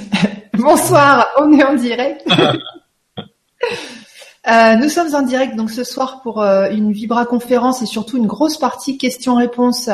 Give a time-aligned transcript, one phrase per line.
[0.54, 2.26] Bonsoir, on est en direct.
[4.48, 8.16] Euh, nous sommes en direct donc ce soir pour euh, une Vibra conférence et surtout
[8.16, 9.88] une grosse partie questions-réponses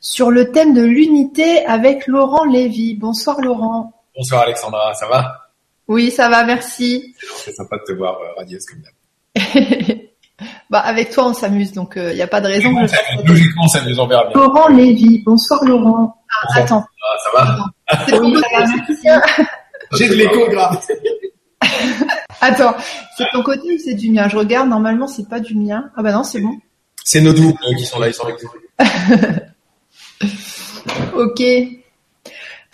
[0.00, 2.94] sur le thème de l'unité avec Laurent Lévy.
[2.94, 3.94] Bonsoir Laurent.
[4.14, 5.48] Bonsoir Alexandra, ça va?
[5.88, 7.14] Oui, ça va, merci.
[7.36, 9.96] C'est sympa de te voir euh, radieuse comme d'hab.
[10.68, 13.62] bah avec toi on s'amuse donc il n'y a pas de raison que je Logiquement
[13.64, 14.34] on s'amuse, on verra bien.
[14.34, 15.22] Laurent Lévy.
[15.24, 16.22] Bonsoir Laurent.
[16.28, 16.84] Ah, attends.
[17.02, 17.66] Ah, ça va?
[18.12, 18.42] Oui,
[19.92, 20.84] J'ai de l'écho grave.
[22.40, 22.74] Attends,
[23.16, 24.28] c'est ton côté ou c'est du mien?
[24.28, 25.90] Je regarde, normalement c'est pas du mien.
[25.96, 26.52] Ah bah non, c'est bon.
[27.04, 28.38] C'est nos doubles qui sont là, ils sont avec
[31.16, 31.40] ok.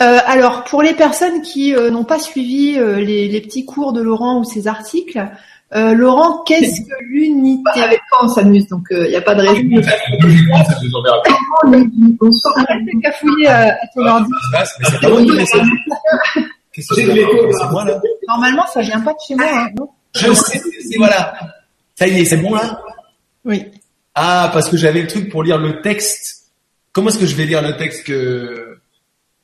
[0.01, 3.93] Euh, alors, pour les personnes qui euh, n'ont pas suivi euh, les, les, petits cours
[3.93, 5.31] de Laurent ou ses articles,
[5.75, 9.35] euh, Laurent, qu'est-ce que l'unité bah, Avec toi, on s'amuse, donc il n'y a pas
[9.35, 9.63] de raison.
[12.21, 12.55] Bonsoir.
[12.59, 14.31] Arrête de cafouiller à ton ordi.
[16.73, 19.47] Qu'est-ce que c'est moi là Normalement, ça vient pas de chez moi.
[19.53, 20.61] Hein, non Je sais,
[20.91, 21.35] c'est voilà.
[21.95, 22.81] Ça y est, c'est bon là
[23.45, 23.65] Oui.
[24.15, 26.51] Ah, parce que j'avais le truc pour lire le texte.
[26.93, 28.79] Comment est-ce que je vais lire le texte que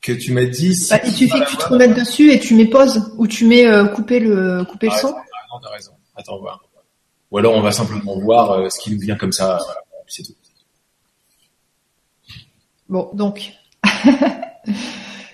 [0.01, 2.67] que tu m'as dit bah, Il suffit que tu te remettes dessus et tu mets
[2.67, 5.09] pause ou tu mets euh, couper le couper le son.
[5.09, 5.91] Non, t'as raison.
[6.19, 6.59] Attends, va.
[7.31, 9.57] Ou alors on va simplement voir euh, ce qui nous vient comme ça.
[9.63, 10.33] Voilà, c'est tout.
[12.89, 13.53] Bon, donc.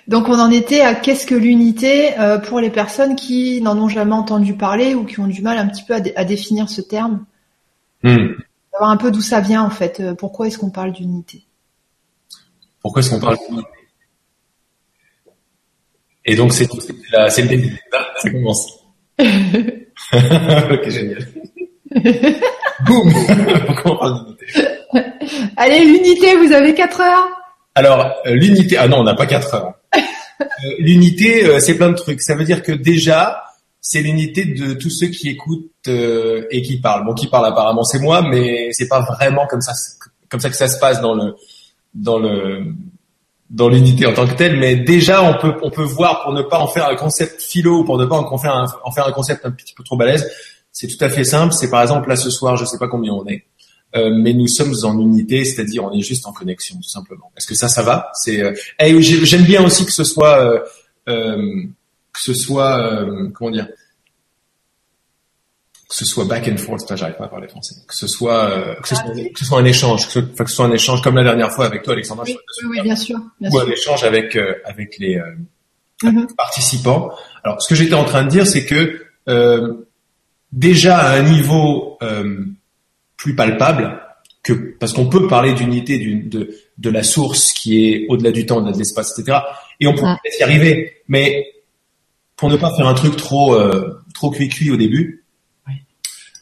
[0.08, 3.89] Donc on en était à qu'est-ce que l'unité euh, pour les personnes qui n'en ont
[3.89, 7.25] jamais entendu parler ou qui ont du mal un petit peu à, définir ce terme.
[8.03, 8.36] Hmm.
[8.72, 9.99] Savoir un peu d'où ça vient en fait.
[9.99, 11.44] Euh, pourquoi est-ce qu'on parle d'unité?
[12.81, 13.67] Pourquoi est-ce qu'on parle d'unité?
[16.25, 17.70] Et donc c'est le
[18.22, 18.73] ça commence.
[20.72, 21.28] ok génial.
[22.86, 23.14] Boum
[23.67, 24.45] Pourquoi on parle d'unité
[25.58, 27.30] Allez l'unité, vous avez 4 heures
[27.75, 29.73] alors, euh, l'unité, ah non, on n'a pas quatre heures.
[29.98, 30.45] Euh,
[30.80, 32.22] l'unité, euh, c'est plein de trucs.
[32.22, 33.44] Ça veut dire que déjà,
[33.81, 37.06] c'est l'unité de tous ceux qui écoutent et qui parlent.
[37.06, 39.73] Bon, qui parle apparemment, c'est moi, mais c'est pas vraiment comme ça,
[40.30, 41.36] comme ça que ça se passe dans le,
[41.93, 42.64] dans le,
[43.50, 44.58] dans l'unité en tant que telle.
[44.58, 47.83] Mais déjà, on peut, on peut voir pour ne pas en faire un concept philo,
[47.83, 50.30] pour ne pas en faire un, en faire un concept un petit peu trop balèze.
[50.72, 51.54] C'est tout à fait simple.
[51.54, 53.45] C'est par exemple là ce soir, je sais pas combien on est.
[53.95, 57.32] Euh, mais nous sommes en unité, c'est-à-dire on est juste en connexion tout simplement.
[57.38, 58.11] Est-ce que ça, ça va?
[58.14, 58.42] C'est.
[58.42, 58.54] Euh...
[59.00, 60.60] j'aime bien aussi que ce soit, euh,
[61.08, 61.64] euh
[62.11, 63.67] que ce soit, euh, comment dire,
[65.88, 66.96] que ce soit back and forth.
[66.96, 67.76] J'arrive pas à parler français.
[67.88, 70.56] Que ce soit, que ce, soit que ce soit un échange, que ce, que ce
[70.56, 72.26] soit un échange comme la dernière fois avec toi, Alexandra.
[72.26, 72.38] Oui,
[72.70, 73.20] oui, bien sûr.
[73.40, 75.22] Bien ou un échange avec avec les
[76.04, 76.36] mm-hmm.
[76.36, 77.12] participants.
[77.44, 79.06] Alors, ce que j'étais en train de dire, c'est que
[80.52, 82.00] déjà à un niveau
[83.17, 84.02] plus palpable
[84.44, 88.58] que parce qu'on peut parler d'unité de, de la source qui est au-delà du temps,
[88.58, 89.40] au-delà de l'espace, etc.
[89.80, 91.48] Et on peut peut-être y arriver, mais
[92.36, 95.24] pour ne pas faire un truc trop euh, trop cuit-cuit au début,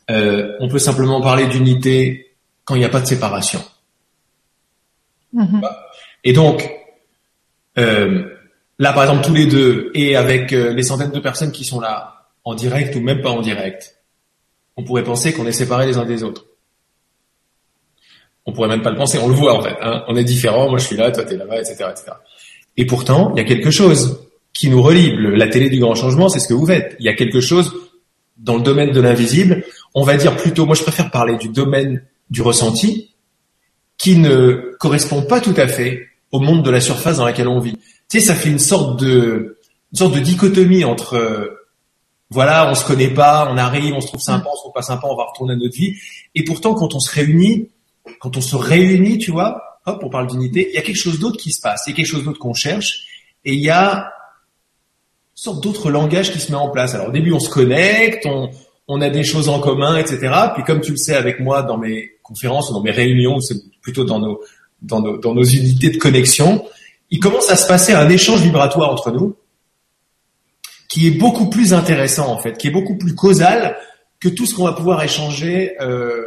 [0.09, 3.61] euh, on peut simplement parler d'unité quand il n'y a pas de séparation.
[5.35, 5.61] Mm-hmm.
[6.23, 6.69] Et donc,
[7.77, 8.25] euh,
[8.79, 12.27] là par exemple tous les deux, et avec les centaines de personnes qui sont là,
[12.43, 13.97] en direct ou même pas en direct,
[14.75, 16.45] on pourrait penser qu'on est séparés les uns des autres
[18.45, 19.75] on pourrait même pas le penser, on le voit en fait.
[19.81, 20.03] Hein.
[20.07, 22.11] On est différents, moi je suis là, toi t'es là-bas, etc., etc.
[22.77, 25.15] Et pourtant, il y a quelque chose qui nous relie.
[25.17, 26.95] la télé du grand changement, c'est ce que vous faites.
[26.99, 27.73] Il y a quelque chose
[28.37, 29.63] dans le domaine de l'invisible.
[29.93, 33.13] On va dire plutôt, moi je préfère parler du domaine du ressenti,
[33.97, 37.59] qui ne correspond pas tout à fait au monde de la surface dans laquelle on
[37.59, 37.77] vit.
[38.09, 39.59] Tu sais, ça fait une sorte de,
[39.91, 41.59] une sorte de dichotomie entre
[42.33, 44.81] voilà, on se connaît pas, on arrive, on se trouve sympa, on se trouve pas
[44.81, 45.95] sympa, on va retourner à notre vie.
[46.33, 47.69] Et pourtant, quand on se réunit,
[48.19, 51.19] quand on se réunit, tu vois, hop, on parle d'unité, il y a quelque chose
[51.19, 53.05] d'autre qui se passe, il y a quelque chose d'autre qu'on cherche,
[53.45, 56.95] et il y a une sorte d'autre langage qui se met en place.
[56.95, 58.49] Alors au début, on se connecte, on,
[58.87, 60.33] on a des choses en commun, etc.
[60.55, 63.57] Puis comme tu le sais avec moi dans mes conférences ou dans mes réunions, c'est
[63.81, 64.41] plutôt dans nos,
[64.81, 66.65] dans nos, dans nos unités de connexion,
[67.09, 69.35] il commence à se passer un échange vibratoire entre nous
[70.89, 73.77] qui est beaucoup plus intéressant en fait, qui est beaucoup plus causal
[74.19, 76.25] que tout ce qu'on va pouvoir échanger euh,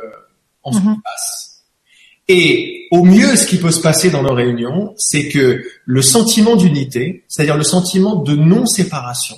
[0.62, 1.64] en mm passe.
[2.28, 6.56] Et au mieux, ce qui peut se passer dans nos réunions, c'est que le sentiment
[6.56, 9.36] d'unité, c'est-à-dire le sentiment de non-séparation,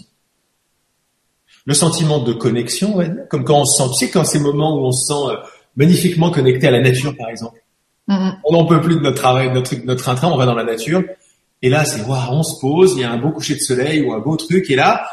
[1.69, 2.97] le sentiment de connexion,
[3.29, 5.37] comme quand on se sent, tu sais, quand ces moments où on se sent euh,
[5.77, 7.61] magnifiquement connecté à la nature, par exemple.
[8.09, 8.37] Mm-hmm.
[8.45, 10.65] On n'en peut plus de notre travail, de notre, notre train-train, on va dans la
[10.65, 11.05] nature.
[11.61, 14.01] Et là, c'est, waouh, on se pose, il y a un beau coucher de soleil
[14.01, 15.07] ou un beau truc, et là,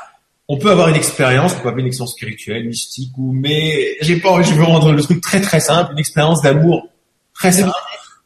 [0.47, 4.15] on peut avoir une expérience, on peut avoir une expérience spirituelle, mystique, ou, mais j'ai
[4.15, 6.87] pas, je veux rendre le truc très très simple, une expérience d'amour
[7.33, 7.73] très simple.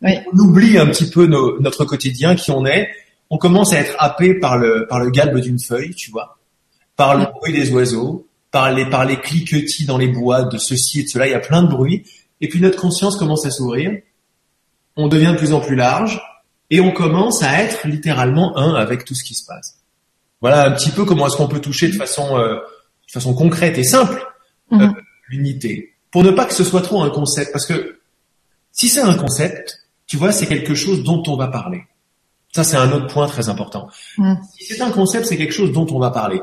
[0.04, 2.90] On oublie un petit peu notre quotidien, qui on est.
[3.32, 6.39] On commence à être happé par le par le galbe d'une feuille, tu vois.
[7.00, 11.00] Par le bruit des oiseaux, par les, par les cliquetis dans les bois, de ceci
[11.00, 11.28] et de cela.
[11.28, 12.04] Il y a plein de bruits.
[12.42, 14.02] Et puis notre conscience commence à s'ouvrir.
[14.98, 16.22] On devient de plus en plus large
[16.70, 19.78] et on commence à être littéralement un avec tout ce qui se passe.
[20.42, 23.78] Voilà un petit peu comment est-ce qu'on peut toucher de façon, euh, de façon concrète
[23.78, 24.22] et simple
[24.74, 24.96] euh, mhm.
[25.30, 25.94] l'unité.
[26.12, 28.02] Pour ne pas que ce soit trop un concept, parce que
[28.74, 31.84] si c'est un concept, tu vois, c'est quelque chose dont on va parler.
[32.54, 33.88] Ça, c'est un autre point très important.
[34.18, 34.38] Mhm.
[34.58, 36.42] Si c'est un concept, c'est quelque chose dont on va parler.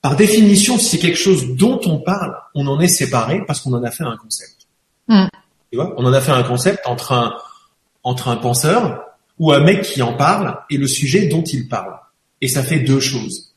[0.00, 3.72] Par définition, si c'est quelque chose dont on parle, on en est séparé parce qu'on
[3.72, 4.66] en a fait un concept.
[5.08, 5.28] Mhm.
[5.70, 7.36] Tu vois, on en a fait un concept entre un
[8.04, 9.04] entre un penseur
[9.38, 11.98] ou un mec qui en parle et le sujet dont il parle.
[12.40, 13.54] Et ça fait deux choses.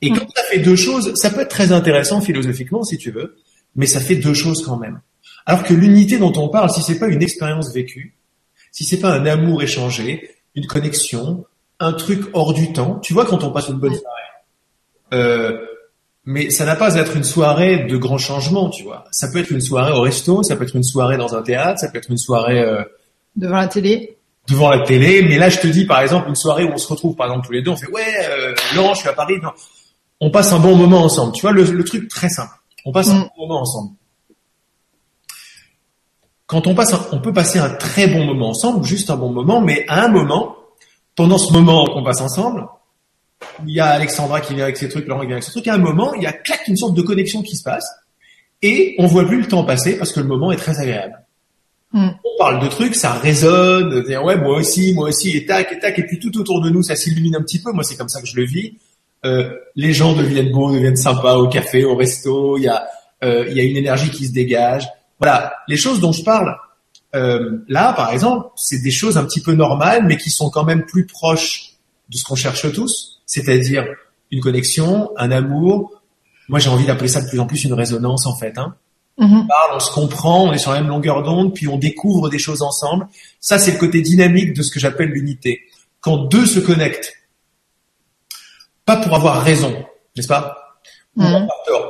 [0.00, 3.36] Et quand ça fait deux choses, ça peut être très intéressant philosophiquement si tu veux,
[3.76, 5.00] mais ça fait deux choses quand même.
[5.46, 8.16] Alors que l'unité dont on parle, si c'est pas une expérience vécue,
[8.72, 11.46] si c'est pas un amour échangé, une connexion,
[11.78, 14.22] un truc hors du temps, tu vois quand on passe une bonne soirée.
[15.12, 15.58] Euh,
[16.24, 19.04] mais ça n'a pas à être une soirée de grands changements, tu vois.
[19.10, 21.80] Ça peut être une soirée au resto, ça peut être une soirée dans un théâtre,
[21.80, 22.82] ça peut être une soirée euh,
[23.36, 24.16] devant la télé
[24.48, 25.22] devant la télé.
[25.22, 27.46] Mais là, je te dis, par exemple, une soirée où on se retrouve, par exemple,
[27.46, 29.34] tous les deux, on fait, ouais, euh, Laurent, je suis à Paris.
[30.20, 31.32] On passe un bon moment ensemble.
[31.32, 32.54] Tu vois, le, truc très simple.
[32.84, 33.28] On passe un mm.
[33.36, 33.92] bon moment ensemble.
[36.46, 39.62] Quand on passe, on peut passer un très bon moment ensemble, juste un bon moment,
[39.62, 40.56] mais à un moment,
[41.16, 42.66] pendant ce moment qu'on passe ensemble,
[43.66, 45.68] il y a Alexandra qui vient avec ses trucs, Laurent qui vient avec ses trucs,
[45.68, 47.86] à un moment, il y a clac, une sorte de connexion qui se passe,
[48.62, 51.20] et on voit plus le temps passer parce que le moment est très agréable.
[51.92, 52.08] Mm.
[52.24, 55.98] On parle de trucs, ça résonne, ouais moi aussi, moi aussi, et tac, et tac,
[55.98, 57.72] et puis tout autour de nous, ça s'illumine un petit peu.
[57.72, 58.74] Moi, c'est comme ça que je le vis.
[59.24, 62.56] Euh, les gens deviennent beaux, deviennent sympas au café, au resto.
[62.56, 62.86] Il y a,
[63.22, 64.88] euh, il y a une énergie qui se dégage.
[65.20, 66.56] Voilà, les choses dont je parle
[67.14, 70.64] euh, là, par exemple, c'est des choses un petit peu normales, mais qui sont quand
[70.64, 71.74] même plus proches
[72.08, 73.86] de ce qu'on cherche tous, c'est-à-dire
[74.30, 76.02] une connexion, un amour.
[76.50, 78.58] Moi, j'ai envie d'appeler ça de plus en plus une résonance, en fait.
[78.58, 78.74] Hein.
[79.16, 79.44] Mhm.
[79.44, 82.28] On parle, on se comprend, on est sur la même longueur d'onde, puis on découvre
[82.28, 83.08] des choses ensemble.
[83.40, 85.62] Ça, c'est le côté dynamique de ce que j'appelle l'unité.
[86.00, 87.14] Quand deux se connectent,
[88.84, 89.82] pas pour avoir raison,
[90.14, 90.78] n'est-ce pas?
[91.16, 91.48] Mhm.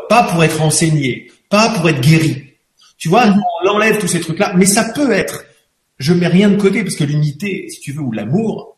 [0.09, 2.53] Pas pour être enseigné, pas pour être guéri.
[2.99, 3.43] Tu vois, mhm.
[3.65, 5.45] on enlève tous ces trucs-là, mais ça peut être.
[5.99, 8.77] Je mets rien de côté parce que l'unité, si tu veux, ou l'amour,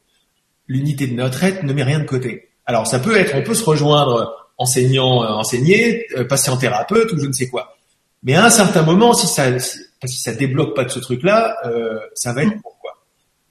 [0.67, 2.49] l'unité de notre être ne met rien de côté.
[2.67, 7.21] Alors ça peut être, on peut se rejoindre enseignant, euh, enseigné, euh, patient thérapeute ou
[7.21, 7.77] je ne sais quoi.
[8.23, 11.99] Mais à un certain moment, si ça, si ça débloque pas de ce truc-là, euh,
[12.15, 12.93] ça va être pourquoi.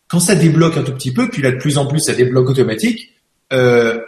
[0.08, 2.50] Quand ça débloque un tout petit peu, puis là de plus en plus ça débloque
[2.50, 3.14] automatique,
[3.52, 4.00] euh,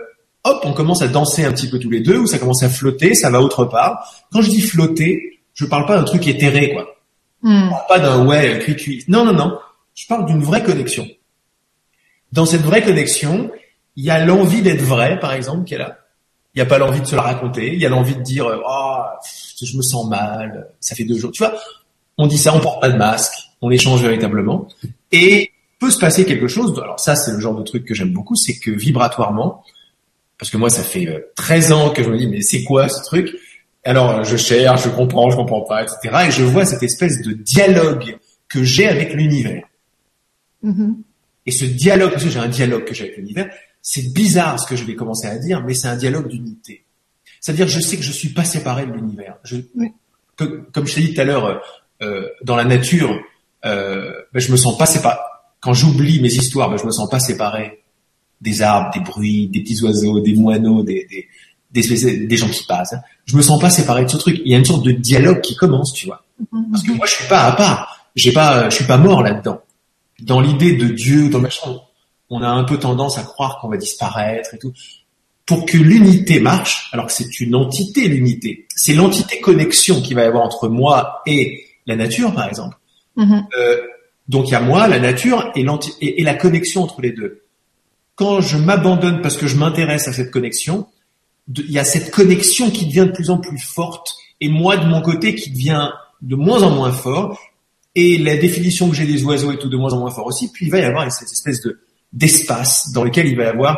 [0.44, 2.70] hop, on commence à danser un petit peu tous les deux, ou ça commence à
[2.70, 4.26] flotter, ça va autre part.
[4.32, 6.88] Quand je dis flotter, je parle pas d'un truc éthéré, quoi.
[7.42, 7.70] Hmm.
[7.70, 9.06] parle pas d'un ouais, cuit cuit.
[9.08, 9.60] Non, non, non.
[9.94, 11.08] Je parle d'une vraie connexion.
[12.32, 13.52] Dans cette vraie connexion,
[13.96, 16.00] il y a l'envie d'être vrai, par exemple, qui est là.
[16.54, 17.74] Il n'y a pas l'envie de se la raconter.
[17.74, 18.98] Il y a l'envie de dire, oh,
[19.62, 21.32] je me sens mal, ça fait deux jours.
[21.32, 21.54] Tu vois,
[22.18, 24.68] on dit ça, on porte pas de masque, on échange véritablement.
[25.12, 26.78] Et peut se passer quelque chose.
[26.82, 29.64] Alors ça, c'est le genre de truc que j'aime beaucoup, c'est que vibratoirement,
[30.38, 32.90] parce que moi, ça fait 13 euh, ans que je me dis, mais c'est quoi
[32.90, 33.30] ce truc?
[33.84, 36.26] Alors, je cherche, je comprends, je comprends pas, etc.
[36.28, 38.18] Et je vois cette espèce de dialogue
[38.50, 39.66] que j'ai avec l'univers.
[40.64, 40.96] Mm-hmm.
[41.46, 43.50] Et ce dialogue, parce que j'ai un dialogue que j'ai avec l'univers,
[43.88, 46.84] c'est bizarre ce que je vais commencer à dire, mais c'est un dialogue d'unité.
[47.40, 49.36] C'est-à-dire, je sais que je suis pas séparé de l'univers.
[49.44, 49.58] Je,
[50.36, 51.62] comme je t'ai dit tout à l'heure,
[52.02, 53.16] euh, dans la nature,
[53.64, 55.20] euh, ben, je me sens pas séparé.
[55.60, 57.84] Quand j'oublie mes histoires, ben, je me sens pas séparé
[58.42, 62.66] des arbres, des bruits, des petits oiseaux, des moineaux, des, des, des, des gens qui
[62.66, 62.96] passent.
[63.26, 64.42] Je me sens pas séparé de ce truc.
[64.44, 66.24] Il y a une sorte de dialogue qui commence, tu vois.
[66.42, 66.72] Mm-hmm.
[66.72, 68.08] Parce que moi, je suis pas à part.
[68.16, 69.62] J'ai pas, je suis pas mort là-dedans.
[70.22, 71.70] Dans l'idée de Dieu, dans le machin,
[72.30, 74.74] on a un peu tendance à croire qu'on va disparaître et tout
[75.46, 80.24] pour que l'unité marche, alors que c'est une entité l'unité, c'est l'entité connexion qui va
[80.24, 82.78] y avoir entre moi et la nature, par exemple.
[83.16, 83.44] Mm-hmm.
[83.58, 83.82] Euh,
[84.28, 85.64] donc il y a moi, la nature et,
[86.02, 87.44] et, la connexion entre les deux.
[88.16, 90.88] Quand je m'abandonne parce que je m'intéresse à cette connexion,
[91.48, 94.88] il y a cette connexion qui devient de plus en plus forte et moi de
[94.88, 95.92] mon côté qui devient
[96.24, 97.40] de moins en moins fort
[97.94, 100.52] et la définition que j'ai des oiseaux est tout de moins en moins fort aussi.
[100.52, 101.80] Puis il va y avoir cette espèce de
[102.16, 103.78] d'espace dans lequel il va y avoir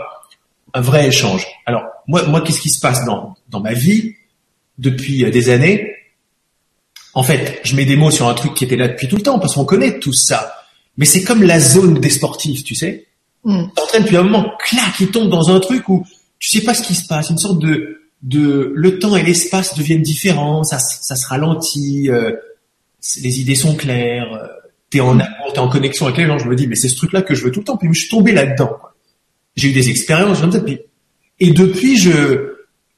[0.74, 1.46] un vrai échange.
[1.65, 4.15] Alors moi, moi, qu'est-ce qui se passe dans dans ma vie
[4.77, 5.94] depuis euh, des années?
[7.13, 9.24] En fait, je mets des mots sur un truc qui était là depuis tout le
[9.24, 10.53] temps parce qu'on connaît tout ça.
[10.98, 13.08] Mais c'est comme la zone des sportifs, tu sais.
[13.44, 13.65] Mm.
[13.75, 16.06] T'entraînes depuis un moment, clac, il tombe dans un truc où
[16.39, 19.77] tu sais pas ce qui se passe, une sorte de de le temps et l'espace
[19.77, 22.34] deviennent différents, ça ça se ralentit, euh,
[23.22, 24.48] les idées sont claires, euh,
[24.89, 26.38] t'es en amour, t'es en connexion avec les gens.
[26.38, 27.77] Je me dis mais c'est ce truc-là que je veux tout le temps.
[27.77, 28.77] Puis je suis tombé là-dedans.
[29.56, 30.62] J'ai eu des expériences comme ça.
[31.39, 32.56] et depuis, je,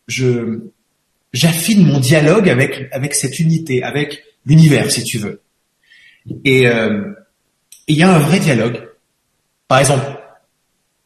[0.07, 0.59] je,
[1.31, 5.41] j'affine mon dialogue avec avec cette unité, avec l'univers, si tu veux.
[6.43, 7.13] Et euh,
[7.87, 8.89] il y a un vrai dialogue.
[9.67, 10.05] Par exemple,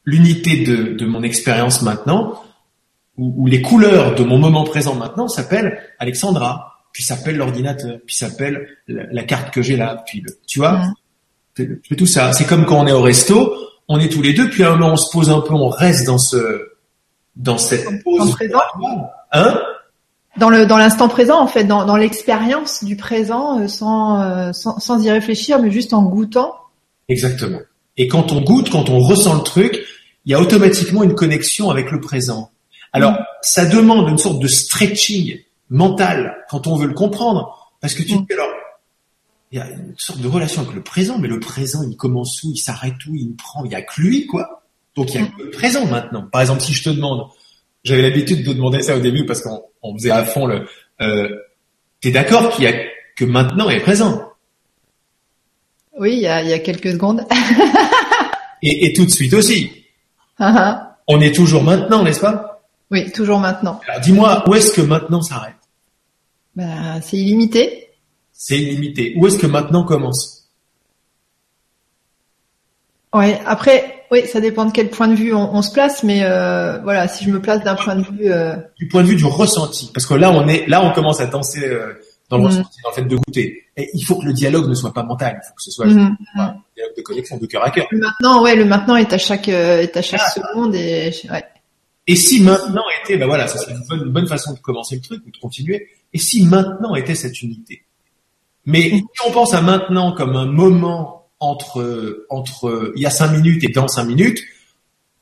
[0.04, 2.42] l'unité de, de mon expérience maintenant,
[3.16, 8.68] ou, les couleurs de mon moment présent maintenant s'appellent Alexandra, puis s'appelle l'ordinateur, puis s'appelle
[8.86, 10.80] la, carte que j'ai là, puis le, tu vois,
[11.58, 11.76] mmh.
[11.98, 12.32] tout ça.
[12.32, 13.52] C'est comme quand on est au resto,
[13.88, 15.68] on est tous les deux, puis à un moment on se pose un peu, on
[15.68, 16.70] reste dans ce
[17.34, 18.30] dans cette pause.
[18.30, 18.60] présent.
[19.32, 19.60] Hein?
[20.36, 24.52] Dans le dans l'instant présent en fait, dans, dans l'expérience du présent, euh, sans, euh,
[24.52, 26.54] sans, sans y réfléchir, mais juste en goûtant.
[27.08, 27.60] Exactement.
[27.96, 29.84] Et quand on goûte, quand on ressent le truc,
[30.26, 32.50] il y a automatiquement une connexion avec le présent.
[32.92, 33.24] Alors, mm.
[33.42, 35.40] ça demande une sorte de stretching
[35.70, 38.26] mental quand on veut le comprendre, parce que tu mm.
[38.32, 38.48] alors,
[39.52, 42.42] il y a une sorte de relation avec le présent, mais le présent, il commence
[42.42, 44.62] où, il s'arrête où, il prend, il y a que lui, quoi.
[44.96, 46.26] Donc il y a que le présent maintenant.
[46.30, 47.28] Par exemple, si je te demande,
[47.84, 50.66] j'avais l'habitude de demander ça au début parce qu'on faisait à fond le.
[51.00, 51.28] Euh,
[52.04, 52.74] T'es d'accord qu'il y a
[53.16, 54.28] que maintenant est présent?
[55.98, 57.24] Oui, il y a, il y a quelques secondes.
[58.62, 59.72] et, et, tout de suite aussi.
[60.38, 60.86] Uh-huh.
[61.06, 62.53] On est toujours maintenant, n'est-ce pas?
[62.90, 63.80] Oui, toujours maintenant.
[63.88, 65.54] Alors dis-moi, où est-ce que maintenant s'arrête
[66.54, 67.88] bah, C'est illimité.
[68.32, 69.14] C'est illimité.
[69.16, 70.48] Où est-ce que maintenant commence?
[73.14, 73.40] Ouais.
[73.46, 77.08] Après, oui, ça dépend de quel point de vue on, se place, mais euh, voilà,
[77.08, 79.90] si je me place d'un point de vue euh, du point de vue du ressenti,
[79.94, 81.94] parce que là on est, là on commence à danser euh,
[82.28, 82.46] dans le mm.
[82.46, 83.64] ressenti, dans le fait de goûter.
[83.76, 85.86] Et il faut que le dialogue ne soit pas mental, il faut que ce soit
[85.86, 86.16] mm.
[86.36, 87.86] un dialogue de connexion de cœur à cœur.
[87.90, 90.30] Le maintenant, ouais, le maintenant est à chaque est à chaque ah.
[90.30, 91.44] seconde et ouais.
[92.06, 94.96] Et si maintenant était, ben voilà, ça serait une bonne, une bonne façon de commencer
[94.96, 95.88] le truc ou de continuer.
[96.12, 97.84] Et si maintenant était cette unité?
[98.66, 98.96] Mais mm.
[98.96, 103.64] si on pense à maintenant comme un moment entre entre il y a cinq minutes
[103.64, 104.42] et dans cinq minutes,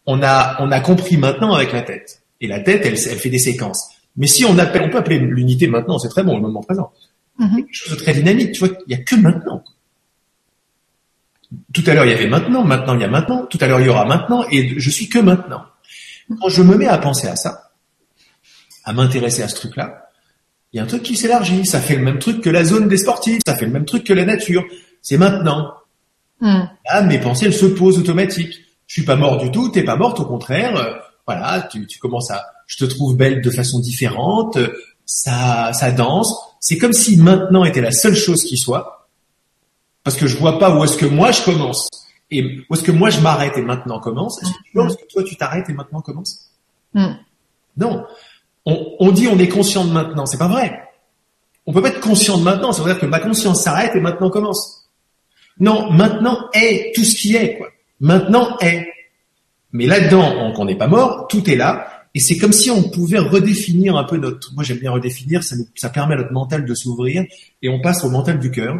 [0.06, 2.22] on a on a compris maintenant avec la tête.
[2.40, 3.90] Et la tête, elle, elle fait des séquences.
[4.16, 6.92] Mais si on appelle, on peut appeler l'unité maintenant, c'est très bon, le moment présent.
[7.38, 7.54] Mm-hmm.
[7.54, 8.52] quelque chose de très dynamique.
[8.52, 9.62] Tu vois, il y a que maintenant.
[11.72, 13.80] Tout à l'heure, il y avait maintenant, maintenant, il y a maintenant, tout à l'heure,
[13.80, 15.64] il y aura maintenant, et je suis que maintenant.
[16.40, 17.72] Quand je me mets à penser à ça,
[18.84, 20.08] à m'intéresser à ce truc-là,
[20.72, 21.66] il y a un truc qui s'élargit.
[21.66, 24.04] Ça fait le même truc que la zone des sportifs, ça fait le même truc
[24.04, 24.64] que la nature.
[25.02, 25.72] C'est maintenant.
[26.40, 26.64] Hmm.
[26.86, 28.60] Là, mes pensées, elles se posent automatiques.
[28.86, 30.76] Je suis pas mort du tout, t'es pas morte, au contraire.
[30.76, 30.94] Euh,
[31.26, 34.58] voilà, tu, tu commences à, je te trouve belle de façon différente.
[35.04, 36.34] Ça, ça danse.
[36.60, 39.08] C'est comme si maintenant était la seule chose qui soit,
[40.04, 41.88] parce que je vois pas où est-ce que moi je commence
[42.32, 44.42] et où est-ce que moi je m'arrête et maintenant commence?
[44.42, 46.50] Est-ce que que toi tu t'arrêtes et maintenant commence
[46.94, 47.14] hmm.
[47.76, 48.04] Non.
[48.64, 50.82] On, on dit on est conscient de maintenant, c'est pas vrai.
[51.66, 54.00] On peut pas être conscient de maintenant, ça veut dire que ma conscience s'arrête et
[54.00, 54.88] maintenant commence.
[55.60, 57.68] Non, maintenant est tout ce qui est, quoi.
[58.00, 58.86] Maintenant est.
[59.72, 63.18] Mais là-dedans, on n'est pas mort, tout est là, et c'est comme si on pouvait
[63.18, 64.52] redéfinir un peu notre.
[64.54, 67.24] Moi, j'aime bien redéfinir, ça, nous, ça permet à notre mental de s'ouvrir,
[67.62, 68.76] et on passe au mental du cœur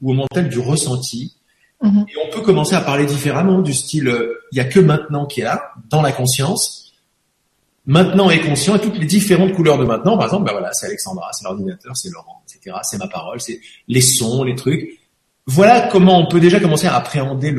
[0.00, 1.36] ou au mental du ressenti.
[1.82, 2.04] Mm-hmm.
[2.08, 5.26] Et on peut commencer à parler différemment, du style, euh, il y a que maintenant
[5.26, 6.92] qui est là, dans la conscience.
[7.86, 10.16] Maintenant est conscient et toutes les différentes couleurs de maintenant.
[10.16, 12.76] Par exemple, ben voilà, c'est Alexandra, c'est l'ordinateur, c'est Laurent, etc.
[12.82, 14.98] C'est ma parole, c'est les sons, les trucs
[15.46, 17.54] voilà comment on peut déjà commencer à appréhender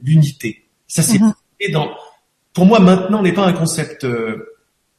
[0.00, 0.48] l'unité.
[0.48, 1.32] Le, ça c'est mhm.
[1.72, 1.90] dans.
[2.52, 4.04] Pour moi, maintenant n'est pas un concept.
[4.04, 4.50] Euh,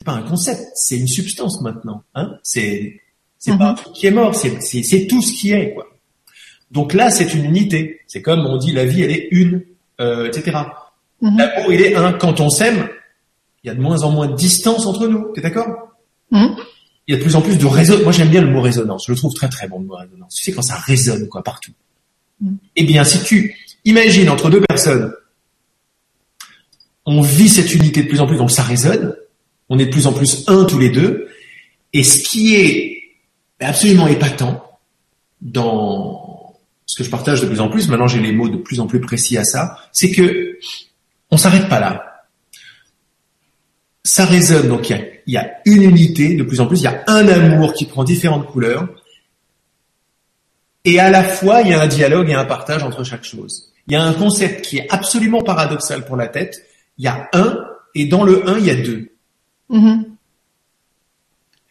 [0.03, 2.03] pas un concept, c'est une substance maintenant.
[2.13, 3.01] Hein c'est
[3.37, 3.77] c'est pas un mhm.
[3.77, 5.87] truc qui est mort, c'est c'est tout ce qui est quoi.
[6.71, 8.01] Donc là, c'est une unité.
[8.07, 9.63] C'est comme on dit la vie, elle est une,
[9.99, 10.57] euh, etc.
[11.21, 11.37] Mhm.
[11.37, 12.13] L'amour, il est un.
[12.13, 12.89] Quand on s'aime,
[13.63, 15.31] il y a de moins en moins de distance entre nous.
[15.33, 15.67] T'es d'accord
[16.31, 16.55] Il
[17.07, 18.03] y a de plus en plus de résonance.
[18.03, 19.05] Moi, j'aime bien le mot résonance.
[19.07, 20.35] Je le trouve très très bon le mot résonance.
[20.35, 21.71] Tu sais quand ça résonne quoi partout.
[22.75, 23.55] Eh bien, si tu
[23.85, 25.13] imagines entre deux personnes,
[27.05, 29.15] on vit cette unité de plus en plus, donc ça résonne,
[29.69, 31.29] on est de plus en plus un tous les deux,
[31.93, 33.03] et ce qui est
[33.59, 34.79] absolument épatant
[35.41, 36.24] dans
[36.85, 38.87] ce que je partage de plus en plus, maintenant j'ai les mots de plus en
[38.87, 40.57] plus précis à ça, c'est que
[41.31, 42.27] on s'arrête pas là.
[44.03, 46.87] Ça résonne, donc il y, y a, une unité de plus en plus, il y
[46.87, 48.87] a un amour qui prend différentes couleurs,
[50.85, 53.73] et à la fois, il y a un dialogue et un partage entre chaque chose.
[53.87, 56.63] Il y a un concept qui est absolument paradoxal pour la tête.
[56.99, 57.57] Il y a un,
[57.95, 59.09] et dans le un, il y a deux.
[59.71, 60.03] Mm-hmm.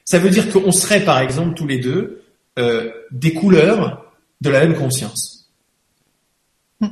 [0.04, 2.22] Ça veut dire qu'on serait, par exemple, tous les deux
[2.58, 4.03] euh, des couleurs
[4.44, 5.50] de la même conscience.
[6.80, 6.88] Mm.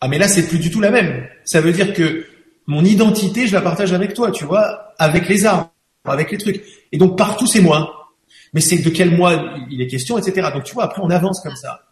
[0.00, 1.26] Ah, mais là, c'est plus du tout la même.
[1.44, 2.26] Ça veut dire que
[2.66, 5.72] mon identité, je la partage avec toi, tu vois, avec les arbres,
[6.04, 6.62] avec les trucs.
[6.92, 7.96] Et donc, partout, c'est moi
[8.56, 10.48] mais c'est de quel mois il est question, etc.
[10.52, 11.82] Donc tu vois, après on avance comme ça.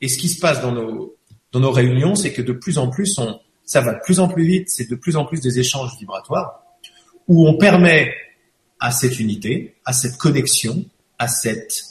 [0.00, 1.16] Et ce qui se passe dans nos
[1.52, 4.26] dans nos réunions, c'est que de plus en plus, on, ça va de plus en
[4.28, 6.62] plus vite, c'est de plus en plus des échanges vibratoires
[7.28, 8.12] où on permet
[8.80, 10.84] à cette unité, à cette connexion,
[11.18, 11.89] à cette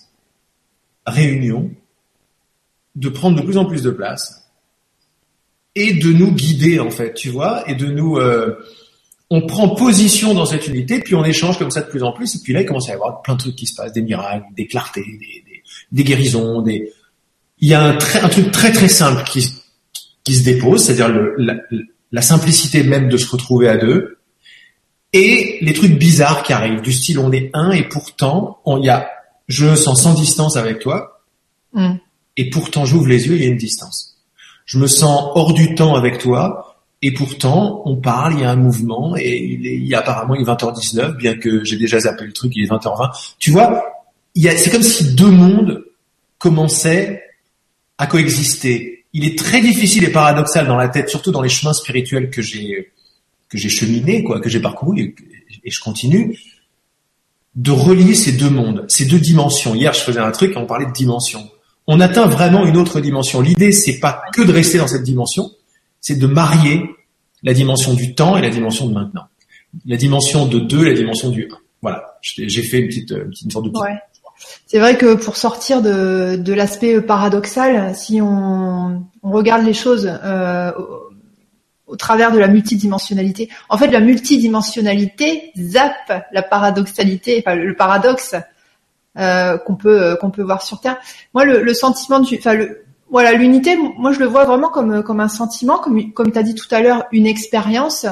[1.10, 1.72] réunion,
[2.96, 4.50] de prendre de plus en plus de place
[5.76, 8.56] et de nous guider en fait, tu vois, et de nous, euh,
[9.30, 12.36] on prend position dans cette unité, puis on échange comme ça de plus en plus,
[12.36, 14.02] et puis là il commence à y avoir plein de trucs qui se passent, des
[14.02, 15.06] miracles, des clartés,
[15.92, 16.92] des, guérisons, des,
[17.60, 21.56] il y a un, truc très très simple qui, se dépose, c'est-à-dire la,
[22.12, 24.18] la simplicité même de se retrouver à deux,
[25.14, 28.90] et les trucs bizarres qui arrivent, du style on est un et pourtant on y
[28.90, 29.10] a,
[29.50, 31.22] je me sens sans distance avec toi,
[31.74, 31.96] mm.
[32.38, 34.18] et pourtant j'ouvre les yeux, il y a une distance.
[34.66, 38.52] Je me sens hors du temps avec toi, et pourtant on parle, il y a
[38.52, 41.78] un mouvement, et il, est, il y a apparemment il est 20h19, bien que j'ai
[41.78, 43.36] déjà zappé le truc, il est 20h20.
[43.40, 43.84] Tu vois,
[44.36, 45.84] c'est comme si deux mondes
[46.38, 47.24] commençaient
[47.98, 49.06] à coexister.
[49.12, 52.42] Il est très difficile et paradoxal dans la tête, surtout dans les chemins spirituels que
[52.42, 52.92] j'ai
[53.50, 55.16] que j'ai cheminé, quoi, que j'ai parcouru
[55.64, 56.38] et, je continue,
[57.56, 59.76] de relier ces deux mondes, ces deux dimensions.
[59.76, 61.50] Hier, je faisais un truc et on parlait de dimension.
[61.88, 63.42] On atteint vraiment une autre dimension.
[63.42, 65.52] L'idée, c'est pas que de rester dans cette dimension,
[66.02, 66.84] c'est de marier
[67.44, 69.26] la dimension du temps et la dimension de maintenant.
[69.86, 71.58] La dimension de deux la dimension du un.
[71.82, 72.18] Voilà.
[72.22, 73.14] J'ai fait une petite,
[73.44, 73.98] une sorte de ouais.
[74.68, 80.10] C'est vrai que pour sortir de, de l'aspect paradoxal, si on, on, regarde les choses
[80.24, 80.72] euh,
[81.90, 83.50] au travers de la multidimensionnalité.
[83.68, 88.36] En fait, la multidimensionnalité zappe la paradoxalité, enfin le paradoxe
[89.18, 90.98] euh, qu'on peut qu'on peut voir sur Terre.
[91.34, 95.02] Moi, le, le sentiment du, enfin le, voilà, l'unité, moi je le vois vraiment comme
[95.02, 98.06] comme un sentiment, comme comme tu as dit tout à l'heure, une expérience,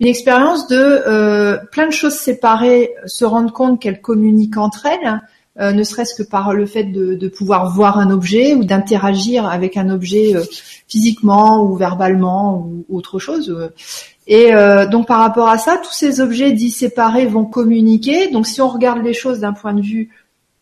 [0.00, 5.20] une expérience de euh, plein de choses séparées, se rendre compte qu'elles communiquent entre elles
[5.60, 9.76] euh, ne serait-ce que par le fait de, pouvoir voir un objet ou d'interagir avec
[9.76, 10.42] un objet euh,
[10.88, 13.70] physiquement ou verbalement ou, autre chose.
[14.26, 18.30] Et euh, donc par rapport à ça, tous ces objets dits séparés vont communiquer.
[18.30, 20.10] Donc si on regarde les choses d'un point de vue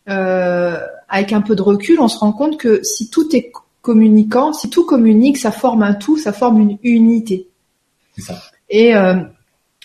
[0.05, 4.69] avec un peu de recul, on se rend compte que si tout est communicant, si
[4.69, 7.47] tout communique, ça forme un tout, ça forme une unité.
[8.17, 8.33] Ça.
[8.71, 8.95] Et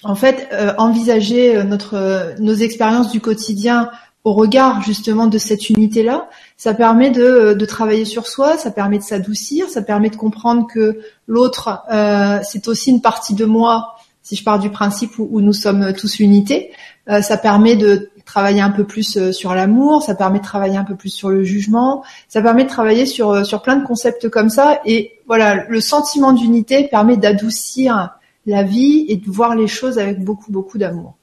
[0.02, 3.90] en fait, envisager notre nos expériences du quotidien
[4.24, 8.98] au regard justement de cette unité-là, ça permet de, de, travailler sur soi, ça permet
[8.98, 13.94] de s'adoucir, ça permet de comprendre que l'autre, euh, c'est aussi une partie de moi,
[14.24, 16.72] si je pars du principe où, nous sommes tous unité.
[17.10, 20.78] Euh, ça permet de travailler un peu plus euh, sur l'amour, ça permet de travailler
[20.78, 23.86] un peu plus sur le jugement, ça permet de travailler sur, euh, sur plein de
[23.86, 24.80] concepts comme ça.
[24.86, 30.24] Et voilà, le sentiment d'unité permet d'adoucir la vie et de voir les choses avec
[30.24, 31.16] beaucoup, beaucoup d'amour.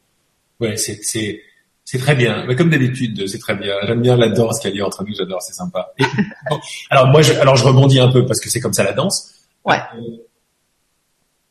[0.59, 1.41] Ouais, c'est
[1.91, 2.45] c'est très bien.
[2.47, 3.75] Mais comme d'habitude, c'est très bien.
[3.85, 5.13] J'aime bien la danse qu'il y a entre nous.
[5.13, 5.93] J'adore, c'est sympa.
[6.89, 9.33] alors moi, je, alors je rebondis un peu parce que c'est comme ça la danse.
[9.65, 9.75] Ouais.
[9.97, 10.23] Euh,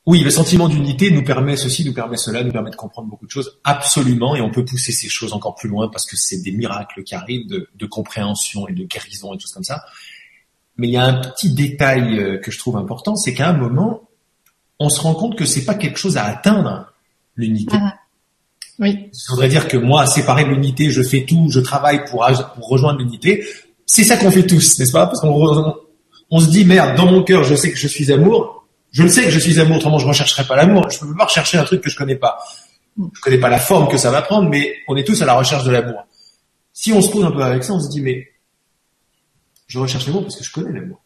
[0.06, 3.26] oui, le sentiment d'unité nous permet ceci, nous permet cela, nous permet de comprendre beaucoup
[3.26, 3.60] de choses.
[3.64, 4.34] Absolument.
[4.34, 7.14] Et on peut pousser ces choses encore plus loin parce que c'est des miracles qui
[7.14, 9.84] arrivent de, de compréhension et de guérison et tout comme ça.
[10.78, 13.52] Mais il y a un petit détail euh, que je trouve important, c'est qu'à un
[13.52, 14.08] moment,
[14.78, 16.90] on se rend compte que c'est pas quelque chose à atteindre,
[17.36, 17.76] l'unité.
[17.76, 17.92] Uh-huh.
[18.80, 19.10] Oui.
[19.12, 22.26] Ça voudrait dire que moi, séparé de l'unité, je fais tout, je travaille pour,
[22.62, 23.44] rejoindre l'unité.
[23.84, 25.06] C'est ça qu'on fait tous, n'est-ce pas?
[25.06, 25.76] Parce qu'on
[26.30, 28.66] on, se dit, merde, dans mon cœur, je sais que je suis amour.
[28.90, 30.88] Je le sais que je suis amour, autrement je ne rechercherai pas l'amour.
[30.90, 32.38] Je ne peux pas rechercher un truc que je connais pas.
[32.98, 35.34] Je connais pas la forme que ça va prendre, mais on est tous à la
[35.34, 36.06] recherche de l'amour.
[36.72, 38.28] Si on se pose un peu avec ça, on se dit, mais
[39.66, 41.02] je recherche l'amour parce que je connais l'amour.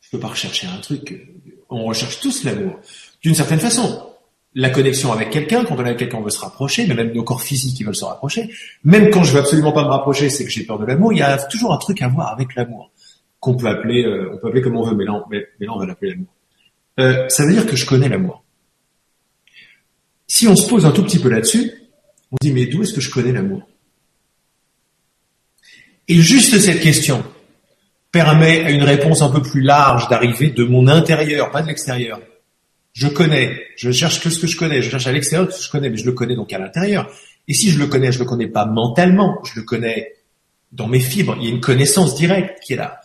[0.00, 1.28] Je peux pas rechercher un truc.
[1.68, 2.78] On recherche tous l'amour.
[3.22, 4.11] D'une certaine façon
[4.54, 7.12] la connexion avec quelqu'un, quand on est avec quelqu'un, on veut se rapprocher, mais même
[7.12, 8.50] nos corps physiques, ils veulent se rapprocher.
[8.84, 11.12] Même quand je veux absolument pas me rapprocher, c'est que j'ai peur de l'amour.
[11.12, 12.90] Il y a toujours un truc à voir avec l'amour
[13.40, 15.72] qu'on peut appeler, euh, on peut appeler comme on veut, mais là, on, mais, là
[15.74, 16.28] on va l'appeler l'amour.
[17.00, 18.44] Euh, ça veut dire que je connais l'amour.
[20.26, 21.72] Si on se pose un tout petit peu là-dessus,
[22.30, 23.62] on dit mais d'où est-ce que je connais l'amour?
[26.08, 27.24] Et juste cette question
[28.12, 32.20] permet à une réponse un peu plus large d'arriver de mon intérieur, pas de l'extérieur.
[32.92, 35.64] Je connais, je cherche que ce que je connais, je cherche à l'extérieur ce que
[35.64, 37.10] je connais, mais je le connais donc à l'intérieur.
[37.48, 40.12] Et si je le connais, je le connais pas mentalement, je le connais
[40.72, 41.36] dans mes fibres.
[41.40, 43.00] Il y a une connaissance directe qui est là.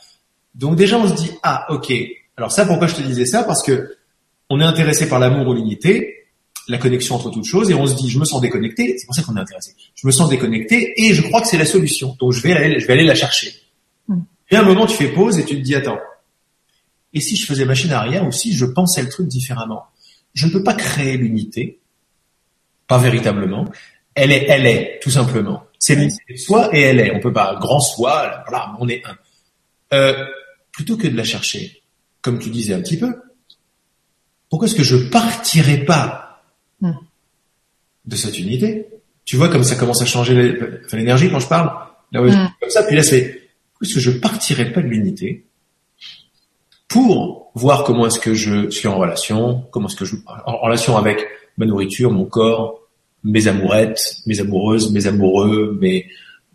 [0.55, 1.93] Donc déjà, on se dit ah ok.
[2.35, 3.43] Alors ça, pourquoi je te disais ça?
[3.43, 3.95] Parce que
[4.49, 6.25] on est intéressé par l'amour ou l'unité,
[6.67, 8.95] la connexion entre toutes choses, et on se dit je me sens déconnecté.
[8.97, 9.73] C'est pour ça qu'on est intéressé.
[9.95, 12.15] Je me sens déconnecté et je crois que c'est la solution.
[12.19, 13.53] Donc je vais aller, je vais aller la chercher.
[14.07, 14.21] Hmm.
[14.49, 15.99] Et à un moment, tu fais pause et tu te dis attends,
[17.17, 19.87] et si je faisais machine arrière ou si je pensais le truc différemment
[20.33, 21.79] Je ne peux pas créer l'unité,
[22.87, 23.65] pas véritablement.
[24.13, 25.63] Elle est, elle est, tout simplement.
[25.79, 27.15] C'est l'unité soi et elle est.
[27.15, 29.17] On peut pas grand soi, voilà, on est un.
[29.93, 30.25] Euh,
[30.71, 31.81] plutôt que de la chercher,
[32.21, 33.15] comme tu disais un petit peu,
[34.49, 36.43] pourquoi est-ce que je partirais pas
[36.81, 36.93] hmm.
[38.05, 38.87] de cette unité?
[39.25, 40.55] Tu vois comme ça commence à changer
[40.93, 41.69] l'énergie quand je parle?
[42.13, 42.53] Là, mm.
[42.61, 43.49] Comme ça, puis là c'est
[43.81, 45.46] est-ce que je partirai pas de l'unité?
[46.87, 50.97] Pour voir comment est-ce que je suis en relation, comment est-ce que je en relation
[50.97, 51.25] avec
[51.57, 52.81] ma nourriture, mon corps,
[53.23, 56.07] mes amourettes, mes amoureuses, mes amoureux, mes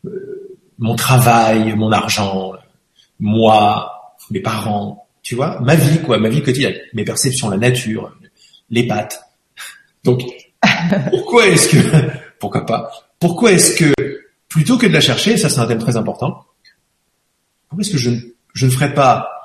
[0.07, 2.55] euh, mon travail, mon argent,
[3.21, 8.13] moi, mes parents, tu vois, ma vie quoi, ma vie quotidienne, mes perceptions, la nature,
[8.71, 9.23] les pattes.
[10.03, 10.23] Donc
[11.11, 12.91] pourquoi est-ce que pourquoi pas
[13.21, 13.95] Pourquoi est-ce que
[14.49, 16.45] plutôt que de la chercher, ça c'est un thème très important,
[17.69, 18.11] pourquoi est-ce que je,
[18.55, 19.42] je ne ferais pas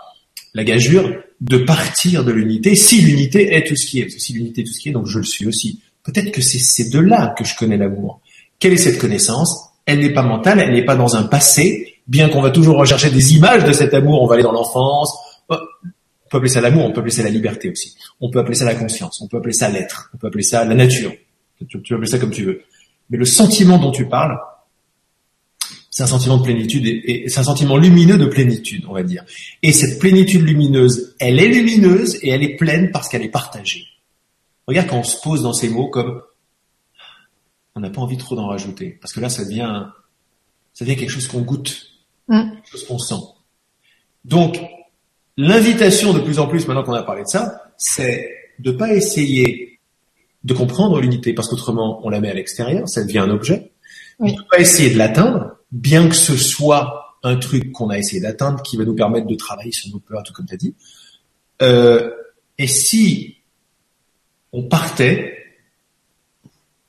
[0.57, 4.61] la gageure de partir de l'unité si l'unité est tout ce qui est si l'unité
[4.61, 5.81] est tout ce qui est, donc je le suis aussi.
[6.03, 8.21] Peut-être que c'est de là que je connais l'amour.
[8.57, 9.69] Quelle est cette connaissance?
[9.85, 13.11] Elle n'est pas mentale, elle n'est pas dans un passé, bien qu'on va toujours rechercher
[13.11, 15.15] des images de cet amour, on va aller dans l'enfance.
[15.49, 15.55] Oh,
[16.25, 17.95] on peut appeler ça l'amour, on peut appeler ça la liberté aussi.
[18.19, 20.65] On peut appeler ça la conscience, on peut appeler ça l'être, on peut appeler ça
[20.65, 21.11] la nature.
[21.69, 22.61] Tu peux appeler ça comme tu veux.
[23.11, 24.37] Mais le sentiment dont tu parles,
[25.97, 29.25] c'est un sentiment de plénitude et, c'est un sentiment lumineux de plénitude, on va dire.
[29.63, 33.83] Et cette plénitude lumineuse, elle est lumineuse et elle est pleine parce qu'elle est partagée.
[34.67, 36.21] Regarde quand on se pose dans ces mots comme
[37.73, 39.85] on n'a pas envie trop d'en rajouter parce que là ça devient
[40.71, 41.87] ça devient quelque chose qu'on goûte,
[42.27, 42.51] mm.
[42.51, 43.23] quelque chose qu'on sent.
[44.23, 44.59] Donc
[45.35, 48.29] l'invitation de plus en plus maintenant qu'on a parlé de ça, c'est
[48.59, 49.79] de pas essayer
[50.43, 53.71] de comprendre l'unité parce qu'autrement on la met à l'extérieur, ça devient un objet.
[54.19, 54.35] Oui.
[54.35, 58.61] ne pas essayer de l'atteindre bien que ce soit un truc qu'on a essayé d'atteindre,
[58.61, 60.75] qui va nous permettre de travailler sur nos peurs, tout comme tu as dit.
[61.61, 62.09] Euh,
[62.57, 63.37] et si
[64.53, 65.37] on partait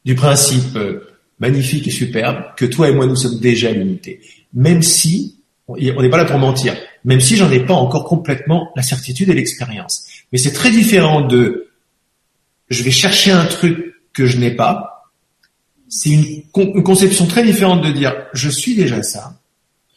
[0.04, 4.20] du principe euh, magnifique et superbe que toi et moi nous sommes déjà l'unité,
[4.52, 5.36] même si
[5.66, 9.28] on n'est pas là pour mentir, même si j'en ai pas encore complètement la certitude
[9.28, 10.06] et l'expérience.
[10.32, 11.68] Mais c'est très différent de
[12.68, 14.97] je vais chercher un truc que je n'ai pas,
[15.88, 19.38] c'est une, conception très différente de dire je suis déjà ça,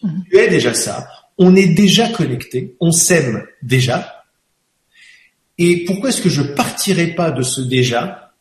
[0.02, 0.24] mhm.
[0.30, 4.24] tu es déjà ça, on est déjà connecté, on s'aime déjà.
[5.58, 8.32] Et pourquoi est-ce que je partirais pas de ce déjà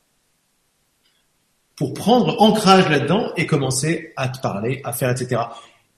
[1.76, 5.42] pour prendre ancrage là-dedans et commencer à te parler, à faire, etc.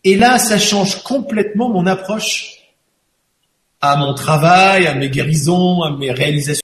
[0.05, 2.59] Et là, ça change complètement mon approche
[3.81, 6.62] à mon travail, à mes guérisons, à mes réalisations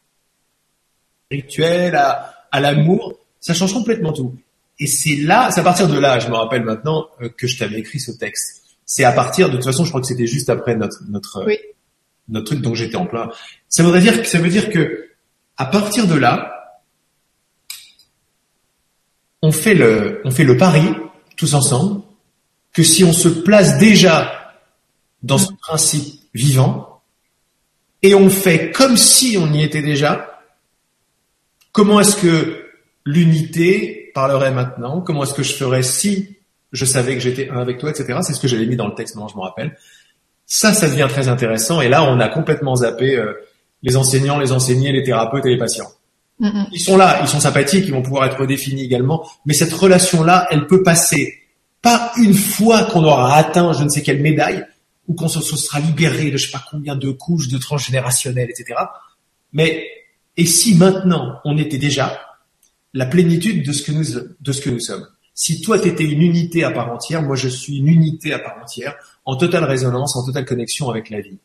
[1.27, 3.14] spirituelles, à, à l'amour.
[3.40, 4.37] Ça change complètement tout.
[4.79, 7.59] Et c'est là, c'est à partir de là, je me rappelle maintenant, euh, que je
[7.59, 8.64] t'avais écrit ce texte.
[8.87, 11.45] C'est à partir de, toute façon, je crois que c'était juste après notre notre
[12.29, 13.31] notre truc, donc j'étais en plein.
[13.69, 15.09] Ça voudrait dire que ça veut dire que
[15.57, 16.85] à partir de là,
[19.43, 20.85] on fait le on fait le pari
[21.37, 22.03] tous ensemble
[22.73, 24.55] que si on se place déjà
[25.23, 27.03] dans ce principe vivant
[28.03, 30.43] et on fait comme si on y était déjà,
[31.73, 32.67] comment est-ce que
[33.05, 36.38] l'unité parlerait maintenant Comment est-ce que je ferais si
[36.72, 38.18] je savais que j'étais un avec toi, etc.
[38.22, 39.76] C'est ce que j'avais mis dans le texte, non, je me rappelle.
[40.44, 41.81] Ça, ça devient très intéressant.
[41.81, 43.35] Et là, on a complètement zappé euh,
[43.83, 45.90] les enseignants, les enseignés, les thérapeutes et les patients.
[46.72, 49.28] Ils sont là, ils sont sympathiques, ils vont pouvoir être définis également.
[49.44, 51.35] Mais cette relation-là, elle peut passer
[51.83, 54.64] pas une fois qu'on aura atteint je ne sais quelle médaille
[55.09, 58.81] ou qu'on se, sera libéré de je sais pas combien de couches de transgénérationnel, etc.
[59.52, 59.87] Mais
[60.37, 62.28] et si maintenant on était déjà
[62.94, 64.05] la plénitude de ce que nous,
[64.40, 65.07] de ce que nous sommes.
[65.35, 68.38] Si toi, tu étais une unité à part entière, moi, je suis une unité à
[68.38, 71.38] part entière, en totale résonance, en totale connexion avec la vie.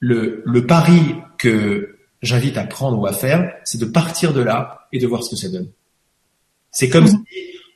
[0.00, 4.88] Le, le pari que j'invite à prendre ou à faire, c'est de partir de là
[4.92, 5.68] et de voir ce que ça donne.
[6.70, 7.16] C'est comme si,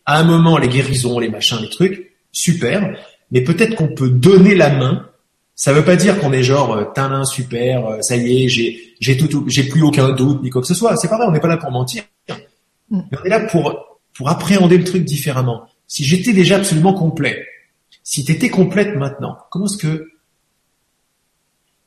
[0.07, 2.97] à un moment, les guérisons, les machins, les trucs, super,
[3.31, 5.09] mais peut-être qu'on peut donner la main
[5.59, 8.95] ça veut pas dire qu'on est genre euh, talin super, euh, ça y est, j'ai
[9.01, 10.97] j'ai tout, j'ai plus aucun doute ni quoi que ce soit.
[10.97, 12.05] C'est pas vrai, on n'est pas là pour mentir.
[12.91, 13.01] Mm.
[13.11, 15.65] Mais on est là pour pour appréhender le truc différemment.
[15.89, 17.45] Si j'étais déjà absolument complet,
[18.05, 20.09] si tu étais complète maintenant, comment est-ce que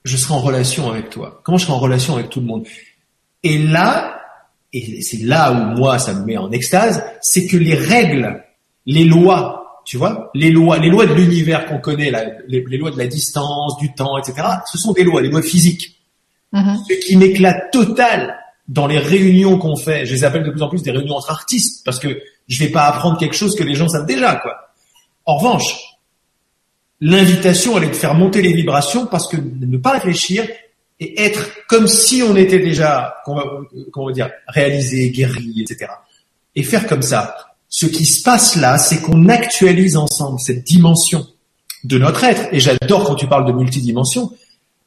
[0.03, 1.39] je serais en relation avec toi?
[1.45, 2.67] Comment je serais en relation avec tout le monde?
[3.43, 4.19] Et là,
[4.73, 8.43] et c'est là où moi ça me met en extase, c'est que les règles,
[8.86, 9.61] les lois
[9.91, 12.13] tu vois, les lois, les lois de l'univers qu'on connaît,
[12.47, 14.47] les, lois de la distance, du temps, etc.
[14.71, 16.01] Ce sont des lois, des lois physiques.
[16.54, 16.77] Mm-hmm.
[16.88, 20.69] Ce qui m'éclate total dans les réunions qu'on fait, je les appelle de plus en
[20.69, 23.75] plus des réunions entre artistes parce que je vais pas apprendre quelque chose que les
[23.75, 24.56] gens savent déjà, quoi.
[25.25, 25.75] En revanche,
[27.01, 30.47] l'invitation, elle est de faire monter les vibrations parce que ne pas réfléchir
[31.01, 35.91] et être comme si on était déjà, va dire, réalisé, guéri, etc.
[36.56, 41.25] Et faire comme ça ce qui se passe là, c'est qu'on actualise ensemble cette dimension
[41.84, 42.49] de notre être.
[42.51, 44.31] Et j'adore quand tu parles de multidimension.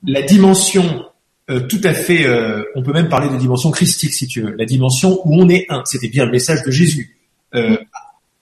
[0.06, 1.04] La dimension
[1.50, 4.54] euh, tout à fait, euh, on peut même parler de dimension christique si tu veux,
[4.56, 5.82] la dimension où on est un.
[5.86, 7.16] C'était bien le message de Jésus.
[7.54, 7.76] euh,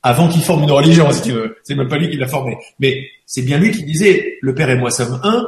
[0.05, 1.59] avant qu'il forme une religion, si tu veux.
[1.63, 2.57] C'est même pas lui qui l'a formé.
[2.81, 5.47] Mais c'est bien lui qui disait, le Père et moi sommes un,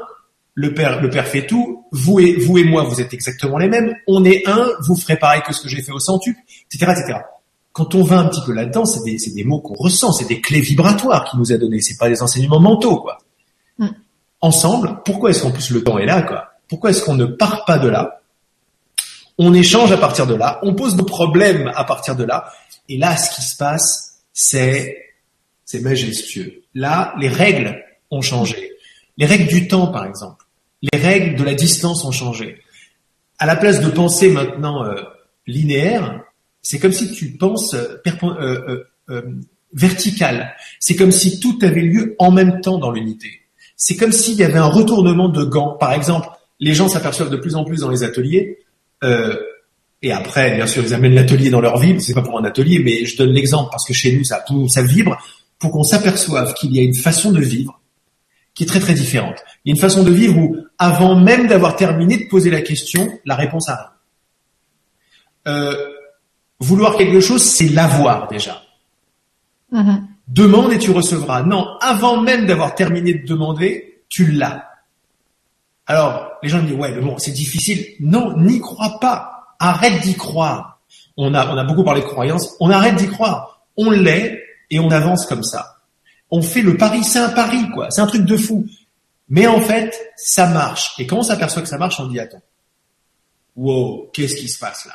[0.54, 3.68] le Père, le Père fait tout, vous et, vous et moi, vous êtes exactement les
[3.68, 6.38] mêmes, on est un, vous ferez pareil que ce que j'ai fait au centuple,
[6.72, 7.18] etc., etc.
[7.74, 10.40] Quand on va un petit peu là-dedans, c'est des, des, mots qu'on ressent, c'est des
[10.40, 13.18] clés vibratoires qu'il nous a donné, c'est pas des enseignements mentaux, quoi.
[13.78, 13.88] Mm.
[14.40, 16.52] Ensemble, pourquoi est-ce qu'en plus le temps est là, quoi?
[16.68, 18.20] Pourquoi est-ce qu'on ne part pas de là?
[19.38, 22.52] On échange à partir de là, on pose nos problèmes à partir de là,
[22.88, 24.96] et là, ce qui se passe, c'est,
[25.64, 26.62] c'est majestueux.
[26.74, 27.82] Là, les règles
[28.12, 28.72] ont changé.
[29.16, 30.44] Les règles du temps, par exemple.
[30.80, 32.60] Les règles de la distance ont changé.
[33.38, 34.94] À la place de penser maintenant euh,
[35.46, 36.23] linéaire,
[36.64, 39.22] c'est comme si tu penses euh, euh, euh,
[39.72, 40.56] vertical.
[40.80, 43.42] C'est comme si tout avait lieu en même temps dans l'unité.
[43.76, 45.76] C'est comme s'il y avait un retournement de gants.
[45.78, 48.58] Par exemple, les gens s'aperçoivent de plus en plus dans les ateliers,
[50.00, 52.00] et après, bien sûr, ils amènent l'atelier dans leur vie.
[52.00, 54.68] C'est pas pour un atelier, mais je donne l'exemple parce que chez nous, ça, tout,
[54.68, 55.18] ça vibre
[55.58, 57.80] pour qu'on s'aperçoive qu'il y a une façon de vivre
[58.54, 59.36] qui est très très différente.
[59.64, 62.62] Il y a une façon de vivre où, avant même d'avoir terminé de poser la
[62.62, 63.90] question, la réponse arrive.
[65.46, 65.93] Euh,
[66.60, 68.62] vouloir quelque chose, c'est l'avoir déjà.
[69.72, 70.02] Mm-hmm.
[70.28, 71.42] Demande et tu recevras.
[71.42, 74.70] Non, avant même d'avoir terminé de demander, tu l'as.
[75.86, 77.84] Alors, les gens me disent, ouais, mais bon, c'est difficile.
[78.00, 79.56] Non, n'y crois pas.
[79.58, 80.80] Arrête d'y croire.
[81.16, 82.56] On a, on a beaucoup parlé de croyance.
[82.60, 83.66] On arrête d'y croire.
[83.76, 85.74] On l'est et on avance comme ça
[86.34, 87.92] on fait le pari, c'est un pari, quoi.
[87.92, 88.66] C'est un truc de fou.
[89.28, 90.92] Mais en fait, ça marche.
[90.98, 92.42] Et quand on s'aperçoit que ça marche, on dit attends.
[93.54, 94.94] Wow, qu'est-ce qui se passe là?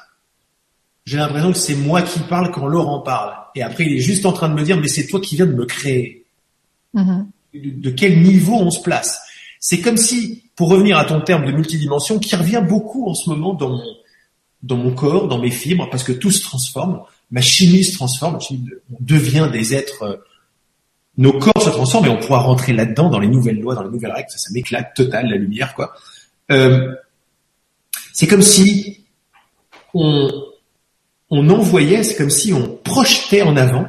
[1.10, 3.34] J'ai l'impression que c'est moi qui parle quand Laurent parle.
[3.56, 5.48] Et après, il est juste en train de me dire, mais c'est toi qui viens
[5.48, 6.24] de me créer.
[6.94, 7.26] Mm-hmm.
[7.82, 9.20] De, quel niveau on se place?
[9.60, 13.28] C'est comme si, pour revenir à ton terme de multidimension, qui revient beaucoup en ce
[13.28, 13.96] moment dans mon,
[14.62, 18.38] dans mon corps, dans mes fibres, parce que tout se transforme, ma chimie se transforme,
[18.52, 20.24] on devient des êtres
[21.18, 23.90] nos corps se transforment et on pourra rentrer là-dedans dans les nouvelles lois, dans les
[23.90, 24.30] nouvelles règles.
[24.30, 25.92] Ça, ça m'éclate total la lumière, quoi.
[26.52, 26.96] Euh,
[28.14, 29.06] c'est comme si
[29.94, 30.30] on,
[31.30, 33.88] on envoyait, c'est comme si on projetait en avant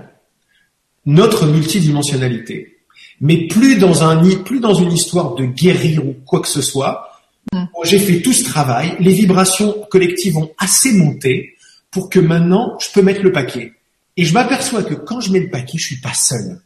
[1.07, 2.79] notre multidimensionnalité,
[3.21, 7.11] mais plus dans un plus dans une histoire de guérir ou quoi que ce soit.
[7.53, 7.65] Mm.
[7.85, 11.57] J'ai fait tout ce travail, les vibrations collectives ont assez monté
[11.91, 13.73] pour que maintenant je peux mettre le paquet.
[14.17, 16.61] Et je m'aperçois que quand je mets le paquet, je suis pas seul.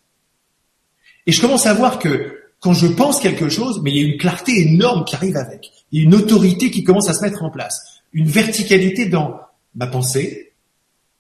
[1.27, 4.13] Et je commence à voir que quand je pense quelque chose, mais il y a
[4.13, 5.71] une clarté énorme qui arrive avec.
[5.93, 8.01] Il y a une autorité qui commence à se mettre en place.
[8.13, 9.39] Une verticalité dans
[9.75, 10.54] ma pensée,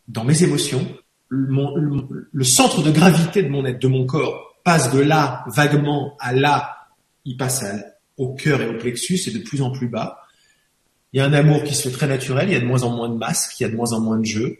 [0.08, 0.86] dans mes émotions.
[1.28, 6.32] Le, centre de gravité de mon être, de mon corps, passe de là, vaguement, à
[6.32, 6.76] là.
[7.24, 7.64] Il passe
[8.16, 10.20] au cœur et au plexus et de plus en plus bas.
[11.12, 12.48] Il y a un amour qui se fait très naturel.
[12.48, 13.58] Il y a de moins en moins de masques.
[13.58, 14.58] Il y a de moins en moins de jeux.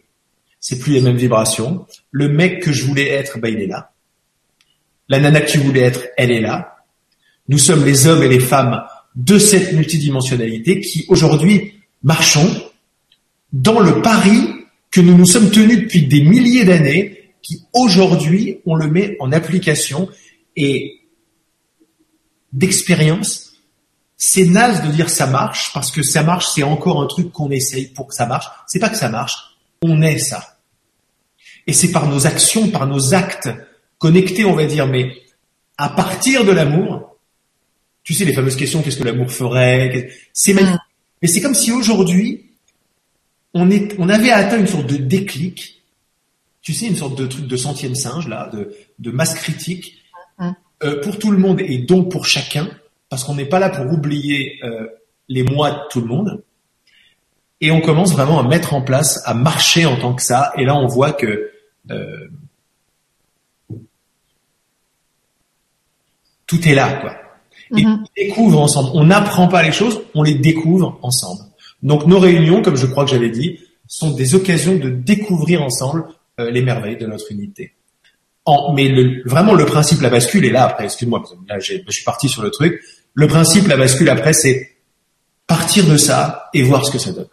[0.61, 1.87] C'est plus les mêmes vibrations.
[2.11, 3.93] Le mec que je voulais être, bah, il est là.
[5.09, 6.77] La nana que tu voulais être, elle est là.
[7.49, 8.83] Nous sommes les hommes et les femmes
[9.17, 12.49] de cette multidimensionnalité qui aujourd'hui marchons
[13.53, 14.54] dans le pari
[14.95, 19.33] que nous nous sommes tenus depuis des milliers d'années, qui aujourd'hui on le met en
[19.33, 20.09] application
[20.55, 21.01] et
[22.53, 23.55] d'expérience.
[24.17, 27.51] C'est naze de dire ça marche parce que ça marche, c'est encore un truc qu'on
[27.51, 28.47] essaye pour que ça marche.
[28.69, 30.59] C'est pas que ça marche, on est ça.
[31.67, 33.49] Et c'est par nos actions, par nos actes,
[33.99, 35.13] connecté, on va dire, mais
[35.77, 37.19] à partir de l'amour,
[38.05, 40.79] tu sais, les fameuses questions, qu'est-ce que l'amour ferait, c'est mm.
[41.21, 42.44] Mais c'est comme si aujourd'hui,
[43.55, 45.83] on, est, on avait atteint une sorte de déclic,
[46.61, 50.03] tu sais, une sorte de truc de centième singe, là, de, de masse critique,
[50.39, 50.51] mm.
[50.83, 52.69] euh, pour tout le monde et donc pour chacun,
[53.09, 54.89] parce qu'on n'est pas là pour oublier euh,
[55.29, 56.43] les mois de tout le monde.
[57.61, 60.53] Et on commence vraiment à mettre en place, à marcher en tant que ça.
[60.59, 61.51] Et là, on voit que
[61.91, 62.29] euh,
[66.47, 67.17] tout est là, quoi.
[67.77, 68.03] Et mhm.
[68.03, 68.91] on découvre ensemble.
[68.95, 71.41] On n'apprend pas les choses, on les découvre ensemble.
[71.85, 76.05] Donc nos réunions, comme je crois que j'avais dit, sont des occasions de découvrir ensemble
[76.41, 77.75] euh, les merveilles de notre unité.
[78.75, 78.93] Mais
[79.25, 82.51] vraiment le principe, la bascule, est là après, excuse-moi, là je suis parti sur le
[82.51, 82.83] truc.
[83.15, 84.73] Le principe, la bascule après, c'est
[85.47, 87.29] partir de ça et voir ce que ça donne.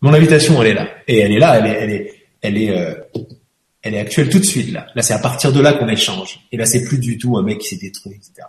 [0.00, 0.88] Mon invitation, elle est là.
[1.06, 2.94] Et elle est là, elle est, elle est, elle est, euh,
[3.82, 4.86] elle est actuelle tout de suite là.
[4.94, 6.40] Là, c'est à partir de là qu'on échange.
[6.50, 8.46] Et là, c'est plus du tout un mec qui s'est détruit, etc.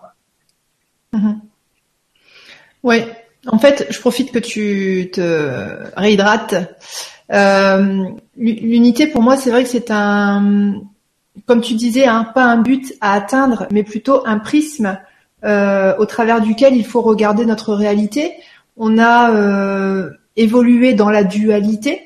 [1.14, 1.40] Mm-hmm.
[2.84, 3.25] Ouais.
[3.48, 6.56] En fait, je profite que tu te réhydrates.
[7.32, 8.06] Euh,
[8.38, 10.82] l'unité, pour moi, c'est vrai que c'est un,
[11.46, 14.98] comme tu disais, hein, pas un but à atteindre, mais plutôt un prisme
[15.44, 18.34] euh, au travers duquel il faut regarder notre réalité.
[18.78, 22.02] On a euh, évolué dans la dualité,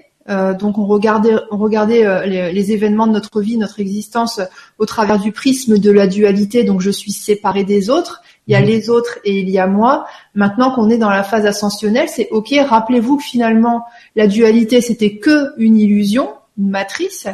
[0.59, 4.39] donc on regardait, on euh, les, événements de notre vie, notre existence
[4.77, 6.63] au travers du prisme de la dualité.
[6.63, 8.21] Donc je suis séparé des autres.
[8.49, 8.65] Il y a mmh.
[8.65, 10.05] les autres et il y a moi.
[10.35, 12.53] Maintenant qu'on est dans la phase ascensionnelle, c'est ok.
[12.67, 13.85] Rappelez-vous que finalement
[14.17, 17.27] la dualité c'était que une illusion, une matrice.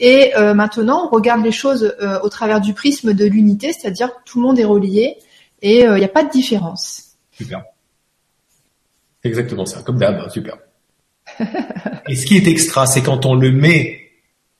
[0.00, 4.20] Et euh, maintenant on regarde les choses au travers du prisme de l'unité, c'est-à-dire que
[4.24, 5.18] tout le monde est relié
[5.62, 7.14] et il n'y a pas de différence.
[7.30, 7.62] Super.
[9.22, 10.58] Exactement ça, comme d'hab, super.
[12.08, 14.10] Et ce qui est extra, c'est quand on le met,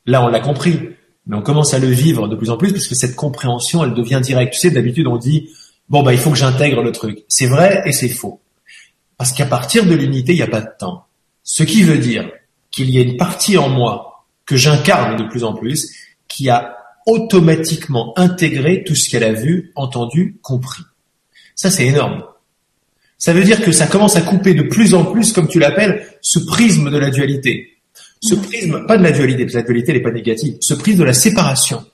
[0.06, 0.80] là on l'a compris,
[1.26, 3.94] mais on commence à le vivre de plus en plus parce que cette compréhension, elle
[3.94, 4.54] devient directe.
[4.54, 5.50] Tu sais, d'habitude on dit,
[5.88, 7.24] bon bah il faut que j'intègre le truc.
[7.28, 8.40] C'est vrai et c'est faux.
[9.16, 11.06] Parce qu'à partir de l'unité, il n'y a pas de temps.
[11.42, 12.30] Ce qui veut dire
[12.70, 15.90] qu'il y a une partie en moi que j'incarne de plus en plus
[16.28, 20.82] qui a automatiquement intégré tout ce qu'elle a vu, entendu, compris.
[21.54, 22.24] Ça, c'est énorme.
[23.18, 26.06] Ça veut dire que ça commence à couper de plus en plus, comme tu l'appelles,
[26.20, 27.78] ce prisme de la dualité.
[28.20, 30.98] Ce prisme, pas de la dualité, parce que la dualité n'est pas négative, ce prisme
[30.98, 31.84] de la séparation.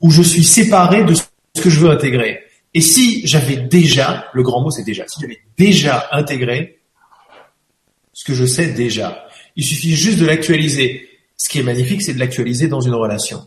[0.00, 1.22] Où je suis séparé de ce
[1.60, 2.40] que je veux intégrer.
[2.74, 6.80] Et si j'avais déjà, le grand mot c'est déjà, si j'avais déjà intégré
[8.12, 11.08] ce que je sais déjà, il suffit juste de l'actualiser.
[11.36, 13.44] Ce qui est magnifique, c'est de l'actualiser dans une relation.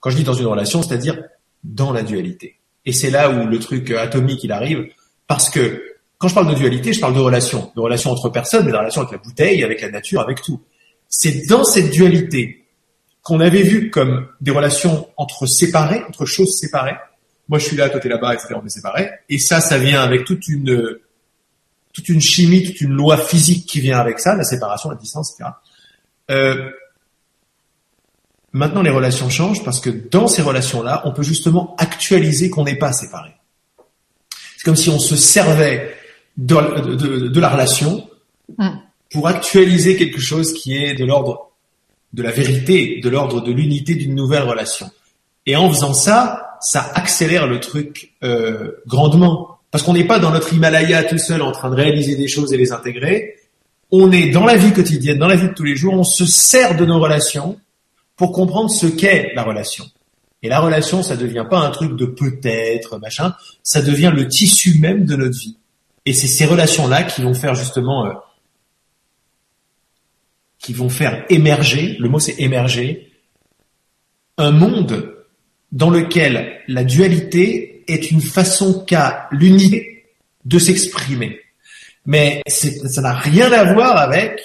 [0.00, 1.20] Quand je dis dans une relation, c'est-à-dire
[1.62, 2.58] dans la dualité.
[2.84, 4.86] Et c'est là où le truc atomique il arrive,
[5.26, 5.82] parce que
[6.18, 8.76] quand je parle de dualité, je parle de relation, de relation entre personnes, mais de
[8.76, 10.60] relation avec la bouteille, avec la nature, avec tout.
[11.08, 12.64] C'est dans cette dualité
[13.22, 16.96] qu'on avait vu comme des relations entre séparées, entre choses séparées.
[17.48, 18.54] Moi, je suis là, toi t'es là-bas, etc.
[18.60, 19.10] On est séparés.
[19.28, 20.98] Et ça, ça vient avec toute une
[21.94, 25.32] toute une chimie, toute une loi physique qui vient avec ça, la séparation, la distance,
[25.32, 25.50] etc.
[26.30, 26.70] Euh,
[28.52, 32.76] maintenant, les relations changent parce que dans ces relations-là, on peut justement actualiser qu'on n'est
[32.76, 33.36] pas séparés.
[34.56, 35.94] C'est comme si on se servait
[36.36, 38.10] de, la relation
[38.58, 38.70] mm.
[39.12, 41.52] pour actualiser quelque chose qui est de l'ordre
[42.12, 44.90] de la vérité, de l'ordre de l'unité d'une nouvelle relation.
[45.46, 49.58] Et en faisant ça, ça accélère le truc euh, grandement.
[49.70, 52.52] Parce qu'on n'est pas dans notre Himalaya tout seul en train de réaliser des choses
[52.52, 53.36] et les intégrer.
[53.90, 56.24] On est dans la vie quotidienne, dans la vie de tous les jours, on se
[56.24, 57.60] sert de nos relations
[58.16, 59.84] pour comprendre ce qu'est la relation.
[60.42, 64.78] Et la relation, ça devient pas un truc de peut-être, machin, ça devient le tissu
[64.78, 65.56] même de notre vie.
[66.06, 68.12] Et c'est ces relations-là qui vont faire justement, euh,
[70.58, 73.12] qui vont faire émerger, le mot c'est émerger,
[74.38, 75.13] un monde
[75.74, 80.06] dans lequel la dualité est une façon qu'a l'unité
[80.46, 81.40] de s'exprimer.
[82.06, 84.40] Mais ça n'a rien à voir avec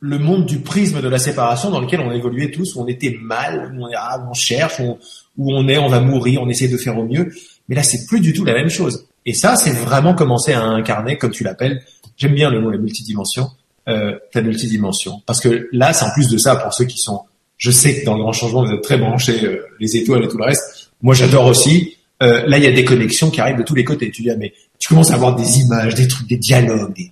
[0.00, 3.16] le monde du prisme de la séparation dans lequel on évoluait tous, où on était
[3.22, 4.98] mal, où on, ah, on cherche, où
[5.38, 7.32] on est, on va mourir, on essaie de faire au mieux.
[7.68, 9.06] Mais là, c'est plus du tout la même chose.
[9.24, 11.82] Et ça, c'est vraiment commencer à incarner, comme tu l'appelles,
[12.16, 13.48] j'aime bien le mot la multidimension,
[13.88, 15.22] euh, ta multidimension.
[15.24, 17.22] Parce que là, c'est en plus de ça, pour ceux qui sont,
[17.56, 20.28] je sais que dans le grand changement, vous êtes très branchés, euh, les étoiles et
[20.28, 20.90] tout le reste.
[21.02, 21.96] Moi, j'adore aussi.
[22.22, 24.10] Euh, là, il y a des connexions qui arrivent de tous les côtés.
[24.10, 27.10] Tu dis, ah, mais tu commences à avoir des images, des trucs, des dialogues,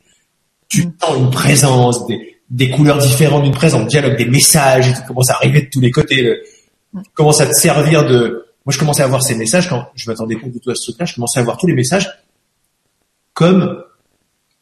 [0.69, 0.93] tu mm.
[1.01, 5.31] sens une présence, des, des couleurs différentes d'une présence, dialogue, des messages, et tu commences
[5.31, 6.41] à arriver de tous les côtés.
[6.95, 10.09] Tu commences à te servir de, moi, je commençais à voir ces messages quand je
[10.09, 11.05] m'attendais pas du tout à ce truc-là.
[11.05, 12.09] Je commençais à voir tous les messages
[13.35, 13.83] comme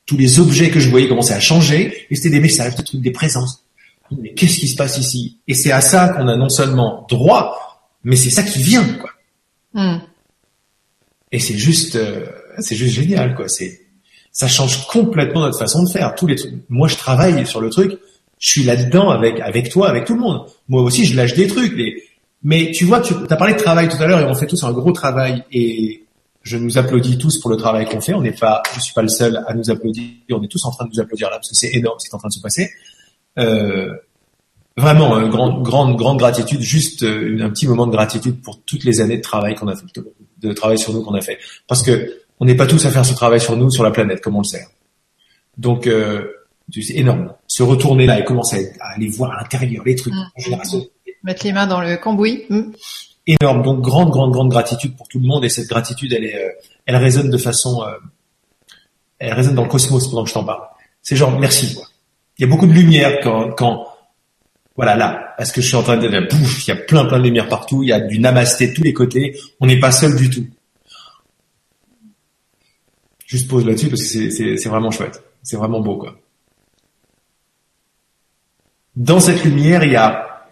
[0.06, 3.00] tous les objets que je voyais commençaient à changer et c'était des messages, des trucs,
[3.00, 3.64] des présences.
[4.18, 5.38] Mais qu'est-ce qui se passe ici?
[5.46, 9.10] Et c'est à ça qu'on a non seulement droit, mais c'est ça qui vient, quoi.
[9.74, 9.98] Hmm.
[11.32, 12.26] Et c'est juste, euh,
[12.58, 13.48] c'est juste génial, quoi.
[13.48, 13.80] C'est,
[14.32, 16.14] ça change complètement notre façon de faire.
[16.14, 16.54] Tous les trucs.
[16.68, 17.98] Moi, je travaille sur le truc.
[18.38, 20.46] Je suis là-dedans avec avec toi, avec tout le monde.
[20.68, 21.76] Moi aussi, je lâche des trucs.
[21.76, 22.02] Les,
[22.42, 24.64] mais tu vois, tu as parlé de travail tout à l'heure et on fait tous
[24.64, 26.04] un gros travail et
[26.42, 28.14] je nous applaudis tous pour le travail qu'on fait.
[28.14, 30.04] On n'est pas, je suis pas le seul à nous applaudir.
[30.30, 32.12] On est tous en train de nous applaudir là parce que c'est énorme ce qui
[32.12, 32.70] est en train de se passer.
[33.38, 33.94] Euh,
[34.76, 36.60] vraiment, une grande, grande, grande gratitude.
[36.60, 39.76] Juste euh, un petit moment de gratitude pour toutes les années de travail qu'on a
[39.76, 39.86] fait,
[40.38, 41.38] de travail sur nous qu'on a fait.
[41.66, 44.20] Parce que on n'est pas tous à faire ce travail sur nous, sur la planète,
[44.22, 44.66] comme on le sait.
[45.58, 46.26] Donc, euh,
[46.72, 47.34] c'est énorme.
[47.46, 50.14] Se retourner là et commencer à, aller voir à l'intérieur les trucs.
[50.36, 50.86] Génération,
[51.22, 52.44] Mettre les mains dans le cambouis.
[52.48, 52.72] Hmm.
[53.26, 53.62] Énorme.
[53.62, 56.48] Donc grande, grande, grande gratitude pour tout le monde et cette gratitude, elle est, euh,
[56.86, 57.92] elle résonne de façon, euh,
[59.18, 60.62] elle résonne dans le cosmos pendant que je t'en parle.
[61.02, 61.74] C'est genre merci.
[61.74, 61.84] Quoi.
[62.40, 63.86] Il y a beaucoup de lumière quand,
[64.74, 67.04] voilà là, parce que je suis en train de dire, pouf, il y a plein,
[67.04, 67.82] plein de lumière partout.
[67.82, 69.38] Il y a du namasté de tous les côtés.
[69.60, 70.46] On n'est pas seul du tout.
[73.26, 75.22] Juste pause là-dessus parce que c'est vraiment chouette.
[75.42, 76.18] C'est vraiment beau quoi.
[78.96, 80.46] Dans cette lumière, il y a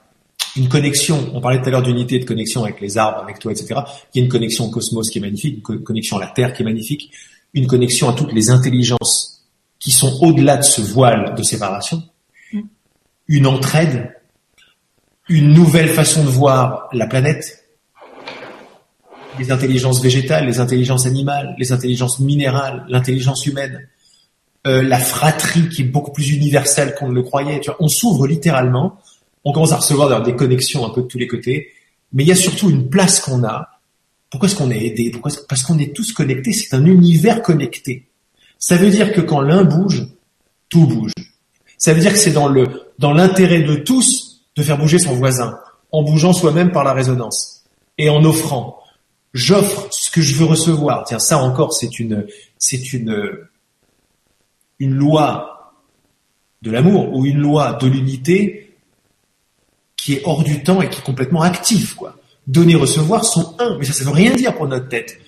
[0.59, 3.51] une connexion, on parlait tout à l'heure d'unité de connexion avec les arbres, avec toi,
[3.51, 3.81] etc.
[4.15, 6.53] Il y a une connexion au cosmos qui est magnifique, une connexion à la Terre
[6.53, 7.11] qui est magnifique,
[7.55, 9.38] une connexion à toutes les intelligences
[9.79, 12.03] qui sont au-delà de ce voile de séparation.
[12.53, 12.61] Mm.
[13.29, 14.15] une entraide,
[15.29, 17.65] une nouvelle façon de voir la planète,
[19.39, 23.89] les intelligences végétales, les intelligences animales, les intelligences minérales, l'intelligence humaine,
[24.67, 27.61] euh, la fratrie qui est beaucoup plus universelle qu'on ne le croyait.
[27.61, 28.99] Tu vois, on s'ouvre littéralement,
[29.45, 31.69] on commence à recevoir des connexions un peu de tous les côtés,
[32.13, 33.81] mais il y a surtout une place qu'on a.
[34.31, 35.11] Pourquoi est-ce qu'on est aidé?
[35.11, 36.53] Pourquoi Parce qu'on est tous connectés.
[36.53, 38.09] C'est un univers connecté.
[38.59, 40.07] Ça veut dire que quand l'un bouge,
[40.69, 41.13] tout bouge.
[41.77, 42.67] Ça veut dire que c'est dans le
[42.99, 45.59] dans l'intérêt de tous de faire bouger son voisin,
[45.93, 47.65] en bougeant soi-même par la résonance
[47.97, 48.83] et en offrant.
[49.35, 51.05] J'offre ce que je veux recevoir.
[51.05, 52.27] Tiens, ça encore, c'est une
[52.59, 53.39] c'est une
[54.81, 55.75] une loi
[56.63, 58.77] de l'amour ou une loi de l'unité
[59.97, 62.17] qui est hors du temps et qui est complètement active, quoi.
[62.47, 65.19] Donner, recevoir sont un, mais ça, ça veut rien dire pour notre tête.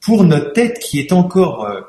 [0.00, 1.80] Pour notre tête qui est encore euh,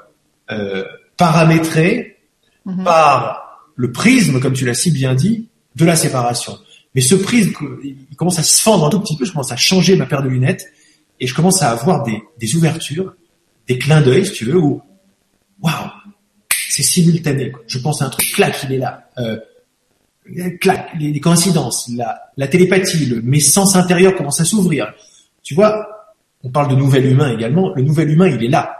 [0.51, 0.83] euh,
[1.17, 2.17] paramétrée
[2.65, 2.83] mhm.
[2.83, 6.57] par le prisme, comme tu l'as si bien dit, de la séparation.
[6.95, 9.55] Mais ce prisme, il commence à se fendre un tout petit peu, je commence à
[9.55, 10.65] changer ma paire de lunettes
[11.19, 13.13] et je commence à avoir des, des ouvertures,
[13.67, 14.81] des clins d'œil, si tu veux, où,
[15.61, 15.89] waouh,
[16.69, 17.51] c'est simultané.
[17.51, 17.61] Quoi.
[17.67, 19.09] Je pense à un truc, clac, il est là.
[19.17, 19.37] Euh,
[20.59, 24.93] clac, les, coïncidences, la, la télépathie, le, mes sens intérieurs commencent à s'ouvrir.
[25.43, 25.87] Tu vois,
[26.43, 27.73] on parle de nouvel humain également.
[27.75, 28.78] Le nouvel humain, il est là.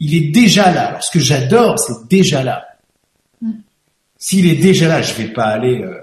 [0.00, 0.88] Il est déjà là.
[0.88, 2.66] Alors, ce que j'adore, c'est déjà là.
[3.40, 3.52] Mm.
[4.18, 6.00] S'il est déjà là, je vais pas aller, euh,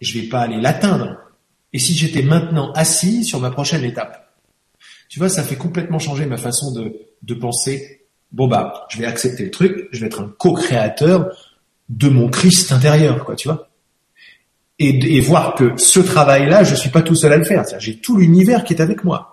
[0.00, 1.16] je vais pas aller l'atteindre.
[1.72, 4.34] Et si j'étais maintenant assis sur ma prochaine étape,
[5.08, 8.02] tu vois, ça fait complètement changer ma façon de, de penser
[8.32, 11.28] bon bah, je vais accepter le truc, je vais être un co-créateur
[11.88, 13.68] de mon Christ intérieur, quoi, tu vois.
[14.78, 17.64] Et, et voir que ce travail-là, je suis pas tout seul à le faire.
[17.78, 19.31] J'ai tout l'univers qui est avec moi.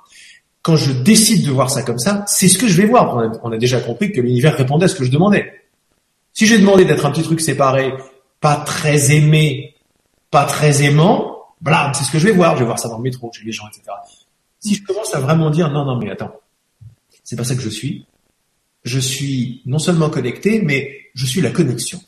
[0.70, 3.18] Quand je décide de voir ça comme ça, c'est ce que je vais voir.
[3.42, 5.52] On a, déjà compris que l'univers répondait à ce que je demandais.
[6.32, 7.92] Si j'ai demandé d'être un petit truc séparé,
[8.40, 9.74] pas très aimé,
[10.30, 12.54] pas très aimant, blam, c'est ce que je vais voir.
[12.54, 13.82] Je vais voir ça dans le métro, chez les gens, etc.
[14.60, 16.36] Si je commence à vraiment dire non, non, mais attends,
[17.24, 18.06] c'est pas ça que je suis,
[18.84, 22.00] je suis non seulement connecté, mais je suis la connexion.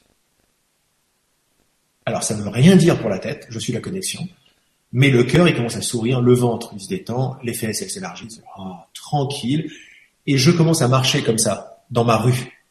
[2.06, 4.22] Alors ça ne veut rien dire pour la tête, je suis la connexion,
[4.94, 7.90] mais le cœur il commence à sourire, le ventre il se détend, les fesses elles
[7.90, 9.72] s'élargissent, oh, tranquille,
[10.28, 12.62] et je commence à marcher comme ça dans ma rue.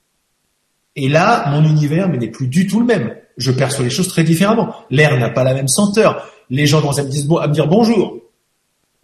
[0.97, 3.16] Et là, mon univers n'est plus du tout le même.
[3.37, 4.75] Je perçois les choses très différemment.
[4.91, 6.29] L'air n'a pas la même senteur.
[6.51, 8.18] Les gens commencent à me dire, bonjour.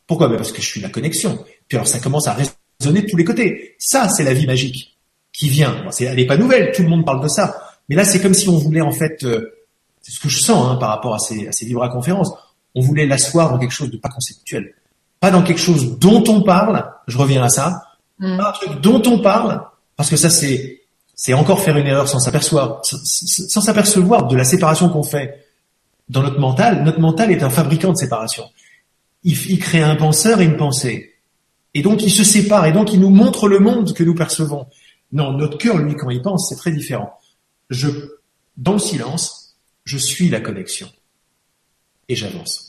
[0.06, 0.28] Pourquoi?
[0.28, 1.38] Ben Parce que je suis la connexion.
[1.68, 3.76] Puis alors ça commence à résonner de tous les côtés.
[3.78, 4.96] Ça, c'est la vie magique
[5.32, 5.84] qui vient.
[6.00, 7.56] elle n'est pas nouvelle, tout le monde parle de ça.
[7.88, 9.52] Mais là, c'est comme si on voulait en fait, euh,
[10.00, 12.32] c'est ce que je sens hein, par rapport à ces, à ces à conférences,
[12.76, 14.74] on voulait l'asseoir dans quelque chose de pas conceptuel,
[15.18, 16.88] pas dans quelque chose dont on parle.
[17.08, 17.82] Je reviens à ça,
[18.20, 18.36] mm.
[18.36, 19.62] pas un truc dont on parle,
[19.96, 20.82] parce que ça c'est
[21.14, 25.46] c'est encore faire une erreur sans s'apercevoir, sans s'apercevoir de la séparation qu'on fait
[26.10, 26.84] dans notre mental.
[26.84, 28.44] Notre mental est un fabricant de séparation.
[29.24, 31.14] Il, il crée un penseur et une pensée.
[31.72, 34.66] Et donc il se sépare, et donc il nous montre le monde que nous percevons.
[35.12, 37.18] Non, notre cœur, lui, quand il pense, c'est très différent.
[37.70, 37.88] Je,
[38.56, 40.88] dans le silence, je suis la connexion.
[42.08, 42.65] Et j'avance.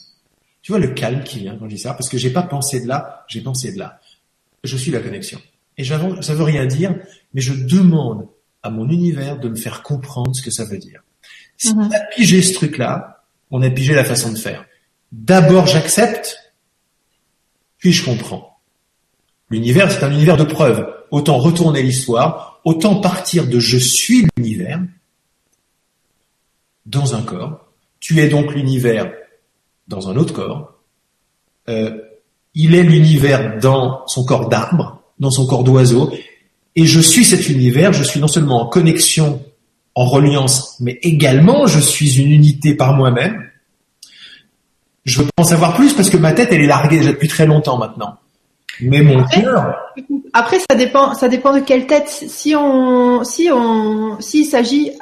[0.68, 2.82] Tu vois le calme qui vient quand je dis ça, parce que j'ai pas pensé
[2.82, 4.00] de là, j'ai pensé de là.
[4.62, 5.40] Je suis la connexion.
[5.78, 6.94] Et j'avance, ça veut rien dire,
[7.32, 8.28] mais je demande
[8.62, 11.02] à mon univers de me faire comprendre ce que ça veut dire.
[11.56, 14.66] Si on a pigé ce truc-là, on a pigé la façon de faire.
[15.10, 16.36] D'abord, j'accepte,
[17.78, 18.58] puis je comprends.
[19.48, 24.82] L'univers, c'est un univers de preuves autant retourner l'histoire, autant partir de je suis l'univers
[26.84, 27.70] dans un corps.
[28.00, 29.10] Tu es donc l'univers
[29.88, 30.74] dans un autre corps.
[31.68, 31.98] Euh,
[32.54, 36.12] il est l'univers dans son corps d'arbre, dans son corps d'oiseau.
[36.76, 39.42] Et je suis cet univers, je suis non seulement en connexion,
[39.94, 43.44] en reliance, mais également je suis une unité par moi-même.
[45.04, 47.46] Je veux en savoir plus parce que ma tête, elle est larguée déjà depuis très
[47.46, 48.18] longtemps maintenant.
[48.80, 49.74] Mais mon cœur.
[50.32, 52.08] Après, ça dépend, ça dépend de quelle tête.
[52.08, 54.92] Si on, si on, s'il s'agit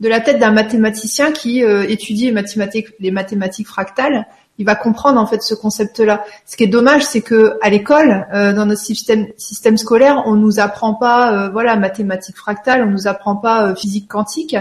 [0.00, 4.26] de la tête d'un mathématicien qui euh, étudie les mathématiques, les mathématiques fractales,
[4.58, 6.24] il va comprendre en fait ce concept-là.
[6.46, 10.34] Ce qui est dommage, c'est que à l'école, euh, dans notre système, système scolaire, on
[10.34, 14.56] nous apprend pas, euh, voilà, mathématiques fractales, on nous apprend pas physique quantique.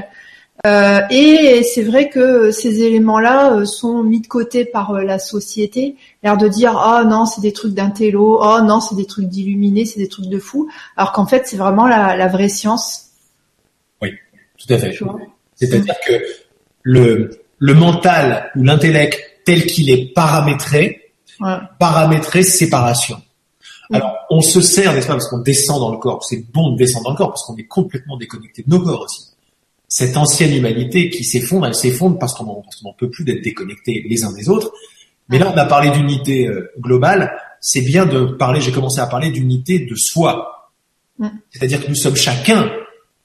[0.65, 5.19] Euh, et c'est vrai que ces éléments-là euh, sont mis de côté par euh, la
[5.19, 9.27] société, l'air de dire oh non c'est des trucs d'intello, oh non c'est des trucs
[9.27, 13.06] d'illuminés, c'est des trucs de fou, alors qu'en fait c'est vraiment la, vraie science.
[14.57, 14.97] Tout à fait.
[15.55, 16.23] C'est-à-dire que
[16.83, 21.13] le le mental ou l'intellect tel qu'il est paramétré,
[21.79, 23.19] paramétré séparation.
[23.91, 26.23] Alors, on se sert, n'est-ce pas, parce qu'on descend dans le corps.
[26.23, 29.01] C'est bon de descendre dans le corps parce qu'on est complètement déconnecté de nos corps
[29.01, 29.31] aussi
[29.87, 34.23] cette ancienne humanité qui s'effondre, elle s'effondre parce qu'on n'en peut plus d'être déconnectés les
[34.23, 34.71] uns des autres.
[35.29, 37.31] Mais là, on a parlé d'unité euh, globale.
[37.61, 40.71] C'est bien de parler, j'ai commencé à parler d'unité de soi.
[41.19, 41.27] Mm.
[41.51, 42.69] C'est-à-dire que nous sommes chacun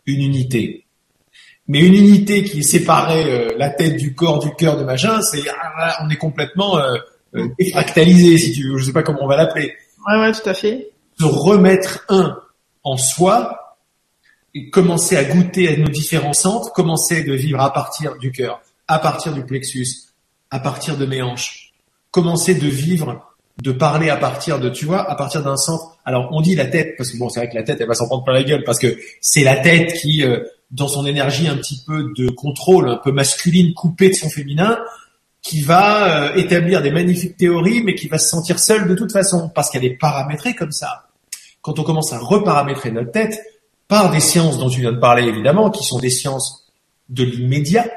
[0.07, 0.82] une unité.
[1.69, 5.43] Mais une unité qui séparait euh, la tête du corps, du cœur, de machin, c'est
[5.49, 6.97] ah, on est complètement euh,
[7.35, 8.79] euh défractalisé, si tu veux.
[8.79, 9.75] Je sais pas comment on va l'appeler.
[10.07, 10.91] Ouais, ouais, tout à fait.
[11.19, 12.37] Se remettre un
[12.85, 13.77] en soi,
[14.73, 18.99] commencer à goûter à nos différents centres, commencer de vivre à partir du cœur, à
[18.99, 19.87] partir du plexus,
[20.51, 21.73] à partir de mes hanches,
[22.11, 23.25] commencer de vivre,
[23.63, 25.99] de parler à partir de, tu vois, à partir d'un centre.
[26.05, 27.95] Alors on dit la tête parce que bon, c'est vrai que la tête, elle va
[27.95, 30.41] s'en prendre plein la gueule parce que c'est la tête qui, euh,
[30.73, 34.79] dans son énergie un petit peu de contrôle, un peu masculine, coupée de son féminin,
[35.43, 39.13] qui va euh, établir des magnifiques théories, mais qui va se sentir seule de toute
[39.13, 41.09] façon parce qu'elle est paramétrée comme ça.
[41.61, 43.39] Quand on commence à reparamétrer notre tête,
[43.89, 46.73] par des sciences dont tu viens de parler évidemment, qui sont des sciences
[47.11, 47.91] de l'immédiat,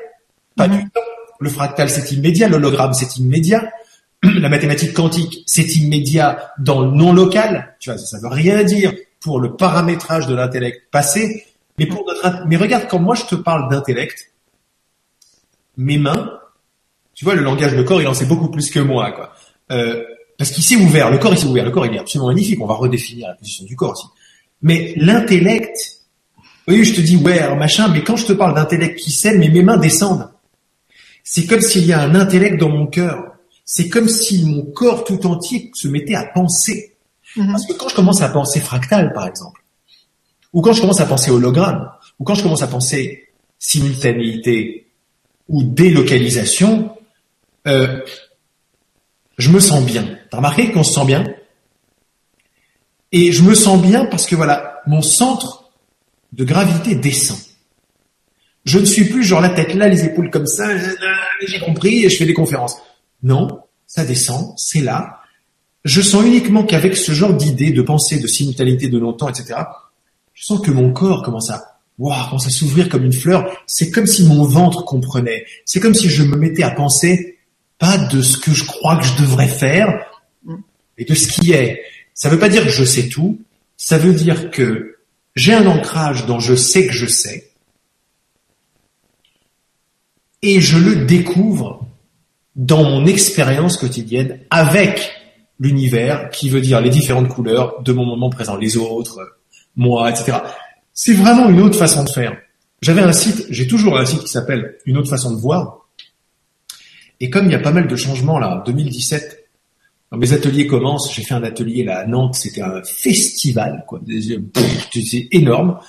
[0.57, 0.99] pas du temps.
[1.39, 3.71] Le fractal c'est immédiat, l'hologramme c'est immédiat,
[4.23, 7.75] la mathématique quantique c'est immédiat dans le non local.
[7.79, 11.45] Tu vois, ça, ne veut rien dire pour le paramétrage de l'intellect passé,
[11.77, 14.31] mais pour notre, mais regarde quand moi je te parle d'intellect,
[15.77, 16.39] mes mains,
[17.13, 19.33] tu vois, le langage, le corps, il en sait beaucoup plus que moi, quoi.
[19.71, 20.03] Euh,
[20.37, 22.59] parce qu'il s'est ouvert, le corps il s'est ouvert, le corps il est absolument magnifique.
[22.61, 24.07] On va redéfinir la position du corps aussi.
[24.61, 26.01] Mais l'intellect,
[26.67, 29.49] oui, je te dis ouais, machin, mais quand je te parle d'intellect qui sait, mais
[29.49, 30.29] mes mains descendent.
[31.23, 33.23] C'est comme s'il y a un intellect dans mon cœur.
[33.63, 36.97] C'est comme si mon corps tout entier se mettait à penser.
[37.35, 37.51] Mhm.
[37.51, 39.64] Parce que quand je commence à penser fractal, par exemple,
[40.55, 43.27] ou quand je commence à penser hologramme, ou quand je commence à penser
[43.59, 44.87] simultanéité
[45.49, 46.95] ou délocalisation,
[47.67, 47.99] euh,
[49.37, 50.17] je me sens bien.
[50.31, 51.25] T'as remarqué qu'on se sent bien?
[53.11, 55.71] Et je me sens bien parce que voilà, mon centre
[56.31, 57.37] de gravité descend.
[58.63, 60.69] Je ne suis plus genre la tête là, les épaules comme ça,
[61.45, 62.77] j'ai compris et je fais des conférences.
[63.23, 65.19] Non, ça descend, c'est là.
[65.83, 69.55] Je sens uniquement qu'avec ce genre d'idée, de pensée, de simultanéité, de longtemps, etc.,
[70.35, 73.49] je sens que mon corps commence à, wow, commence à s'ouvrir comme une fleur.
[73.65, 75.45] C'est comme si mon ventre comprenait.
[75.65, 77.39] C'est comme si je me mettais à penser
[77.79, 80.05] pas de ce que je crois que je devrais faire,
[80.97, 81.81] mais de ce qui est.
[82.13, 83.39] Ça ne veut pas dire que je sais tout,
[83.77, 84.97] ça veut dire que
[85.35, 87.51] j'ai un ancrage dans je sais que je sais,
[90.41, 91.85] et je le découvre
[92.55, 95.11] dans mon expérience quotidienne avec
[95.59, 99.19] l'univers, qui veut dire les différentes couleurs de mon moment présent, les autres,
[99.75, 100.37] moi, etc.
[100.93, 102.37] C'est vraiment une autre façon de faire.
[102.81, 105.87] J'avais un site, j'ai toujours un site qui s'appelle Une autre façon de voir.
[107.19, 109.45] Et comme il y a pas mal de changements là, 2017,
[110.11, 111.13] mes ateliers commencent.
[111.13, 113.99] J'ai fait un atelier là à Nantes, c'était un festival, quoi.
[114.93, 115.79] C'est énorme.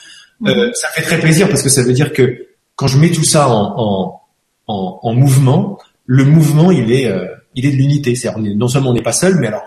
[0.47, 3.25] Euh, ça fait très plaisir parce que ça veut dire que quand je mets tout
[3.25, 4.21] ça en,
[4.67, 8.15] en, en, mouvement, le mouvement il est euh, il est de l'unité.
[8.15, 9.65] C'est non seulement on n'est pas seul, mais alors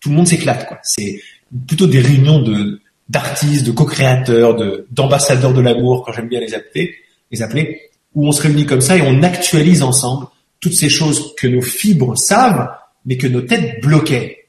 [0.00, 0.78] tout le monde s'éclate, quoi.
[0.82, 1.20] C'est
[1.66, 6.54] plutôt des réunions de d'artistes, de co-créateurs, de d'ambassadeurs de l'amour, quand j'aime bien les
[6.54, 6.94] appeler,
[7.30, 7.80] les appeler,
[8.14, 10.26] où on se réunit comme ça et on actualise ensemble
[10.60, 12.68] toutes ces choses que nos fibres savent
[13.04, 14.46] mais que nos têtes bloquaient.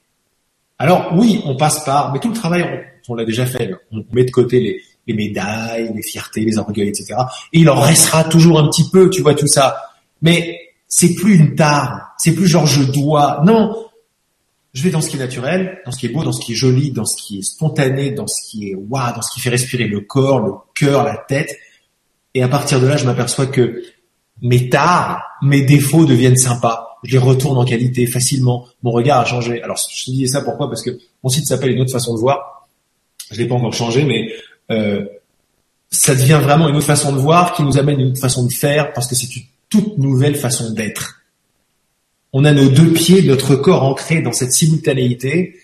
[0.77, 2.65] Alors oui, on passe par, mais tout le travail,
[3.07, 3.73] on, l'a déjà fait.
[3.91, 7.15] On met de côté les, les médailles, les fiertés, les orgueils, etc.
[7.53, 9.77] Et il en restera toujours un petit peu, tu vois, tout ça.
[10.21, 13.41] Mais c'est plus une tare, c'est plus genre je dois.
[13.45, 13.75] Non,
[14.75, 16.51] je vais dans ce qui est naturel, dans ce qui est beau, dans ce qui
[16.51, 19.39] est joli, dans ce qui est spontané, dans ce qui est waouh, dans ce qui
[19.39, 21.57] fait respirer le corps, le cœur, la tête.
[22.35, 23.81] Et à partir de là, je m'aperçois que
[24.43, 28.67] mes tares, mes défauts deviennent sympas je les retourne en qualité facilement.
[28.83, 29.61] Mon regard a changé.
[29.61, 30.67] Alors je disais ça pourquoi?
[30.67, 32.67] Parce que mon site s'appelle une autre façon de voir.
[33.31, 34.31] Je l'ai pas encore changé, mais
[34.71, 35.05] euh,
[35.89, 38.53] ça devient vraiment une autre façon de voir qui nous amène une autre façon de
[38.53, 41.21] faire parce que c'est une toute nouvelle façon d'être.
[42.33, 45.59] On a nos deux pieds, notre corps ancré dans cette simultanéité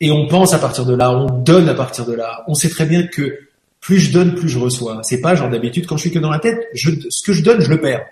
[0.00, 2.44] et on pense à partir de là, on donne à partir de là.
[2.48, 3.38] On sait très bien que
[3.80, 5.00] plus je donne, plus je reçois.
[5.02, 7.42] C'est pas genre d'habitude quand je suis que dans la tête, je, ce que je
[7.42, 8.04] donne, je le perds.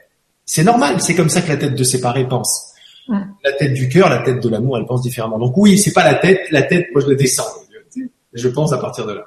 [0.44, 2.72] C'est normal, c'est comme ça que la tête de séparé pense.
[3.42, 5.38] La tête du cœur, la tête de l'amour, elle pense différemment.
[5.38, 7.44] Donc oui, c'est pas la tête, la tête, moi je la descends.
[8.34, 9.24] Je pense à partir de là.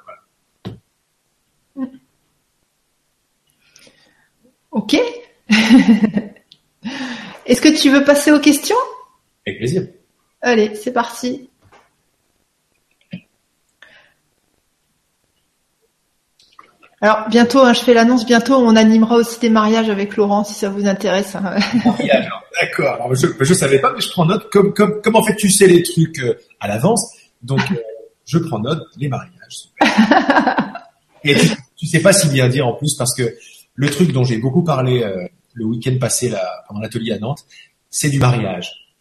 [4.70, 4.96] Ok.
[7.46, 8.76] Est-ce que tu veux passer aux questions?
[9.46, 9.86] Avec plaisir.
[10.40, 11.48] Allez, c'est parti.
[17.00, 20.54] Alors bientôt, hein, je fais l'annonce, bientôt on animera aussi des mariages avec Laurent si
[20.54, 21.34] ça vous intéresse.
[21.34, 21.56] Hein.
[21.84, 22.28] Mariage,
[22.60, 23.12] d'accord.
[23.12, 24.48] Je, je savais pas, mais je prends note.
[24.52, 27.12] Comme, comme, comme en fait tu sais les trucs euh, à l'avance,
[27.42, 27.76] donc euh,
[28.24, 29.68] je prends note les mariages.
[31.24, 33.34] Et tu, tu sais pas si bien dire en plus parce que
[33.74, 37.44] le truc dont j'ai beaucoup parlé euh, le week-end passé là, pendant l'atelier à Nantes,
[37.90, 38.94] c'est du mariage.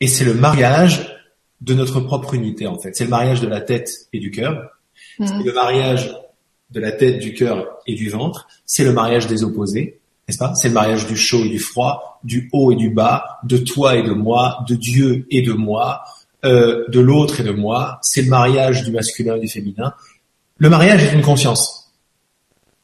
[0.00, 1.14] Et c'est le mariage
[1.60, 2.94] de notre propre unité en fait.
[2.94, 4.70] C'est le mariage de la tête et du cœur.
[5.18, 5.44] C'est mmh.
[5.44, 6.16] le mariage
[6.70, 8.46] de la tête, du cœur et du ventre.
[8.64, 10.54] C'est le mariage des opposés, n'est-ce pas?
[10.54, 13.96] C'est le mariage du chaud et du froid, du haut et du bas, de toi
[13.96, 16.02] et de moi, de Dieu et de moi,
[16.44, 17.98] euh, de l'autre et de moi.
[18.02, 19.94] C'est le mariage du masculin et du féminin.
[20.58, 21.92] Le mariage est une conscience.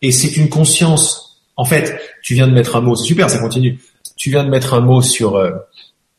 [0.00, 1.21] Et c'est une conscience.
[1.56, 3.78] En fait, tu viens de mettre un mot, c'est super, ça continue.
[4.16, 5.50] Tu viens de mettre un mot sur euh,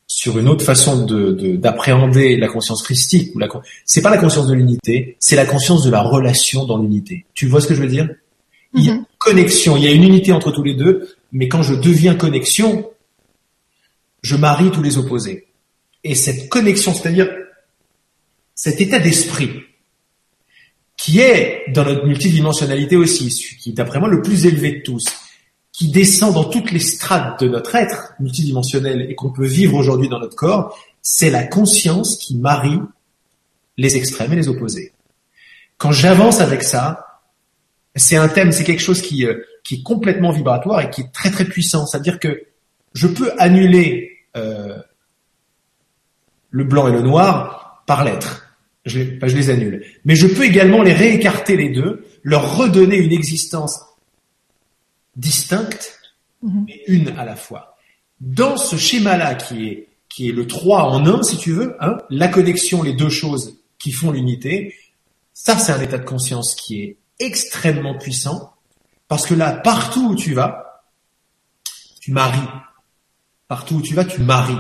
[0.08, 3.48] sur une autre façon de d'appréhender la conscience christique ou la
[3.86, 7.26] c'est pas la conscience de l'unité, c'est la conscience de la relation dans l'unité.
[7.34, 8.10] Tu vois ce que je veux dire?
[8.76, 9.06] Il y a une mm-hmm.
[9.18, 12.90] connexion, il y a une unité entre tous les deux, mais quand je deviens connexion,
[14.22, 15.48] je marie tous les opposés.
[16.04, 17.30] Et cette connexion, c'est-à-dire
[18.56, 19.50] cet état d'esprit
[20.98, 23.30] qui est dans notre multidimensionnalité aussi,
[23.60, 25.06] qui est d'après moi le plus élevé de tous,
[25.74, 30.08] qui descend dans toutes les strates de notre être multidimensionnel et qu'on peut vivre aujourd'hui
[30.08, 32.80] dans notre corps, c'est la conscience qui marie
[33.78, 34.94] les extrêmes et les opposés.
[35.80, 37.22] Quand j'avance avec ça,
[37.96, 41.12] c'est un thème, c'est quelque chose qui, euh, qui est complètement vibratoire et qui est
[41.12, 41.88] très très puissant.
[41.88, 42.44] C'est-à-dire que
[42.94, 44.78] je peux annuler euh,
[46.52, 48.56] le blanc et le noir par l'être.
[48.86, 49.84] Je, je les annule.
[50.06, 53.82] Mais je peux également les réécarter les deux, leur redonner une existence
[55.16, 56.00] distinctes,
[56.42, 56.66] mhm.
[56.68, 57.78] mais une à la fois.
[58.20, 61.98] Dans ce schéma-là qui est, qui est le 3 en 1, si tu veux, hein,
[62.10, 64.76] la connexion, les deux choses qui font l'unité,
[65.34, 68.54] ça c'est un état de conscience qui est extrêmement puissant,
[69.08, 70.84] parce que là, partout où tu vas,
[72.00, 72.50] tu maries.
[73.48, 74.60] Partout où tu vas, tu maries.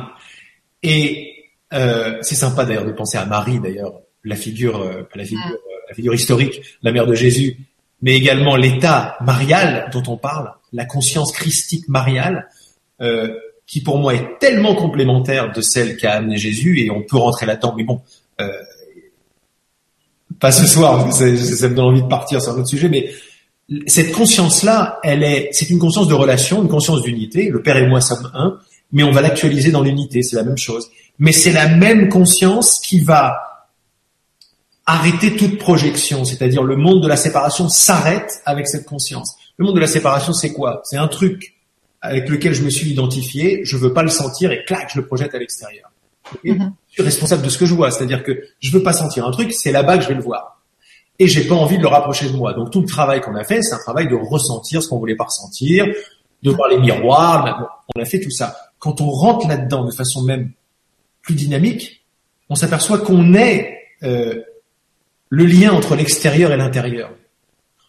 [0.83, 1.33] Et
[1.73, 5.87] euh, c'est sympa d'ailleurs de penser à Marie, d'ailleurs, la figure, euh, la figure, euh,
[5.89, 7.57] la figure historique, la mère de Jésus,
[8.03, 12.49] mais également l'état marial dont on parle, la conscience christique mariale,
[13.01, 13.29] euh,
[13.65, 17.45] qui pour moi est tellement complémentaire de celle qu'a amené Jésus, et on peut rentrer
[17.45, 18.01] là-dedans, mais bon,
[18.41, 18.49] euh,
[20.37, 23.09] pas ce soir, ça, ça, me donne envie de partir sur un autre sujet, mais
[23.87, 27.49] cette conscience-là, elle est, c'est une conscience de relation, une conscience d'unité.
[27.49, 28.59] Le Père et moi sommes un,
[28.91, 30.89] mais on va l'actualiser dans l'unité, c'est la même chose.
[31.19, 33.52] Mais c'est la même conscience qui va
[34.85, 39.37] arrêter toute projection, c'est-à-dire le monde de la séparation s'arrête avec cette conscience.
[39.57, 40.81] Le monde de la séparation, c'est quoi?
[40.83, 41.55] C'est un truc
[42.01, 45.07] avec lequel je me suis identifié, je veux pas le sentir et clac, je le
[45.07, 45.89] projette à l'extérieur.
[46.43, 46.71] Mm-hmm.
[46.89, 49.31] Je suis responsable de ce que je vois, c'est-à-dire que je veux pas sentir un
[49.31, 50.61] truc, c'est là-bas que je vais le voir.
[51.19, 52.53] Et j'ai pas envie de le rapprocher de moi.
[52.53, 55.15] Donc tout le travail qu'on a fait, c'est un travail de ressentir ce qu'on voulait
[55.15, 55.85] pas ressentir,
[56.41, 58.57] de voir les miroirs, on a fait tout ça.
[58.79, 60.51] Quand on rentre là-dedans de façon même
[61.21, 62.03] plus dynamique,
[62.49, 64.41] on s'aperçoit qu'on est euh,
[65.33, 67.09] le lien entre l'extérieur et l'intérieur.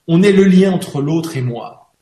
[0.08, 1.92] On est le lien entre l'autre et moi.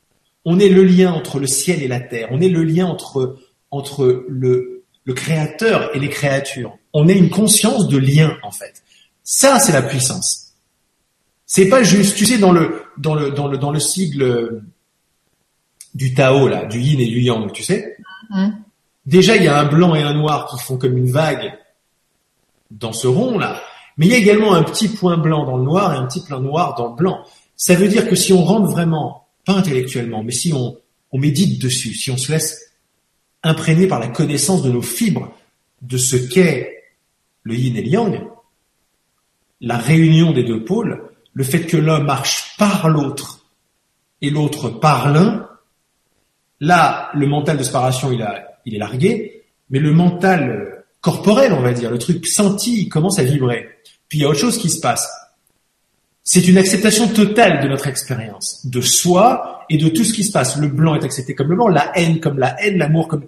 [0.45, 2.29] On est le lien entre le ciel et la terre.
[2.31, 3.37] On est le lien entre,
[3.69, 6.77] entre le, le créateur et les créatures.
[6.93, 8.83] On est une conscience de lien, en fait.
[9.25, 10.53] Ça, c'est la puissance.
[11.45, 14.63] C'est pas juste, tu sais, dans le, dans le, dans le, dans le sigle
[15.93, 17.97] du Tao, là, du yin et du yang, tu sais.
[18.31, 18.53] Mm-hmm.
[19.07, 21.53] Déjà, il y a un blanc et un noir qui font comme une vague
[22.71, 23.61] dans ce rond, là.
[23.97, 26.21] Mais il y a également un petit point blanc dans le noir et un petit
[26.21, 27.23] point noir dans le blanc.
[27.55, 30.77] Ça veut dire que si on rentre vraiment, pas intellectuellement, mais si on,
[31.11, 32.73] on médite dessus, si on se laisse
[33.43, 35.31] imprégner par la connaissance de nos fibres
[35.81, 36.83] de ce qu'est
[37.43, 38.21] le yin et le yang,
[39.61, 43.45] la réunion des deux pôles, le fait que l'un marche par l'autre
[44.21, 45.49] et l'autre par l'un,
[46.59, 48.21] là, le mental de séparation, il,
[48.73, 50.72] est largué, mais le mental
[51.03, 53.67] corporel, on va dire, le truc senti, il commence à vibrer.
[54.07, 55.11] Puis il y a autre chose qui se passe.
[56.23, 60.31] C'est une acceptation totale de notre expérience, de soi et de tout ce qui se
[60.31, 60.55] passe.
[60.57, 63.25] Le blanc est accepté comme le blanc, la haine comme la haine, l'amour comme...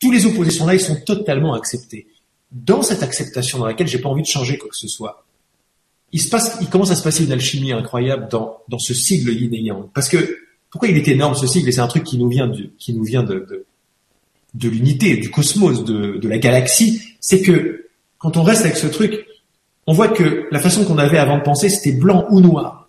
[0.00, 2.06] Tous les opposés sont là, ils sont totalement acceptés.
[2.50, 5.26] Dans cette acceptation dans laquelle j'ai pas envie de changer quoi que ce soit,
[6.12, 9.30] il se passe, il commence à se passer une alchimie incroyable dans, dans ce sigle
[9.30, 9.90] yin et yang.
[9.92, 10.38] Parce que,
[10.70, 11.68] pourquoi il est énorme ce sigle?
[11.68, 13.66] Et c'est un truc qui nous vient de, qui nous vient de, de,
[14.54, 17.02] de l'unité, du cosmos, de, de la galaxie.
[17.20, 17.86] C'est que,
[18.18, 19.26] quand on reste avec ce truc,
[19.86, 22.88] on voit que la façon qu'on avait avant de penser, c'était blanc ou noir.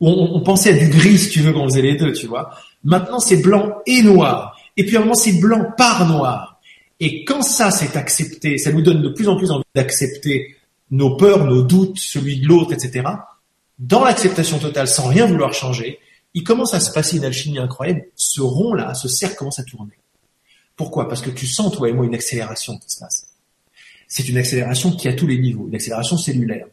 [0.00, 2.50] On, pensait à du gris, si tu veux, quand on faisait les deux, tu vois.
[2.82, 4.56] Maintenant, c'est blanc et noir.
[4.76, 6.60] Et puis à un moment, c'est blanc par noir.
[6.98, 10.56] Et quand ça s'est accepté, ça nous donne de plus en plus envie d'accepter
[10.90, 13.08] nos peurs, nos doutes, celui de l'autre, etc.
[13.78, 16.00] Dans l'acceptation totale, sans rien vouloir changer,
[16.34, 18.06] il commence à se passer une alchimie incroyable.
[18.16, 19.92] Ce rond-là, ce cercle commence à tourner.
[20.76, 21.08] Pourquoi?
[21.08, 23.32] Parce que tu sens, toi et moi, une accélération qui se passe
[24.12, 26.66] c'est une accélération qui a tous les niveaux, une accélération cellulaire.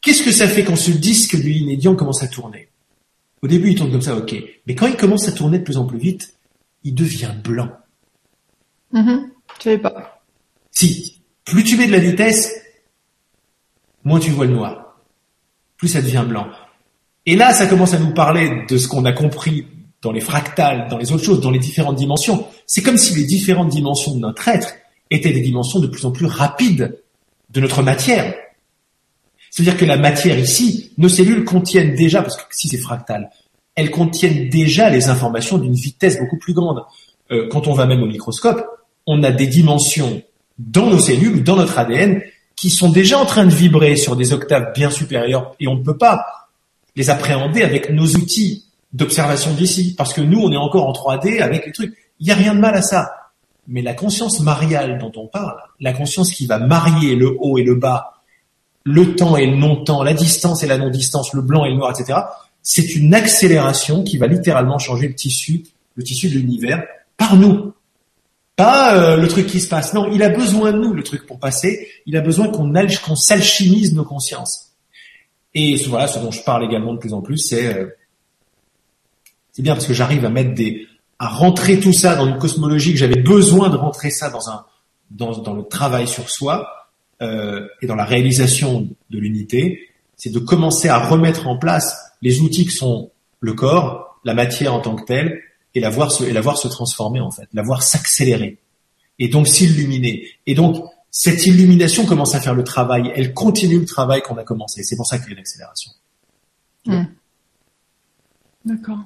[0.00, 2.68] Qu'est-ce que ça fait quand ce disque du yin commence à tourner?
[3.42, 4.36] Au début, il tourne comme ça, ok.
[4.68, 6.34] Mais quand il commence à tourner de plus en plus vite,
[6.84, 7.72] il devient blanc.
[8.92, 9.22] Mm
[9.58, 10.22] Tu savais pas.
[10.70, 11.20] Si.
[11.44, 12.54] Plus tu mets de la vitesse,
[14.04, 15.00] moins tu vois le noir.
[15.78, 16.46] Plus ça devient blanc.
[17.26, 19.66] Et là, ça commence à nous parler de ce qu'on a compris
[20.02, 22.46] dans les fractales, dans les autres choses, dans les différentes dimensions.
[22.66, 24.74] C'est comme si les différentes dimensions de notre être
[25.10, 26.98] étaient des dimensions de plus en plus rapides
[27.50, 28.34] de notre matière.
[29.50, 33.30] C'est-à-dire que la matière ici, nos cellules contiennent déjà, parce que si c'est fractal,
[33.74, 36.82] elles contiennent déjà les informations d'une vitesse beaucoup plus grande.
[37.32, 38.64] Euh, quand on va même au microscope,
[39.06, 40.22] on a des dimensions
[40.58, 42.22] dans nos cellules, dans notre ADN,
[42.54, 45.82] qui sont déjà en train de vibrer sur des octaves bien supérieures, et on ne
[45.82, 46.24] peut pas
[46.94, 51.40] les appréhender avec nos outils d'observation d'ici, parce que nous, on est encore en 3D
[51.40, 51.94] avec les trucs.
[52.18, 53.12] Il n'y a rien de mal à ça.
[53.68, 57.62] Mais la conscience mariale dont on parle, la conscience qui va marier le haut et
[57.62, 58.22] le bas,
[58.84, 61.92] le temps et le non-temps, la distance et la non-distance, le blanc et le noir,
[61.92, 62.18] etc.,
[62.62, 65.64] c'est une accélération qui va littéralement changer le tissu,
[65.94, 66.84] le tissu de l'univers,
[67.16, 67.72] par nous.
[68.56, 69.94] Pas euh, le truc qui se passe.
[69.94, 71.88] Non, il a besoin de nous, le truc, pour passer.
[72.04, 72.72] Il a besoin qu'on
[73.04, 74.72] qu'on s'alchimise nos consciences.
[75.54, 77.86] Et voilà, ce dont je parle également de plus en plus, c'est euh,
[79.52, 80.86] c'est bien parce que j'arrive à mettre des,
[81.18, 84.64] à rentrer tout ça dans une cosmologie que j'avais besoin de rentrer ça dans un,
[85.10, 86.88] dans, dans le travail sur soi
[87.22, 92.40] euh, et dans la réalisation de l'unité, c'est de commencer à remettre en place les
[92.40, 95.40] outils que sont le corps, la matière en tant que telle,
[95.74, 98.58] et la voir se, et la voir se transformer en fait, la voir s'accélérer,
[99.18, 100.26] et donc s'illuminer.
[100.46, 104.44] Et donc cette illumination commence à faire le travail, elle continue le travail qu'on a
[104.44, 104.82] commencé.
[104.82, 105.92] C'est pour ça qu'il y a une accélération.
[106.86, 107.04] Hmm.
[108.64, 109.00] D'accord.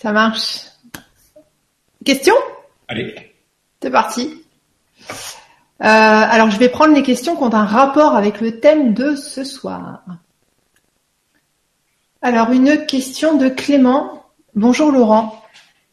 [0.00, 0.62] Ça marche.
[2.06, 2.32] Question?
[2.88, 3.14] Allez.
[3.82, 4.42] C'est parti.
[5.02, 5.04] Euh,
[5.80, 9.44] alors, je vais prendre les questions qui ont un rapport avec le thème de ce
[9.44, 10.02] soir.
[12.22, 14.24] Alors, une question de Clément.
[14.54, 15.44] Bonjour Laurent.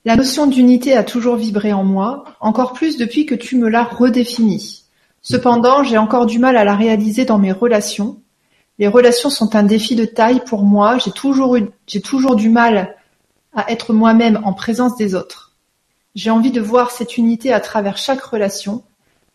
[0.06, 3.84] La notion d'unité a toujours vibré en moi, encore plus depuis que tu me l'as
[3.84, 4.86] redéfinie.
[5.22, 8.22] Cependant, j'ai encore du mal à la réaliser dans mes relations.
[8.80, 10.98] Les relations sont un défi de taille pour moi.
[10.98, 12.96] J'ai toujours eu, j'ai toujours du mal
[13.58, 15.56] à être moi-même en présence des autres.
[16.16, 18.84] J'ai envie de voir cette unité à travers chaque relation.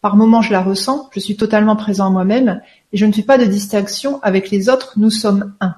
[0.00, 2.62] Par moments, je la ressens, je suis totalement présent à moi-même
[2.92, 5.74] et je ne fais pas de distinction avec les autres, nous sommes un.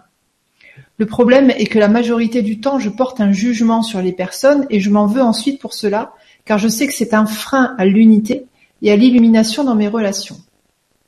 [0.99, 4.67] Le problème est que la majorité du temps, je porte un jugement sur les personnes
[4.71, 6.13] et je m'en veux ensuite pour cela,
[6.45, 8.47] car je sais que c'est un frein à l'unité
[8.83, 10.37] et à l'illumination dans mes relations.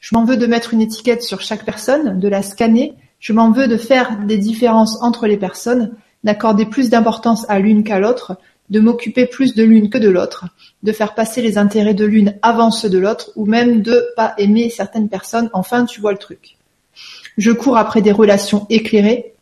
[0.01, 3.51] Je m'en veux de mettre une étiquette sur chaque personne, de la scanner, je m'en
[3.51, 5.93] veux de faire des différences entre les personnes,
[6.25, 8.39] d'accorder plus d'importance à l'une qu'à l'autre,
[8.71, 10.47] de m'occuper plus de l'une que de l'autre,
[10.83, 14.35] de faire passer les intérêts de l'une avant ceux de l'autre, ou même de pas
[14.39, 16.57] aimer certaines personnes, enfin tu vois le truc.
[17.37, 19.35] Je cours après des relations éclairées,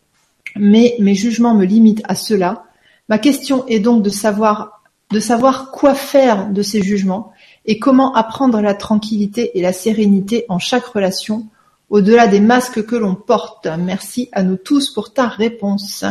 [0.56, 2.64] mais mes jugements me limitent à cela.
[3.08, 7.32] Ma question est donc de savoir, de savoir quoi faire de ces jugements
[7.66, 11.46] et comment apprendre la tranquillité et la sérénité en chaque relation,
[11.88, 13.68] au-delà des masques que l'on porte.
[13.78, 16.04] Merci à nous tous pour ta réponse.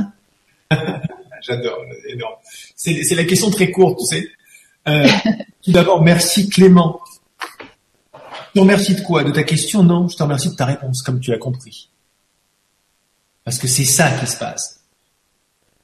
[1.42, 2.36] J'adore, énorme.
[2.76, 4.28] C'est la question très courte, tu sais.
[4.88, 5.08] Euh,
[5.64, 7.02] tout d'abord, merci Clément.
[8.14, 9.24] Je te remercie de quoi?
[9.24, 9.84] De ta question?
[9.84, 11.90] Non, je te remercie de ta réponse, comme tu l'as compris.
[13.44, 14.84] Parce que c'est ça qui se passe.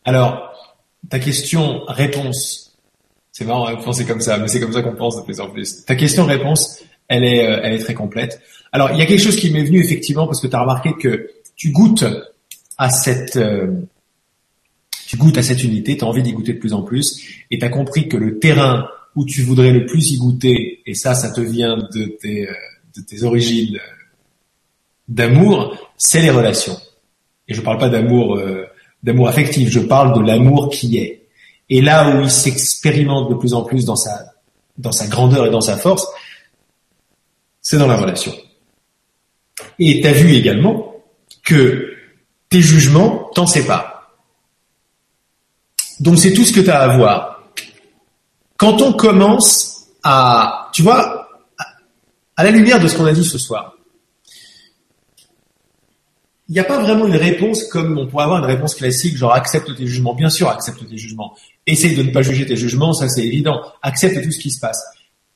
[0.05, 0.53] Alors,
[1.09, 2.77] ta question, réponse.
[3.31, 5.49] C'est marrant de penser comme ça, mais c'est comme ça qu'on pense de plus en
[5.49, 5.85] plus.
[5.85, 8.41] Ta question, réponse, elle est, euh, elle est très complète.
[8.71, 10.93] Alors, il y a quelque chose qui m'est venu effectivement parce que tu as remarqué
[10.93, 12.05] que tu goûtes
[12.77, 13.67] à cette, euh,
[15.09, 17.57] tu goûtes à cette unité, tu as envie d'y goûter de plus en plus, et
[17.57, 21.15] tu as compris que le terrain où tu voudrais le plus y goûter, et ça,
[21.15, 23.93] ça te vient de tes, euh, origines euh,
[25.07, 26.77] d'amour, c'est les relations.
[27.47, 28.67] Et je parle pas d'amour euh,
[29.01, 31.25] d'amour affectif, je parle de l'amour qui est.
[31.71, 34.33] Et là où il s'expérimente de plus en plus dans sa
[34.77, 36.05] dans sa grandeur et dans sa force,
[37.61, 38.33] c'est dans la relation.
[39.79, 40.93] Et tu as vu également
[41.43, 41.95] que
[42.49, 43.88] tes jugements t'en séparent.
[45.99, 47.43] Donc c'est tout ce que tu as à voir.
[48.57, 51.29] Quand on commence à, tu vois,
[52.35, 53.75] à la lumière de ce qu'on a dit ce soir,
[56.47, 59.33] il n'y a pas vraiment une réponse comme on pourrait avoir une réponse classique, genre
[59.33, 60.15] accepte tes jugements.
[60.15, 61.37] Bien sûr, accepte tes jugements.
[61.67, 63.61] Essaye de ne pas juger tes jugements, ça c'est évident.
[63.83, 64.83] Accepte tout ce qui se passe.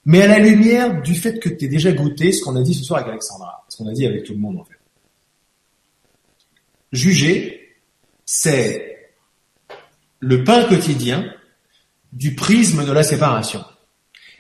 [0.06, 2.74] Mais à la lumière du fait que tu aies déjà goûté ce qu'on a dit
[2.74, 4.80] ce soir avec Alexandra, ce qu'on a dit avec tout le monde en fait.
[6.92, 7.76] Juger,
[8.26, 8.93] c'est
[10.24, 11.26] le pain quotidien
[12.14, 13.64] du prisme de la séparation.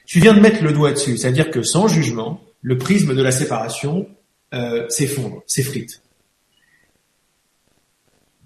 [0.06, 3.32] Tu viens de mettre le doigt dessus, c'est-à-dire que sans jugement, le prisme de la
[3.32, 4.08] séparation
[4.54, 6.02] euh, s'effondre, s'effrite.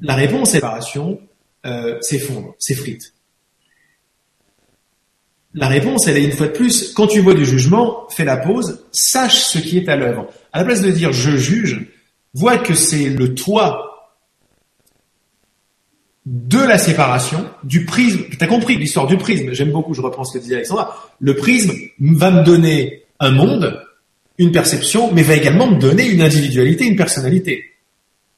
[0.01, 1.19] La réponse séparation
[1.65, 3.13] euh, s'effondre, s'effrite.
[5.53, 8.37] La réponse, elle est une fois de plus, quand tu vois du jugement, fais la
[8.37, 10.27] pause, sache ce qui est à l'œuvre.
[10.53, 11.87] À la place de dire je juge,
[12.33, 13.86] vois que c'est le toi
[16.27, 18.25] de la séparation, du prisme.
[18.29, 19.53] Tu as compris l'histoire du prisme.
[19.53, 20.93] J'aime beaucoup, je reprends ce que disait Alexandra.
[21.21, 21.71] Le prisme
[22.01, 23.81] va me donner un monde,
[24.37, 27.63] une perception, mais va également me donner une individualité, une personnalité.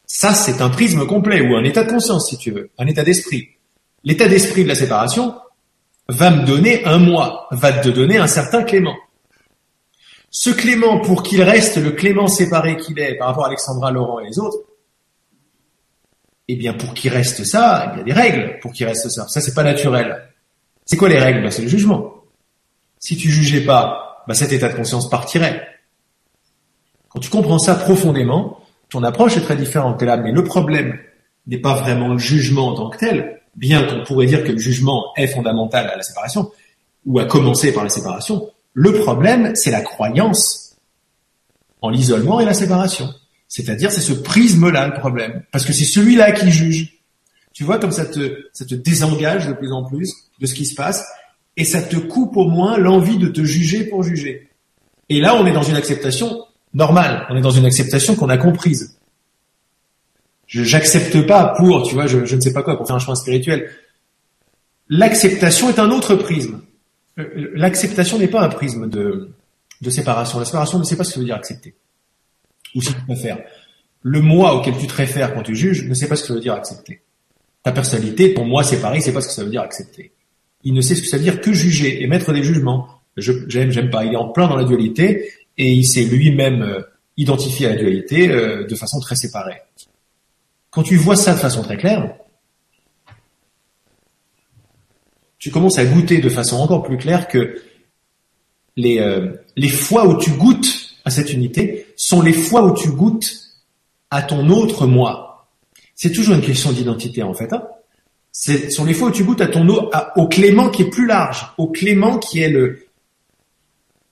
[0.06, 3.04] Ça, c'est un prisme complet, ou un état de conscience, si tu veux, un état
[3.04, 3.50] d'esprit.
[4.04, 5.34] L'état d'esprit de la séparation
[6.08, 8.98] va me donner un moi, va te donner un certain Clément.
[10.30, 14.20] Ce Clément, pour qu'il reste le Clément séparé qu'il est par rapport à Alexandra, Laurent
[14.20, 14.60] et les autres,
[16.52, 19.28] eh bien, pour qu'il reste ça, il y a des règles pour qu'il reste ça.
[19.28, 20.30] Ça, c'est pas naturel.
[20.84, 21.44] C'est quoi les règles?
[21.44, 22.16] Ben, C'est le jugement.
[22.98, 25.68] Si tu jugeais pas, ben, cet état de conscience partirait.
[27.10, 30.02] Quand tu comprends ça profondément, ton approche est très différente.
[30.02, 30.98] là, mais le problème
[31.46, 34.58] n'est pas vraiment le jugement en tant que tel, bien qu'on pourrait dire que le
[34.58, 36.52] jugement est fondamental à la séparation,
[37.06, 38.50] ou à commencer par la séparation.
[38.74, 40.78] Le problème, c'est la croyance
[41.84, 43.08] en l'isolement et la séparation.
[43.50, 45.44] C'est-à-dire, c'est ce prisme-là le problème.
[45.52, 47.00] Parce que c'est celui-là qui juge.
[47.52, 50.66] Tu vois, comme ça te, ça te désengage de plus en plus de ce qui
[50.66, 51.06] se passe,
[51.58, 54.48] et ça te coupe au moins l'envie de te juger pour juger.
[55.10, 57.26] Et là, on est dans une acceptation normal.
[57.30, 58.96] On est dans une acceptation qu'on a comprise.
[60.46, 63.00] Je j'accepte pas pour, tu vois, je, je, ne sais pas quoi, pour faire un
[63.00, 63.72] chemin spirituel.
[64.88, 66.62] L'acceptation est un autre prisme.
[67.18, 69.32] Euh, l'acceptation n'est pas un prisme de,
[69.82, 70.40] de séparation.
[70.40, 71.76] La séparation ne sait pas ce que veut dire accepter.
[72.76, 73.40] Ou si tu préfères.
[74.02, 76.34] Le moi auquel tu te réfères quand tu juges ne sait pas ce que ça
[76.34, 77.02] veut dire accepter.
[77.64, 80.14] Ta personnalité, ton moi séparé, sait pas ce que ça veut dire accepter.
[80.64, 82.88] Il ne sait ce que ça veut dire que juger et mettre des jugements.
[83.18, 84.06] J'aime, j'aime pas.
[84.06, 86.82] Il est en plein dans la dualité et il s'est lui-même euh,
[87.18, 89.62] identifié à la dualité euh, de façon très séparée.
[90.70, 92.16] Quand tu vois ça de façon très claire,
[95.38, 97.62] tu commences à goûter de façon encore plus claire que
[98.76, 102.90] les, euh, les fois où tu goûtes à cette unité sont les fois où tu
[102.90, 103.30] goûtes
[104.10, 105.50] à ton autre moi.
[105.96, 107.52] C'est toujours une question d'identité en fait.
[107.52, 107.68] Hein
[108.32, 109.68] Ce sont les fois où tu goûtes à ton
[110.16, 112.86] au Clément qui est plus large, au Clément qui est le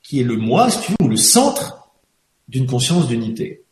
[0.04, 1.90] qui est le moi, si tu veux, ou le centre
[2.48, 3.64] d'une conscience d'unité.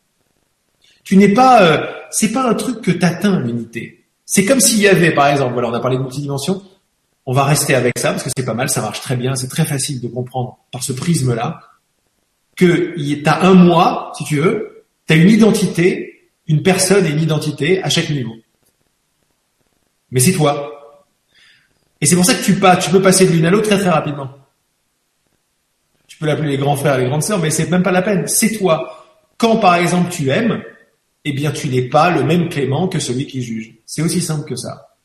[1.04, 4.04] Tu n'es pas, euh, c'est pas un truc que t'atteins l'unité.
[4.26, 6.62] C'est comme s'il y avait, par exemple, voilà, on a parlé de multidimension,
[7.26, 9.48] on va rester avec ça parce que c'est pas mal, ça marche très bien, c'est
[9.48, 11.60] très facile de comprendre par ce prisme-là
[12.56, 17.82] que t'as un moi, si tu veux, t'as une identité, une personne et une identité
[17.82, 18.34] à chaque niveau.
[20.10, 20.72] Mais c'est toi.
[22.00, 23.90] Et c'est pour ça que tu tu peux passer de l'une à l'autre très très
[23.90, 24.30] rapidement.
[26.06, 28.26] Tu peux l'appeler les grands frères, les grandes sœurs, mais c'est même pas la peine.
[28.26, 29.04] C'est toi.
[29.36, 30.62] Quand par exemple tu aimes,
[31.24, 33.74] eh bien tu n'es pas le même Clément que celui qui juge.
[33.84, 34.96] C'est aussi simple que ça.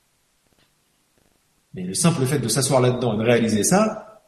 [1.73, 4.21] Mais le simple fait de s'asseoir là-dedans et de réaliser ça,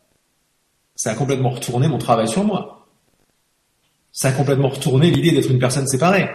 [0.95, 2.82] ça a complètement retourné mon travail sur moi.
[4.13, 6.29] Ça a complètement retourné l'idée d'être une personne séparée.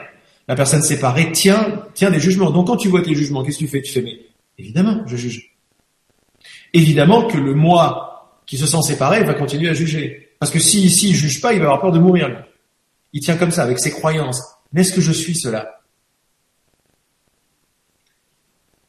[0.49, 2.51] La personne séparée tient, tient des jugements.
[2.51, 3.81] Donc quand tu vois tes jugements, qu'est-ce que tu fais?
[3.81, 4.19] Tu fais, mais
[4.59, 5.57] évidemment, je juge.
[6.75, 10.35] Évidemment que le moi qui se sent séparé va continuer à juger.
[10.41, 12.45] Parce que si ici il juge pas, il va avoir peur de mourir.
[13.13, 14.43] Il tient comme ça, avec ses croyances.
[14.73, 15.81] Mais est-ce que je suis cela?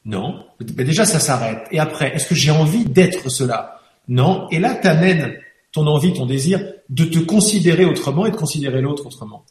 [0.04, 0.46] Non.
[0.76, 1.66] Mais déjà, ça s'arrête.
[1.70, 3.80] Et après, est-ce que j'ai envie d'être cela?
[4.08, 4.48] Non.
[4.50, 5.38] Et là, tu amènes
[5.72, 9.44] ton envie, ton désir de te considérer autrement et de considérer l'autre autrement.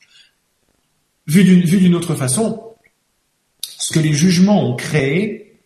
[1.27, 2.73] Vu d'une autre façon,
[3.61, 5.61] ce que les jugements ont créé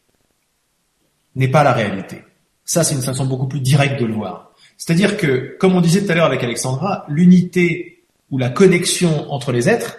[1.36, 2.18] n'est pas la réalité.
[2.66, 4.54] Ça, c'est une façon beaucoup plus directe de le voir.
[4.78, 9.52] C'est-à-dire que, comme on disait tout à l'heure avec Alexandra, l'unité ou la connexion entre
[9.52, 9.98] les êtres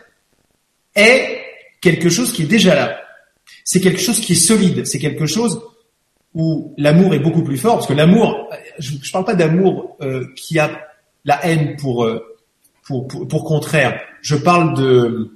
[0.94, 1.40] est
[1.80, 3.00] quelque chose qui est déjà là.
[3.64, 4.86] C'est quelque chose qui est solide.
[4.86, 5.60] C'est quelque chose
[6.34, 8.48] où l'amour est beaucoup plus fort, parce que l'amour,
[8.78, 10.80] je ne parle pas d'amour euh, qui a
[11.24, 12.36] la haine pour, euh,
[12.84, 14.00] pour, pour, pour, contraire.
[14.22, 15.34] Je parle de,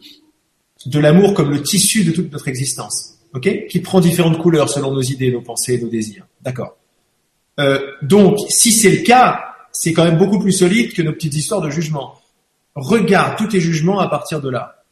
[0.87, 3.67] de l'amour comme le tissu de toute notre existence, ok?
[3.69, 6.27] Qui prend différentes couleurs selon nos idées, nos pensées, nos désirs.
[6.43, 6.77] D'accord?
[7.59, 11.35] Euh, donc, si c'est le cas, c'est quand même beaucoup plus solide que nos petites
[11.35, 12.15] histoires de jugement.
[12.75, 14.83] Regarde tous tes jugements à partir de là.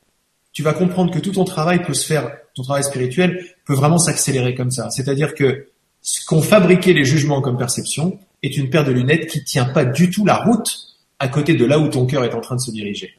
[0.53, 3.99] Tu vas comprendre que tout ton travail peut se faire, ton travail spirituel peut vraiment
[3.99, 4.90] s'accélérer comme ça.
[4.90, 5.68] C'est-à-dire que
[6.01, 9.84] ce qu'ont fabriqué les jugements comme perception est une paire de lunettes qui tient pas
[9.84, 12.61] du tout la route à côté de là où ton cœur est en train de
[12.61, 13.14] se diriger.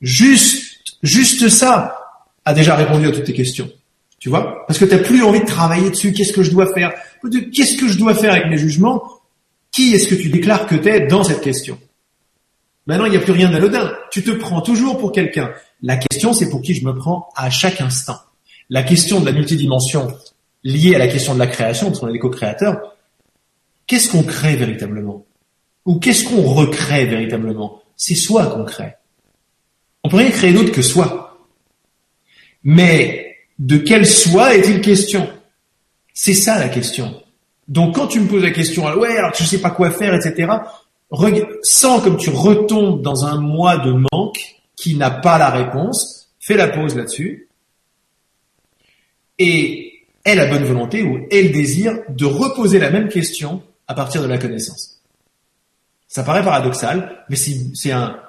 [0.00, 1.98] Juste, juste ça
[2.44, 3.70] a déjà répondu à toutes tes questions.
[4.18, 4.64] Tu vois?
[4.66, 6.12] Parce que tu n'as plus envie de travailler dessus.
[6.12, 6.92] Qu'est-ce que je dois faire?
[7.52, 9.02] Qu'est-ce que je dois faire avec mes jugements?
[9.72, 11.78] Qui est-ce que tu déclares que tu es dans cette question?
[12.86, 13.92] Maintenant, il n'y a plus rien d'anodin.
[14.10, 15.50] Tu te prends toujours pour quelqu'un.
[15.82, 18.18] La question, c'est pour qui je me prends à chaque instant.
[18.70, 20.08] la question de la multidimension
[20.64, 22.95] liée à la question de la création, parce qu'on est des co-créateurs,
[23.86, 25.24] qu'est-ce qu'on crée véritablement?
[25.84, 27.82] Ou qu'est-ce qu'on recrée véritablement?
[27.96, 28.94] C'est soi qu'on crée.
[30.02, 31.46] On peut rien créer d'autre que soi.
[32.64, 35.28] Mais de quel soi est-il question?
[36.12, 37.22] C'est ça la question.
[37.68, 40.52] Donc quand tu me poses la question, ouais, alors je sais pas quoi faire, etc.,
[41.62, 46.56] sens comme tu retombes dans un mois de manque qui n'a pas la réponse, fais
[46.56, 47.48] la pause là-dessus,
[49.38, 53.94] et aie la bonne volonté ou aie le désir de reposer la même question à
[53.94, 55.02] partir de la connaissance.
[56.08, 58.20] Ça paraît paradoxal, mais c'est un,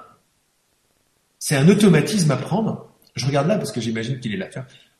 [1.38, 2.88] c'est un automatisme à prendre.
[3.14, 4.48] Je regarde là parce que j'imagine qu'il est là.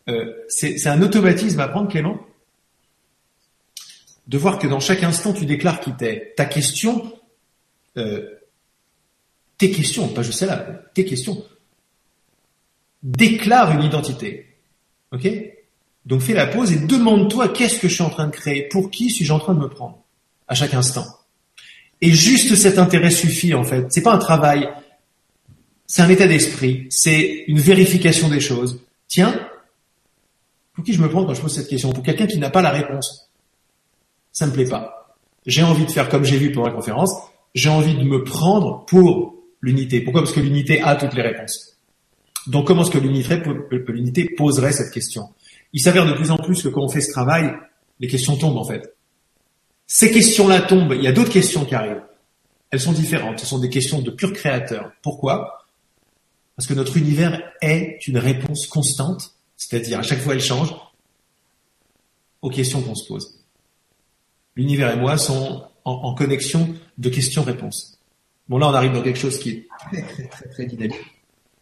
[0.08, 2.18] Euh, c'est un automatisme à prendre, Clément,
[4.26, 6.34] de voir que dans chaque instant tu déclares qui t'es.
[6.36, 7.12] Ta question,
[7.96, 8.38] euh,
[9.56, 11.44] tes questions, pas je sais là, tes questions,
[13.02, 14.56] déclarent une identité.
[15.12, 15.28] Ok?
[16.06, 18.90] Donc fais la pause et demande-toi qu'est-ce que je suis en train de créer, pour
[18.90, 20.02] qui suis-je en train de me prendre?
[20.48, 21.06] À chaque instant.
[22.00, 23.86] Et juste cet intérêt suffit en fait.
[23.90, 24.68] C'est pas un travail,
[25.86, 28.80] c'est un état d'esprit, c'est une vérification des choses.
[29.08, 29.48] Tiens,
[30.74, 31.92] pour qui je me prends quand je pose cette question?
[31.92, 33.30] Pour quelqu'un qui n'a pas la réponse.
[34.32, 35.16] Ça me plaît pas.
[35.44, 37.12] J'ai envie de faire comme j'ai vu pour la conférence.
[37.54, 40.00] J'ai envie de me prendre pour l'unité.
[40.00, 40.22] Pourquoi?
[40.22, 41.78] Parce que l'unité a toutes les réponses.
[42.46, 45.30] Donc comment est-ce que l'unité poserait cette question?
[45.72, 47.52] Il s'avère de plus en plus que quand on fait ce travail,
[47.98, 48.94] les questions tombent en fait.
[49.90, 52.02] Ces questions-là tombent, il y a d'autres questions qui arrivent.
[52.70, 54.92] Elles sont différentes, ce sont des questions de pur créateur.
[55.02, 55.64] Pourquoi?
[56.54, 60.74] Parce que notre univers est une réponse constante, c'est-à-dire à chaque fois elle change,
[62.42, 63.40] aux questions qu'on se pose.
[64.56, 67.98] L'univers et moi sont en, connexion de questions-réponses.
[68.50, 71.00] Bon là on arrive dans quelque chose qui est très très très très dynamique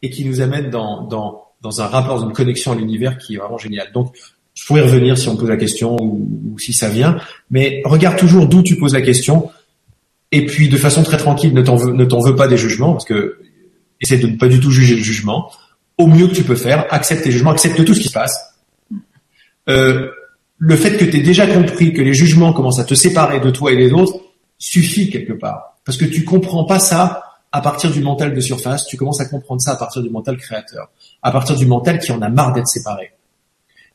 [0.02, 3.36] et qui nous amène dans, dans, dans un rapport, dans une connexion à l'univers qui
[3.36, 3.92] est vraiment génial.
[3.92, 4.16] Donc
[4.56, 7.18] je pourrais revenir si on pose la question ou, si ça vient,
[7.50, 9.50] mais regarde toujours d'où tu poses la question.
[10.32, 13.38] Et puis de façon très tranquille, ne t'en veux, pas des jugements, parce que
[14.00, 15.52] essaie de ne pas du tout juger le jugement.
[15.98, 18.54] Au mieux que tu peux faire, accepte tes jugements, accepte tout ce qui se passe.
[19.68, 20.08] Euh,
[20.58, 23.50] le fait que tu aies déjà compris que les jugements commencent à te séparer de
[23.50, 24.20] toi et des autres
[24.58, 25.76] suffit quelque part.
[25.84, 29.26] Parce que tu comprends pas ça à partir du mental de surface, tu commences à
[29.26, 30.90] comprendre ça à partir du mental créateur,
[31.22, 33.12] à partir du mental qui en a marre d'être séparé.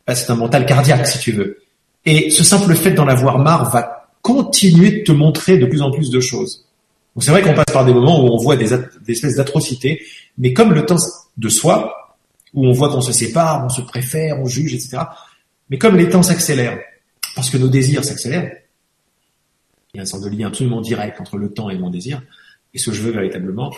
[0.07, 1.61] C'est un mental cardiaque, si tu veux.
[2.05, 5.91] Et ce simple fait d'en avoir marre va continuer de te montrer de plus en
[5.91, 6.65] plus de choses.
[7.15, 8.73] Donc c'est vrai qu'on passe par des moments où on voit des,
[9.07, 10.01] espèces d'atrocités,
[10.37, 10.97] mais comme le temps
[11.37, 12.15] de soi,
[12.53, 15.03] où on voit qu'on se sépare, on se préfère, on juge, etc.
[15.69, 16.79] Mais comme les temps s'accélèrent,
[17.35, 18.51] parce que nos désirs s'accélèrent,
[19.93, 22.21] il y a un sort de lien absolument direct entre le temps et mon désir,
[22.73, 23.73] et ce que je veux véritablement,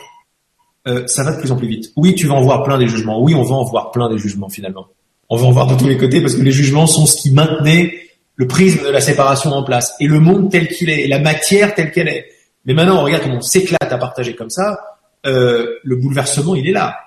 [0.88, 1.92] euh, ça va de plus en plus vite.
[1.96, 3.22] Oui, tu vas en voir plein des jugements.
[3.22, 4.88] Oui, on va en voir plein des jugements finalement
[5.30, 7.32] on va en voir de tous les côtés parce que les jugements sont ce qui
[7.32, 7.94] maintenait
[8.36, 11.20] le prisme de la séparation en place et le monde tel qu'il est, et la
[11.20, 12.28] matière telle qu'elle est.
[12.66, 14.80] Mais maintenant, on regarde comment on s'éclate à partager comme ça.
[15.26, 16.98] Euh, le bouleversement, il est là.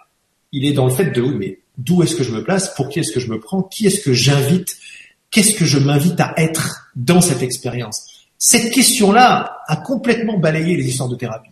[0.52, 2.74] Il est dans le fait de oui, mais d'où est-ce que je me place?
[2.74, 3.62] Pour qui est-ce que je me prends?
[3.62, 4.76] Qui est-ce que j'invite?
[5.30, 8.06] Qu'est-ce que je m'invite à être dans cette expérience?
[8.38, 11.50] Cette question-là a complètement balayé les histoires de thérapie.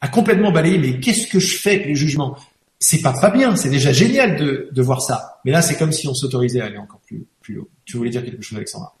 [0.00, 2.36] A complètement balayé, mais qu'est-ce que je fais avec les jugements?
[2.78, 5.40] C'est pas pas bien, c'est déjà génial de, de voir ça.
[5.44, 7.68] Mais là, c'est comme si on s'autorisait à aller encore plus, plus haut.
[7.84, 8.94] Tu voulais dire quelque chose, Alexandra?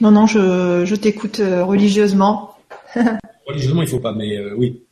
[0.00, 2.56] Non, non, je, je t'écoute euh, religieusement.
[3.46, 4.82] religieusement, il faut pas, mais euh, oui.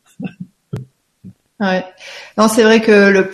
[1.61, 1.85] ouais.
[2.37, 3.31] Non, c'est vrai que le,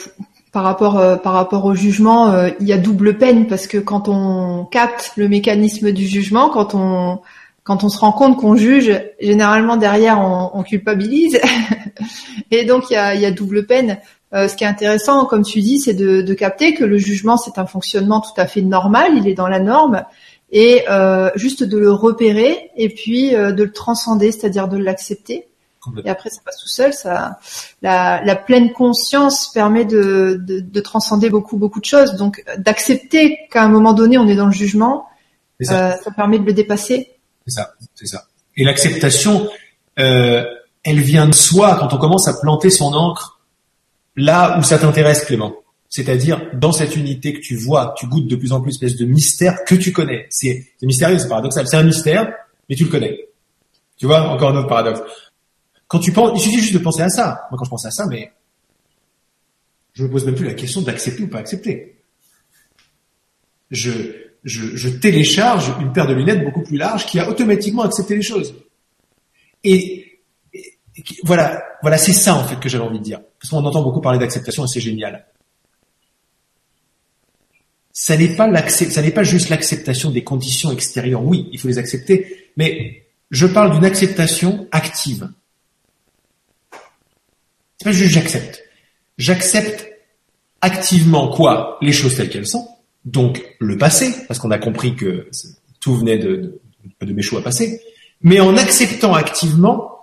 [0.52, 4.08] par rapport euh, par rapport au jugement, il y a double peine parce que quand
[4.08, 7.20] on capte le mécanisme du jugement, quand on
[7.62, 11.38] quand on se rend compte qu'on juge, généralement derrière on, on culpabilise,
[12.50, 13.98] et donc il y a, y a double peine.
[14.32, 17.36] Euh, ce qui est intéressant, comme tu dis, c'est de, de, capter que le jugement,
[17.36, 20.04] c'est un fonctionnement tout à fait normal, il est dans la norme,
[20.52, 25.46] et euh, juste de le repérer et puis euh, de le transcender, c'est-à-dire de l'accepter.
[26.04, 26.92] Et après, ça passe tout seul.
[26.92, 27.38] Ça,
[27.80, 32.16] la, la pleine conscience permet de, de, de, transcender beaucoup, beaucoup de choses.
[32.16, 35.06] Donc, d'accepter qu'à un moment donné, on est dans le jugement,
[35.58, 35.92] ça.
[35.92, 37.12] Euh, ça permet de le dépasser.
[37.46, 38.26] C'est ça, c'est ça.
[38.56, 39.48] Et l'acceptation,
[39.96, 43.39] elle vient de soi quand on commence à planter son encre
[44.20, 45.54] là où ça t'intéresse, Clément.
[45.88, 49.06] C'est-à-dire dans cette unité que tu vois, tu goûtes de plus en plus espèce de
[49.06, 50.26] mystère que tu connais.
[50.30, 51.66] C'est mystérieux, c'est paradoxal.
[51.66, 52.32] C'est un mystère,
[52.68, 53.28] mais tu le connais.
[53.96, 55.00] Tu vois, encore un autre paradoxe.
[55.88, 57.48] Quand tu penses, il suffit juste de penser à ça.
[57.50, 58.32] Moi, quand je pense à ça, mais
[59.92, 61.96] je me pose même plus la question d'accepter ou pas accepter.
[63.70, 63.90] Je,
[64.44, 68.54] je, télécharge une paire de lunettes beaucoup plus large qui a automatiquement accepté les choses.
[69.64, 70.09] Et
[71.24, 73.20] voilà, voilà, c'est ça en fait que j'avais envie de dire.
[73.40, 75.26] Parce qu'on entend beaucoup parler d'acceptation et c'est génial.
[78.00, 81.22] ça n'est pas ça n'est pas juste l'acceptation des conditions extérieures.
[81.22, 85.28] Oui, il faut les accepter, mais je parle d'une acceptation active.
[87.76, 88.64] C'est pas juste j'accepte.
[89.18, 89.86] J'accepte
[90.62, 91.76] activement quoi?
[91.82, 92.66] Les choses telles qu'elles sont.
[93.04, 95.28] Donc le passé, parce qu'on a compris que
[95.80, 96.58] tout venait de,
[97.00, 97.82] de, de mes choix passés.
[98.22, 99.99] Mais en acceptant activement,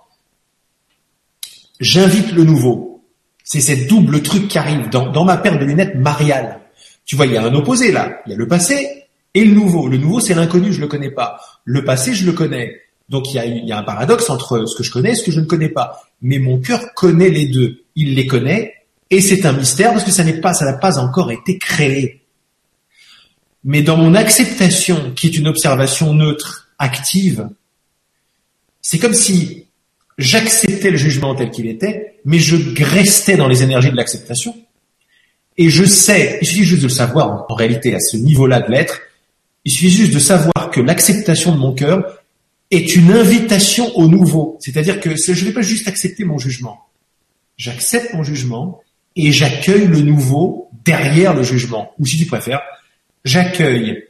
[1.80, 3.04] j'invite le nouveau.
[3.44, 6.60] C'est cette double truc qui arrive dans, ma paire de lunettes mariale.
[7.04, 8.20] Tu vois, il y a un opposé là.
[8.26, 9.04] Il y a le passé
[9.34, 9.88] et le nouveau.
[9.88, 11.40] Le nouveau, c'est l'inconnu, je le connais pas.
[11.64, 12.74] Le passé, je le connais.
[13.08, 15.14] Donc il y, a, il y a un paradoxe entre ce que je connais et
[15.14, 16.02] ce que je ne connais pas.
[16.20, 17.84] Mais mon cœur connaît les deux.
[17.96, 18.74] Il les connaît
[19.10, 22.22] et c'est un mystère parce que ça n'est pas, ça n'a pas encore été créé.
[23.64, 27.48] Mais dans mon acceptation, qui est une observation neutre, active,
[28.82, 29.67] c'est comme si
[30.18, 34.54] j'acceptais le jugement tel qu'il était, mais je restais dans les énergies de l'acceptation.
[35.56, 38.70] Et je sais, il suffit juste de le savoir en réalité à ce niveau-là de
[38.70, 39.00] l'être,
[39.64, 42.22] il suffit juste de savoir que l'acceptation de mon cœur
[42.70, 44.56] est une invitation au nouveau.
[44.60, 46.86] C'est-à-dire que je ne vais pas juste accepter mon jugement.
[47.56, 48.80] J'accepte mon jugement
[49.16, 51.92] et j'accueille le nouveau derrière le jugement.
[51.98, 52.62] Ou si tu préfères,
[53.24, 54.04] j'accueille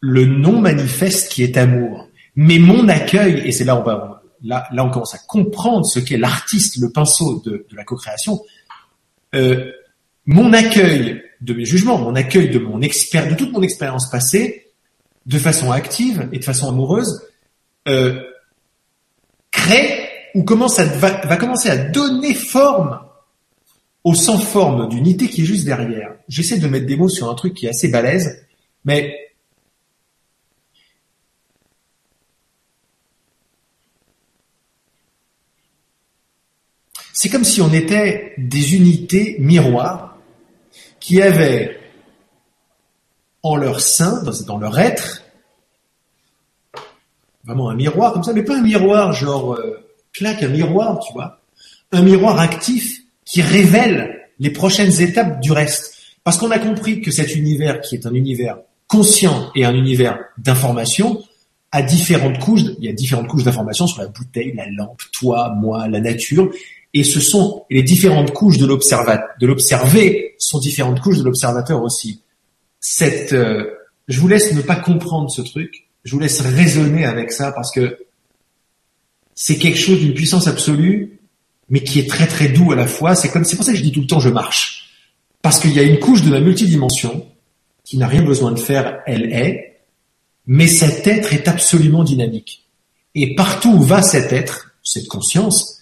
[0.00, 2.08] le non manifeste qui est amour.
[2.36, 4.13] Mais mon accueil, et c'est là on va
[4.44, 8.42] là, on commence à comprendre ce qu'est l'artiste, le pinceau de, la co-création.
[9.34, 9.72] Euh,
[10.26, 12.58] mon accueil de mes jugements, mon accueil de
[13.34, 14.72] toute mon expérience passée,
[15.26, 17.22] de façon active et de façon amoureuse,
[17.88, 18.20] euh,
[19.50, 23.00] crée ou commence à, va, commencer à donner forme
[24.02, 26.14] au sans forme d'unité qui est juste derrière.
[26.28, 28.44] J'essaie de mettre des mots sur un truc qui est assez balèze,
[28.84, 29.16] mais
[37.24, 40.18] c'est comme si on était des unités miroirs
[41.00, 41.80] qui avaient
[43.42, 45.22] en leur sein, dans leur être,
[47.42, 51.14] vraiment un miroir comme ça, mais pas un miroir genre euh, claque un miroir, tu
[51.14, 51.40] vois,
[51.92, 55.94] un miroir actif qui révèle les prochaines étapes du reste.
[56.24, 60.18] Parce qu'on a compris que cet univers, qui est un univers conscient et un univers
[60.36, 61.22] d'information,
[61.72, 62.64] a différentes couches.
[62.80, 66.50] Il y a différentes couches d'information sur la bouteille, la lampe, toi, moi, la nature,
[66.94, 72.22] et ce sont les différentes couches de de l'observé sont différentes couches de l'observateur aussi.
[72.80, 73.72] Cette, euh,
[74.06, 77.72] je vous laisse ne pas comprendre ce truc, je vous laisse raisonner avec ça parce
[77.72, 77.98] que
[79.34, 81.18] c'est quelque chose d'une puissance absolue,
[81.68, 83.16] mais qui est très très doux à la fois.
[83.16, 84.90] C'est comme, c'est pour ça que je dis tout le temps je marche.
[85.42, 87.26] Parce qu'il y a une couche de la multidimension
[87.82, 89.80] qui n'a rien besoin de faire, elle est,
[90.46, 92.66] mais cet être est absolument dynamique.
[93.14, 95.73] Et partout où va cet être, cette conscience,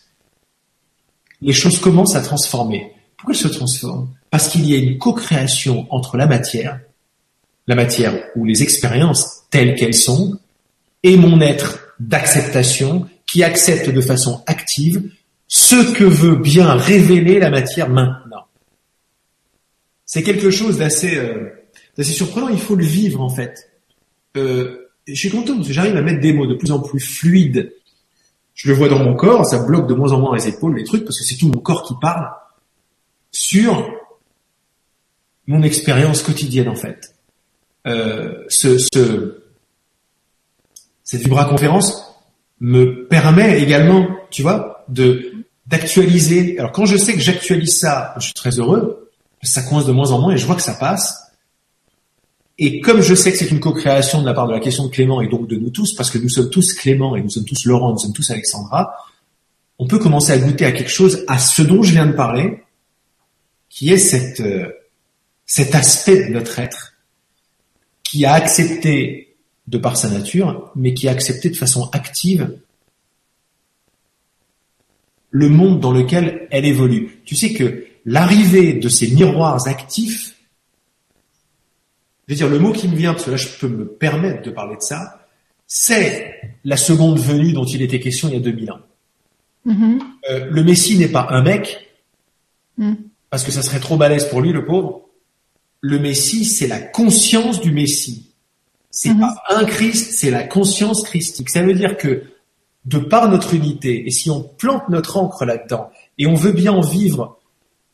[1.43, 2.93] les choses commencent à transformer.
[3.17, 4.09] Pourquoi elles se transforment?
[4.31, 6.81] Parce qu'il y a une co-création entre la matière
[7.67, 10.39] la matière ou les expériences telles qu'elles sont,
[11.03, 15.11] et mon être d'acceptation qui accepte de façon active
[15.49, 18.47] ce que veut bien révéler la matière maintenant.
[20.07, 21.51] C'est quelque chose d'assez euh,
[22.03, 23.71] surprenant, il faut le vivre en fait.
[24.37, 27.01] Euh, je suis content parce que j'arrive à mettre des mots de plus en plus
[27.01, 27.73] fluides.
[28.55, 30.85] Je le vois dans mon corps, ça bloque de moins en moins les épaules, les
[30.85, 32.29] trucs, parce que c'est tout mon corps qui parle
[33.31, 33.91] sur
[35.47, 37.13] mon expérience quotidienne en fait
[37.87, 39.43] euh, ce, ce,
[41.05, 42.15] cette conférence
[42.61, 45.29] me permet également, tu vois, de
[45.67, 46.59] d'actualiser.
[46.59, 49.11] Alors quand je sais que j'actualise ça, je suis très heureux.
[49.43, 51.22] Ça coince de moins en moins et je vois que ça passe.
[52.65, 54.89] Et comme je sais que c'est une co-création de la part de la question de
[54.89, 57.45] Clément et donc de nous tous, parce que nous sommes tous Clément et nous sommes
[57.45, 58.95] tous Laurent, nous sommes tous Alexandra,
[59.81, 62.63] on peut commencer à goûter à quelque chose, à ce dont je viens de parler,
[63.69, 64.69] qui est cette, euh,
[65.45, 66.95] cet aspect de notre être
[68.05, 69.35] qui a accepté
[69.67, 72.59] de par sa nature, mais qui a accepté de façon active
[75.31, 77.23] le monde dans lequel elle évolue.
[77.25, 80.37] Tu sais que l'arrivée de ces miroirs actifs,
[82.35, 84.43] je veux dire, le mot qui me vient, parce que là je peux me permettre
[84.43, 85.27] de parler de ça,
[85.67, 88.81] c'est la seconde venue dont il était question il y a 2000 ans.
[89.67, 89.99] Mm-hmm.
[90.31, 91.89] Euh, le Messie n'est pas un mec,
[92.79, 92.95] mm.
[93.31, 95.03] parce que ça serait trop balèze pour lui, le pauvre
[95.83, 98.31] le Messie, c'est la conscience du Messie.
[98.91, 99.21] C'est mhm.
[99.21, 101.51] pas un Christ, c'est la conscience christique.
[101.51, 102.23] Ça veut dire que
[102.85, 106.73] de par notre unité, et si on plante notre encre là-dedans, et on veut bien
[106.73, 107.39] en vivre,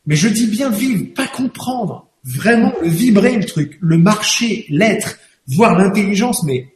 [0.05, 5.17] mais je dis bien vivre, pas comprendre, vraiment vibrer le truc, le marcher, l'être,
[5.47, 6.73] voir l'intelligence, mais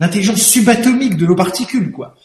[0.00, 2.16] l'intelligence subatomique de nos particules, quoi.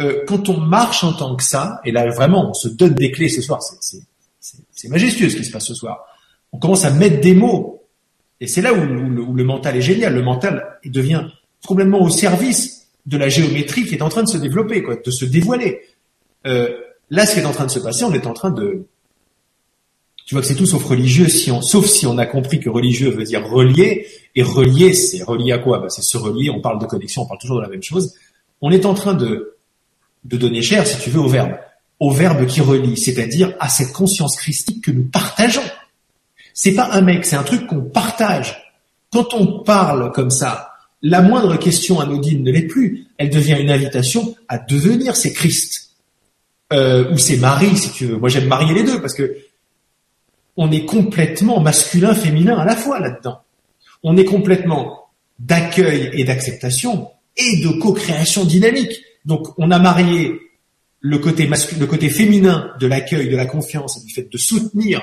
[0.00, 3.10] Euh, quand on marche en tant que ça, et là vraiment on se donne des
[3.10, 6.06] clés ce soir, c'est majestueux ce qui se passe ce soir
[6.52, 7.82] on commence à mettre des mots.
[8.40, 10.14] Et c'est là où, le mental est génial.
[10.14, 11.26] Le mental devient
[11.66, 15.10] complètement au service de la géométrie qui est en train de se développer, quoi, de
[15.10, 15.80] se dévoiler.
[16.46, 16.68] Euh,
[17.10, 18.86] là, ce qui est en train de se passer, on est en train de,
[20.26, 22.70] tu vois que c'est tout sauf religieux, si on, sauf si on a compris que
[22.70, 25.78] religieux veut dire relier, et relier, c'est relier à quoi?
[25.78, 28.14] Bah, C'est se relier, on parle de connexion, on parle toujours de la même chose.
[28.60, 29.56] On est en train de,
[30.24, 31.56] de donner cher, si tu veux, au verbe,
[32.00, 35.62] au verbe qui relie, c'est-à-dire à cette conscience christique que nous partageons.
[36.54, 38.74] C'est pas un mec, c'est un truc qu'on partage.
[39.12, 40.72] Quand on parle comme ça,
[41.02, 43.06] la moindre question anodine ne l'est plus.
[43.18, 45.90] Elle devient une invitation à devenir c'est Christ.
[46.72, 48.16] Euh, ou c'est Marie, si tu veux.
[48.16, 49.36] Moi, j'aime marier les deux parce que
[50.56, 53.40] on est complètement masculin, féminin à la fois là-dedans.
[54.02, 55.08] On est complètement
[55.38, 59.02] d'accueil et d'acceptation et de co-création dynamique.
[59.24, 60.38] Donc, on a marié
[61.00, 64.38] le côté masculin, le côté féminin de l'accueil, de la confiance et du fait de
[64.38, 65.02] soutenir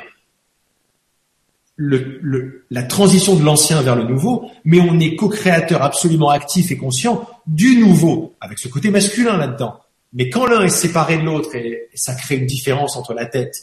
[1.82, 6.78] le, la transition de l'ancien vers le nouveau, mais on est co-créateur absolument actif et
[6.78, 9.80] conscient du nouveau, avec ce côté masculin là-dedans.
[10.12, 13.56] Mais quand l'un est séparé de l'autre et, ça crée une différence entre la tête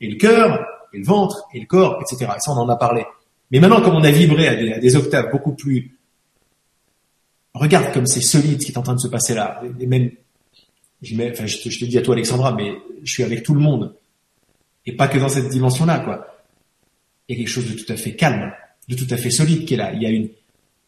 [0.00, 0.64] et le cœur,
[0.98, 2.32] le ventre, et le corps, etc.
[2.36, 3.04] Et ça, on en a parlé.
[3.50, 5.96] Mais maintenant, comme on a vibré à des, octaves beaucoup plus...
[7.54, 9.62] Regarde comme c'est solide ce qui est en train de se passer là.
[9.78, 10.10] Et même,
[11.02, 12.72] je, te, je te dis à toi, Alexandra, mais
[13.04, 13.94] je suis avec tout le monde.
[14.86, 16.34] Et pas que dans cette dimension-là, quoi
[17.28, 18.52] il y a quelque chose de tout à fait calme,
[18.88, 19.92] de tout à fait solide qui est là.
[19.92, 20.28] Il y a une,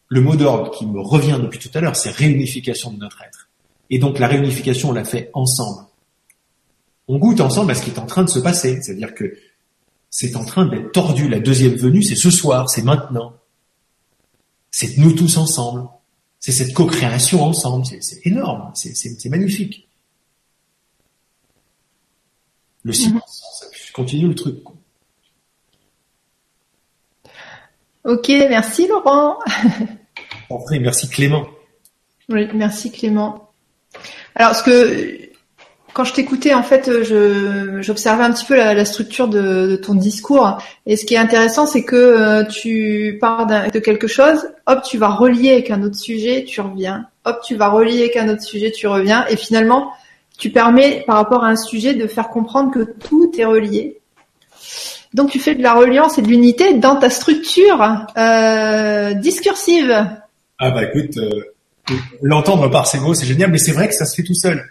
[0.07, 3.49] le mot d'ordre qui me revient depuis tout à l'heure, c'est réunification de notre être.
[3.89, 5.87] Et donc la réunification, on l'a fait ensemble.
[7.07, 8.81] On goûte ensemble à ce qui est en train de se passer.
[8.81, 9.37] C'est-à-dire que
[10.09, 11.27] c'est en train d'être tordu.
[11.29, 13.33] La deuxième venue, c'est ce soir, c'est maintenant.
[14.71, 15.87] C'est nous tous ensemble.
[16.39, 17.85] C'est cette co-création ensemble.
[17.85, 18.71] C'est énorme.
[18.75, 19.87] C'est magnifique.
[22.83, 24.59] Le silence, ça continue le truc.
[28.05, 29.39] Ok, merci Laurent.
[30.49, 31.45] En vrai, merci Clément.
[32.29, 33.51] Oui, merci Clément.
[34.35, 35.26] Alors, ce que
[35.97, 36.91] quand je t'écoutais, en fait,
[37.81, 40.59] j'observais un petit peu la, structure de, ton discours.
[40.85, 44.99] Et ce qui est intéressant, c'est que euh, tu pars de quelque chose, hop, tu
[44.99, 47.07] vas relier avec un autre sujet, tu reviens.
[47.25, 49.25] Hop, tu vas relier avec un autre sujet, tu reviens.
[49.27, 49.91] Et finalement,
[50.37, 53.99] tu permets, par rapport à un sujet, de faire comprendre que tout est relié
[55.13, 59.89] donc tu fais de la reliance et de l'unité dans ta structure euh, discursive.
[60.59, 64.05] Ah bah écoute, euh, l'entendre par ces mots, c'est génial, mais c'est vrai que ça
[64.05, 64.63] se fait tout seul.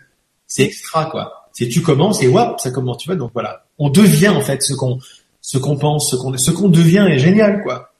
[0.47, 1.49] C'est extra quoi.
[1.53, 3.17] C'est tu commences et hop, ça commence, tu vois.
[3.17, 4.99] Donc voilà, on devient en fait ce qu'on
[5.41, 7.93] ce qu'on pense, ce qu'on ce qu'on devient est génial quoi.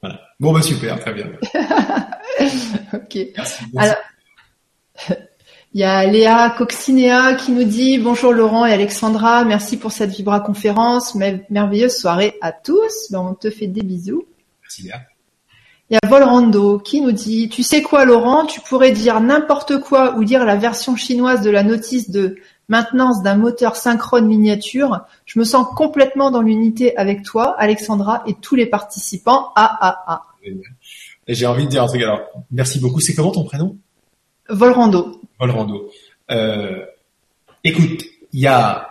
[0.00, 0.20] Voilà.
[0.40, 1.26] Bon bah super, très bien.
[2.92, 3.18] ok.
[3.36, 3.96] Merci, Alors.
[5.76, 10.10] Il y a Léa Coccinea qui nous dit bonjour Laurent et Alexandra, merci pour cette
[10.10, 13.10] Vibra conférence, merveilleuse soirée à tous.
[13.10, 14.24] Ben, on te fait des bisous.
[14.62, 15.00] Merci Léa.
[15.90, 19.78] Il y a Volrando qui nous dit tu sais quoi Laurent, tu pourrais dire n'importe
[19.80, 22.36] quoi ou dire la version chinoise de la notice de
[22.68, 25.00] maintenance d'un moteur synchrone miniature.
[25.26, 29.50] Je me sens complètement dans l'unité avec toi, Alexandra et tous les participants.
[29.56, 30.22] Ah ah ah.
[31.26, 32.20] Et j'ai envie de dire un truc alors.
[32.50, 33.00] Merci beaucoup.
[33.00, 33.76] C'est comment ton prénom?
[34.48, 35.20] Volrando.
[35.38, 35.90] Volrando.
[36.30, 36.84] Euh,
[37.62, 38.88] écoute, il y a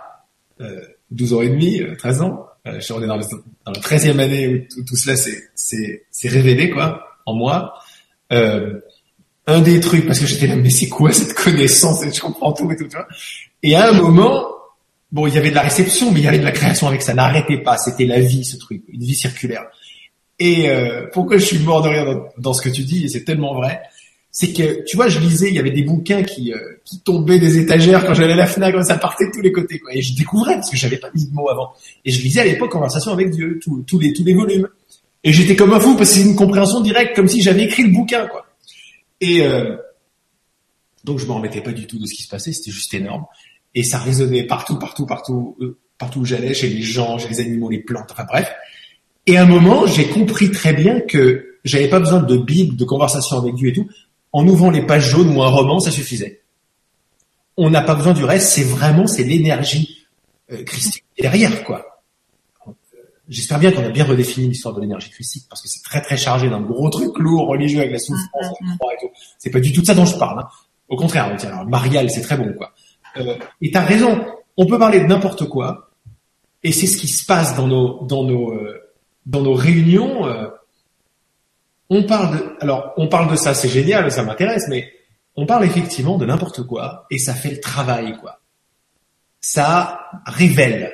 [0.61, 3.23] euh, 12 ans et demi, 13 euh, ans, euh, je suis dans, le,
[3.65, 7.73] dans la 13e année où tout, cela s'est révélé quoi en moi.
[8.31, 8.80] Euh,
[9.45, 12.53] un des trucs, parce que j'étais là, mais c'est quoi cette connaissance et Je comprends
[12.53, 13.07] tout et tout, tu vois.
[13.61, 14.48] Et à un moment,
[15.11, 17.02] bon, il y avait de la réception, mais il y avait de la création avec
[17.02, 17.14] ça.
[17.14, 19.65] N'arrêtez pas, c'était la vie, ce truc, une vie circulaire.
[20.40, 23.10] Et euh, pourquoi je suis mort de rire dans, dans ce que tu dis, et
[23.10, 23.81] c'est tellement vrai,
[24.35, 27.38] c'est que tu vois, je lisais, il y avait des bouquins qui, euh, qui tombaient
[27.38, 29.93] des étagères quand j'allais à la Fnac, ça partait de tous les côtés, quoi.
[29.93, 31.72] Et je découvrais parce que j'avais pas mis de mots avant.
[32.03, 34.68] Et je lisais à l'époque Conversation avec Dieu, tous les tous les volumes.
[35.23, 37.84] Et j'étais comme un fou parce que c'est une compréhension directe, comme si j'avais écrit
[37.84, 38.47] le bouquin, quoi.
[39.22, 39.77] Et euh,
[41.03, 43.26] donc je me remettais pas du tout de ce qui se passait, c'était juste énorme.
[43.76, 47.39] Et ça résonnait partout, partout, partout, euh, partout où j'allais, chez les gens, chez les
[47.39, 48.51] animaux, les plantes, enfin bref.
[49.27, 52.84] Et à un moment, j'ai compris très bien que j'avais pas besoin de Bible, de
[52.84, 53.88] conversation avec Dieu et tout
[54.34, 56.41] en ouvrant les pages jaunes ou un roman, ça suffisait.
[57.55, 60.07] On n'a pas besoin du reste, c'est vraiment c'est l'énergie
[60.51, 61.85] euh, christique derrière quoi.
[63.30, 66.18] J'espère bien qu'on a bien redéfini l'histoire de l'énergie christique parce que c'est très très
[66.18, 68.73] chargé d'un gros truc lourd religieux avec la souffrance, mm, mm, mm.
[68.73, 69.14] et tout.
[69.38, 70.39] C'est pas du tout de ça dont je parle.
[70.39, 70.47] Hein.
[70.89, 72.73] Au contraire, on alors, Marial, c'est très bon quoi.
[73.18, 74.26] Euh, et t'as raison,
[74.57, 75.91] on peut parler de n'importe quoi
[76.64, 78.81] et c'est ce qui se passe dans nos dans nos euh,
[79.26, 80.26] dans nos réunions.
[80.26, 80.49] Euh,
[81.94, 84.91] on parle de, alors, on parle de ça, c'est génial, ça m'intéresse, mais
[85.36, 88.40] on parle effectivement de n'importe quoi et ça fait le travail, quoi.
[89.41, 90.94] Ça révèle.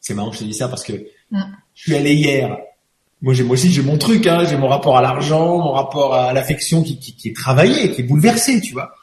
[0.00, 0.92] C'est marrant que je te dis ça parce que
[1.30, 1.42] mm.
[1.74, 2.56] je suis allé hier
[3.24, 6.14] moi j'ai moi aussi j'ai mon truc, hein, j'ai mon rapport à l'argent, mon rapport
[6.14, 8.94] à l'affection qui, qui, qui, est travaillé, qui est bouleversé, tu vois.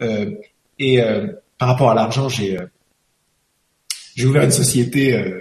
[0.00, 0.30] Euh,
[0.78, 1.26] et euh,
[1.58, 2.66] par rapport à l'argent, j'ai euh,
[4.14, 5.40] j'ai ouvert une société euh,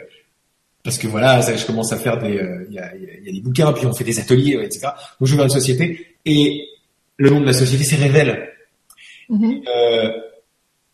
[0.84, 2.40] parce que voilà, ça, je commence à faire des,
[2.70, 4.88] il y a, y, a, des bouquins, puis on fait des ateliers, etc.
[5.20, 6.68] Donc j'ai ouvert une société et
[7.18, 8.50] le nom de la société c'est Révèle.
[9.30, 10.12] Mm-hmm.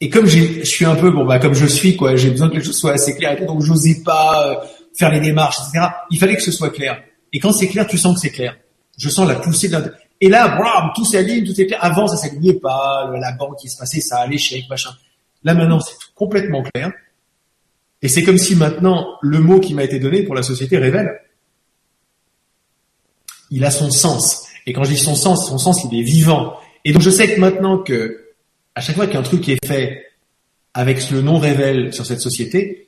[0.01, 2.57] et comme je suis un peu bon bah comme je suis quoi, j'ai besoin que
[2.57, 4.63] les choses soient assez claires et donc j'osais pas
[4.97, 5.87] faire les démarches, etc.
[6.11, 7.01] Il fallait que ce soit clair.
[7.33, 8.57] Et quand c'est clair, tu sens que c'est clair.
[8.97, 9.83] Je sens la poussée de la...
[10.21, 11.79] Et là, bram, tout s'aligne, tout est clair.
[11.81, 14.89] Avant, ça s'alignait pas, la banque qui se passait ça, l'échec, machin.
[15.43, 16.91] Là maintenant, c'est complètement clair.
[18.01, 21.19] Et c'est comme si maintenant, le mot qui m'a été donné pour la société révèle.
[23.51, 24.45] Il a son sens.
[24.65, 26.57] Et quand je dis son sens, son sens, il est vivant.
[26.85, 28.30] Et donc je sais que maintenant que,
[28.76, 30.05] à chaque fois qu'un truc est fait
[30.73, 32.88] avec le nom révèle sur cette société,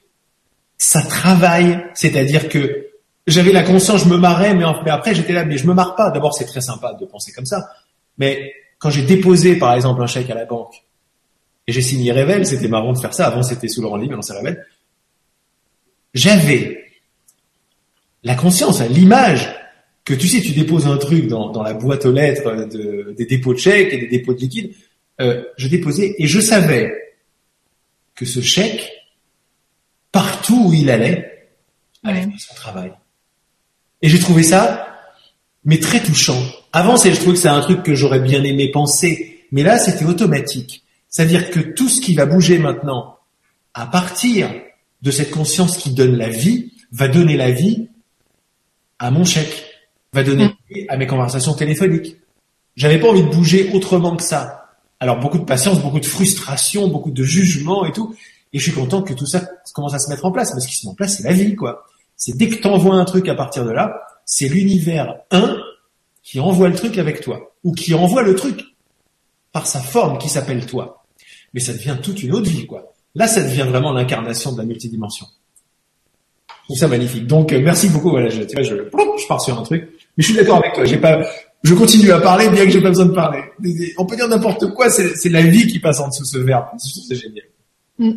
[0.78, 1.84] ça travaille.
[1.94, 2.88] C'est-à-dire que
[3.28, 6.12] j'avais la conscience, je me marrais, mais, après j'étais là, mais je me marre pas.
[6.12, 7.68] D'abord, c'est très sympa de penser comme ça,
[8.18, 10.84] mais quand j'ai déposé, par exemple, un chèque à la banque
[11.68, 13.28] et j'ai signé Révèle, c'était marrant de faire ça.
[13.28, 14.66] Avant, c'était sous Laurent Lee, maintenant c'est Révèle.
[16.14, 16.82] J'avais
[18.24, 19.50] la conscience, l'image
[20.04, 22.68] que tu sais, tu déposes un truc dans, la boîte aux lettres
[23.18, 24.74] des dépôts de chèques et des dépôts de liquide.
[25.20, 26.92] Euh, je déposais et je savais
[28.16, 28.92] que ce chèque,
[30.12, 31.50] partout où il allait,
[32.04, 32.92] allait faire son travail.
[34.02, 35.00] Et j'ai trouvé ça,
[35.64, 36.42] mais très touchant.
[36.74, 39.78] Avant, c'est, je trouvais que c'est un truc que j'aurais bien aimé penser, mais là,
[39.78, 40.84] c'était automatique.
[41.10, 43.18] C'est-à-dire que tout ce qui va bouger maintenant,
[43.74, 44.50] à partir
[45.02, 47.90] de cette conscience qui donne la vie, va donner la vie
[49.00, 49.64] à mon chèque,
[50.14, 52.18] va donner la vie à mes conversations téléphoniques.
[52.76, 54.70] J'avais pas envie de bouger autrement que ça.
[55.00, 58.16] Alors beaucoup de patience, beaucoup de frustration, beaucoup de jugement et tout.
[58.54, 59.42] Et je suis content que tout ça
[59.74, 60.54] commence à se mettre en place.
[60.54, 61.86] Mais ce qui se met en place, c'est la vie, quoi.
[62.16, 65.58] C'est dès que tu envoies un truc à partir de là, c'est l'univers 1
[66.22, 68.62] qui envoie le truc avec toi, ou qui envoie le truc
[69.52, 71.04] par sa forme qui s'appelle toi.
[71.54, 72.91] Mais ça devient toute une autre vie, quoi.
[73.16, 75.28] Là, ça devient vraiment l'incarnation de la multidimension.
[76.70, 77.28] C'est ça magnifique.
[77.28, 78.10] Donc, euh, merci beaucoup.
[78.10, 79.90] Voilà, je, je, je pars sur un truc.
[80.18, 80.86] Mais je suis d'accord avec toi.
[81.64, 83.44] Je continue à parler bien que j'ai pas besoin de parler.
[83.98, 84.90] On peut dire n'importe quoi.
[84.90, 86.66] C'est la vie qui passe en dessous de ce verbe.
[86.78, 87.46] C'est génial.
[88.00, 88.12] Mm.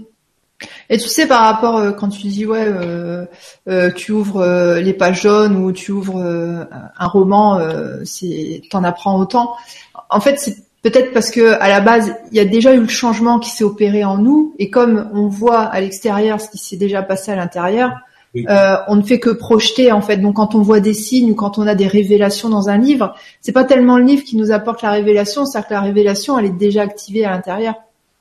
[0.88, 5.22] Et tu sais par rapport euh, quand tu dis ouais euh, tu ouvres les pages
[5.22, 7.60] jaunes ou tu ouvres un roman
[8.04, 9.56] c'est t'en apprends autant.
[10.08, 12.88] En fait c'est peut-être parce que à la base il y a déjà eu le
[12.88, 16.76] changement qui s'est opéré en nous et comme on voit à l'extérieur ce qui s'est
[16.76, 17.90] déjà passé à l'intérieur,
[18.36, 20.18] on ne fait que projeter en fait.
[20.18, 23.14] Donc quand on voit des signes ou quand on a des révélations dans un livre,
[23.40, 26.46] c'est pas tellement le livre qui nous apporte la révélation, c'est que la révélation elle
[26.46, 27.74] est déjà activée à l'intérieur.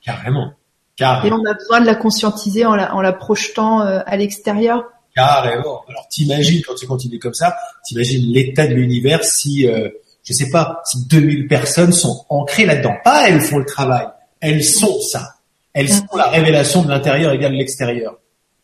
[0.04, 0.52] Carrément.
[1.00, 4.84] Et on a besoin de la conscientiser en la, en la projetant euh, à l'extérieur.
[5.14, 5.82] Carrément.
[5.88, 7.54] Alors t'imagines quand tu continues comme ça,
[7.84, 9.88] t'imagines l'état de l'univers si, euh,
[10.24, 12.94] je sais pas, si 2000 personnes sont ancrées là-dedans.
[13.04, 14.06] Pas elles font le travail,
[14.40, 15.36] elles sont ça.
[15.72, 18.18] Elles sont la révélation de l'intérieur égale l'extérieur.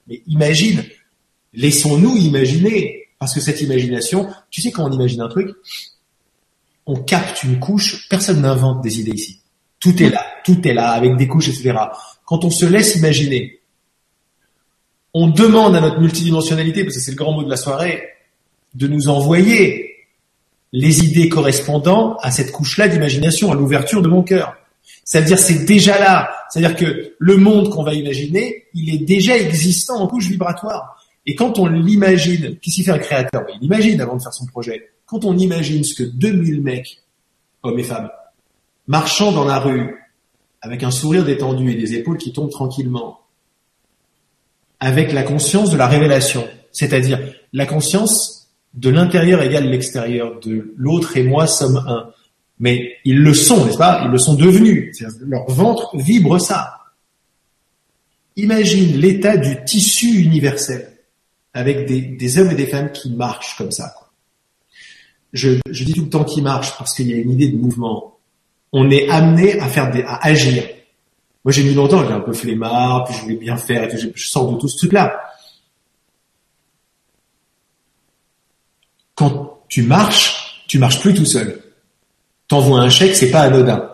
[0.08, 0.82] Mais imagine,
[1.52, 5.50] laissons-nous imaginer, parce que cette imagination, tu sais quand on imagine un truc,
[6.86, 9.40] on capte une couche, personne n'invente des idées ici.
[9.78, 11.74] Tout est là, tout est là, avec des couches, etc
[12.30, 13.60] quand on se laisse imaginer,
[15.12, 18.04] on demande à notre multidimensionnalité, parce que c'est le grand mot de la soirée,
[18.74, 19.89] de nous envoyer
[20.72, 24.54] les idées correspondant à cette couche-là d'imagination, à l'ouverture de mon cœur.
[25.04, 26.30] C'est-à-dire c'est déjà là.
[26.48, 31.04] C'est-à-dire que le monde qu'on va imaginer, il est déjà existant en couche vibratoire.
[31.26, 33.44] Et quand on l'imagine, qu'est-ce qu'il fait un créateur?
[33.60, 34.90] Il imagine avant de faire son projet.
[35.06, 37.02] Quand on imagine ce que 2000 mecs,
[37.62, 38.10] hommes et femmes,
[38.86, 39.96] marchant dans la rue,
[40.62, 43.20] avec un sourire détendu et des épaules qui tombent tranquillement,
[44.78, 47.20] avec la conscience de la révélation, c'est-à-dire
[47.52, 48.39] la conscience
[48.74, 52.10] de l'intérieur égale l'extérieur, de l'autre et moi sommes un.
[52.58, 54.02] Mais ils le sont, n'est-ce pas?
[54.04, 55.02] Ils le sont devenus.
[55.20, 56.78] Leur ventre vibre ça.
[58.36, 60.98] Imagine l'état du tissu universel
[61.52, 63.94] avec des, hommes et des femmes qui marchent comme ça.
[65.32, 67.56] Je, je dis tout le temps qu'ils marchent parce qu'il y a une idée de
[67.56, 68.10] mouvement
[68.72, 70.64] on est amené à faire des, à agir.
[71.44, 74.08] Moi, j'ai mis longtemps, j'ai un peu flemmard, puis je voulais bien faire, et je,
[74.16, 75.20] sors de tout ce truc-là.
[79.20, 81.62] Quand tu marches, tu marches plus tout seul.
[82.48, 83.90] T'envoies un chèque, c'est pas anodin.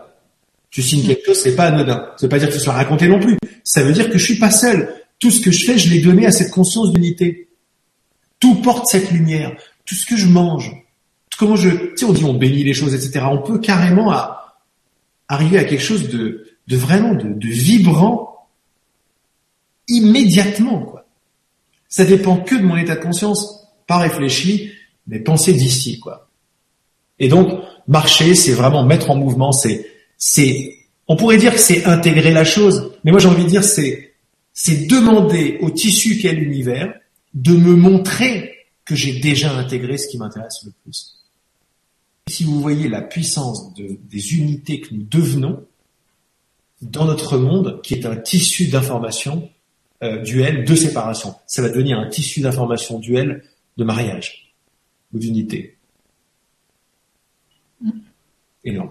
[0.70, 2.12] Tu signes quelque chose, c'est pas anodin.
[2.16, 3.36] Ça veut pas dire que ce soit raconté non plus.
[3.64, 5.02] Ça veut dire que je suis pas seul.
[5.18, 7.48] Tout ce que je fais, je l'ai donné à cette conscience d'unité.
[8.38, 9.56] Tout porte cette lumière.
[9.84, 10.70] Tout ce que je mange.
[11.36, 13.26] Comment je, tu sais, on dit on bénit les choses, etc.
[13.28, 14.14] On peut carrément
[15.26, 18.46] arriver à quelque chose de, vraiment de, vibrant
[19.88, 20.94] immédiatement.
[21.88, 24.70] Ça dépend que de mon état de conscience, pas réfléchi,
[25.06, 26.28] mais penser d'ici, quoi.
[27.18, 29.86] Et donc, marcher, c'est vraiment mettre en mouvement, c'est,
[30.18, 30.76] c'est,
[31.08, 34.14] on pourrait dire que c'est intégrer la chose, mais moi j'ai envie de dire c'est,
[34.52, 36.92] c'est demander au tissu qu'est l'univers
[37.34, 38.54] de me montrer
[38.84, 41.24] que j'ai déjà intégré ce qui m'intéresse le plus.
[42.28, 45.64] Si vous voyez la puissance des unités que nous devenons
[46.82, 49.48] dans notre monde, qui est un tissu d'information
[50.02, 53.44] euh, duel de séparation, ça va devenir un tissu d'information duel
[53.76, 54.45] de mariage
[55.16, 55.76] ou d'unité.
[58.64, 58.90] Énorme.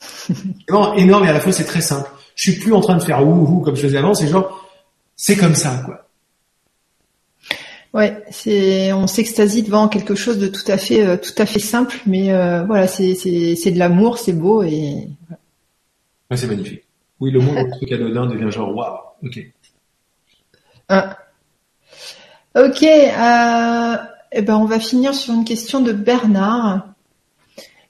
[0.68, 0.98] énorme.
[0.98, 2.10] Énorme et à la fois c'est très simple.
[2.34, 4.68] Je suis plus en train de faire ouhou comme je faisais avant, c'est genre,
[5.16, 6.04] c'est comme ça, quoi.
[7.94, 11.58] Ouais, c'est on s'extasie devant quelque chose de tout à fait euh, tout à fait
[11.58, 15.08] simple, mais euh, voilà, c'est c'est c'est de l'amour, c'est beau et.
[16.30, 16.84] Ouais, c'est magnifique.
[17.18, 19.40] Oui, le monde truc anodin devient genre waouh, ok.
[20.88, 21.16] Ah.
[22.54, 23.96] Ok, euh,
[24.32, 26.88] eh ben on va finir sur une question de Bernard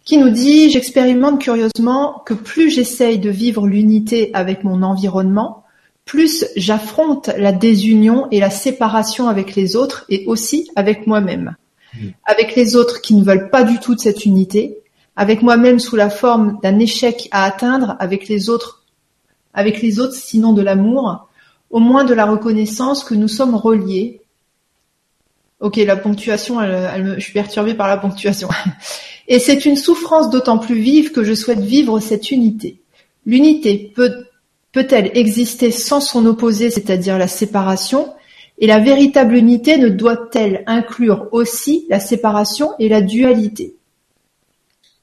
[0.04, 5.64] qui nous dit j'expérimente curieusement que plus j'essaye de vivre l'unité avec mon environnement,
[6.06, 11.56] plus j'affronte la désunion et la séparation avec les autres et aussi avec moi-même.
[11.94, 12.06] Mmh.
[12.24, 14.78] Avec les autres qui ne veulent pas du tout de cette unité,
[15.18, 18.84] avec moi-même sous la forme d'un échec à atteindre, avec les autres,
[19.52, 21.28] avec les autres sinon de l'amour,
[21.70, 24.22] au moins de la reconnaissance que nous sommes reliés.
[25.60, 28.48] Ok, la ponctuation, je suis perturbée par la ponctuation.
[29.28, 32.80] Et c'est une souffrance d'autant plus vive que je souhaite vivre cette unité.
[33.26, 34.24] L'unité peut
[34.72, 38.12] peut-elle exister sans son opposé, c'est-à-dire la séparation?
[38.58, 43.74] Et la véritable unité ne doit-elle inclure aussi la séparation et la dualité?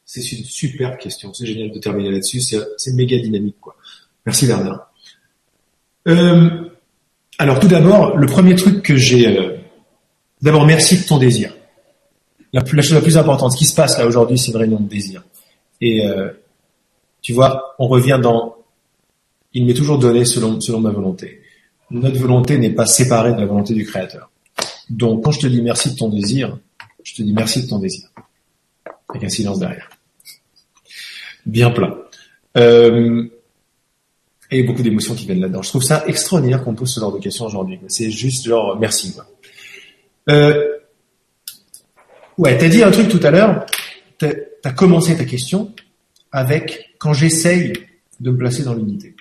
[0.06, 1.34] C'est une super question.
[1.34, 2.41] C'est génial de terminer là-dessus.
[2.41, 3.76] C'est méga dynamique, quoi.
[4.26, 4.91] Merci Bernard.
[6.07, 6.69] Euh,
[7.38, 9.27] alors tout d'abord, le premier truc que j'ai...
[9.27, 9.57] Euh,
[10.45, 11.53] d'abord, merci de ton désir.
[12.53, 15.23] La, chose la plus importante, ce qui se passe là aujourd'hui, c'est réunion de désir.
[15.81, 16.30] Et euh,
[17.22, 18.55] tu vois, on revient dans
[19.53, 21.41] il m'est toujours donné selon, selon ma volonté.
[21.89, 24.30] Notre volonté n'est pas séparée de la volonté du Créateur.
[24.89, 26.57] Donc, quand je te dis merci de ton désir,
[27.03, 28.09] je te dis merci de ton désir.
[29.09, 29.89] Avec un silence derrière.
[31.45, 31.95] Bien plein.
[32.57, 33.30] Euh,
[34.51, 35.61] et beaucoup d'émotions qui viennent là-dedans.
[35.61, 37.80] Je trouve ça extraordinaire qu'on pose ce genre de questions aujourd'hui.
[37.88, 39.13] C'est juste genre merci.
[39.13, 39.26] Quoi.
[40.30, 40.77] Euh,
[42.38, 43.65] ouais, t'as dit un truc tout à l'heure.
[44.18, 44.31] T'as
[44.64, 45.73] as commencé ta question
[46.31, 47.73] avec quand j'essaye
[48.19, 49.15] de me placer dans l'unité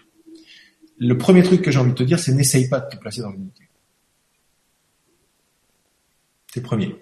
[0.99, 3.21] le premier truc que j'ai envie de te dire, c'est n'essaye pas de te placer
[3.21, 3.69] dans l'unité.
[6.53, 6.95] C'est premier.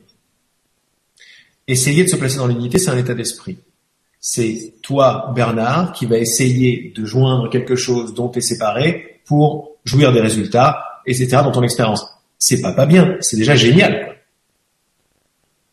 [1.66, 3.58] Essayer de se placer dans l'unité, c'est un état d'esprit.
[4.18, 9.76] C'est toi, Bernard, qui va essayer de joindre quelque chose dont tu es séparé pour
[9.84, 12.06] jouir des résultats, etc., dans ton expérience.
[12.44, 14.16] C'est pas pas bien, c'est déjà génial.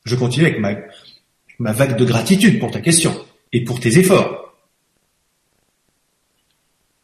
[0.05, 4.55] Je continue avec ma, vague de gratitude pour ta question et pour tes efforts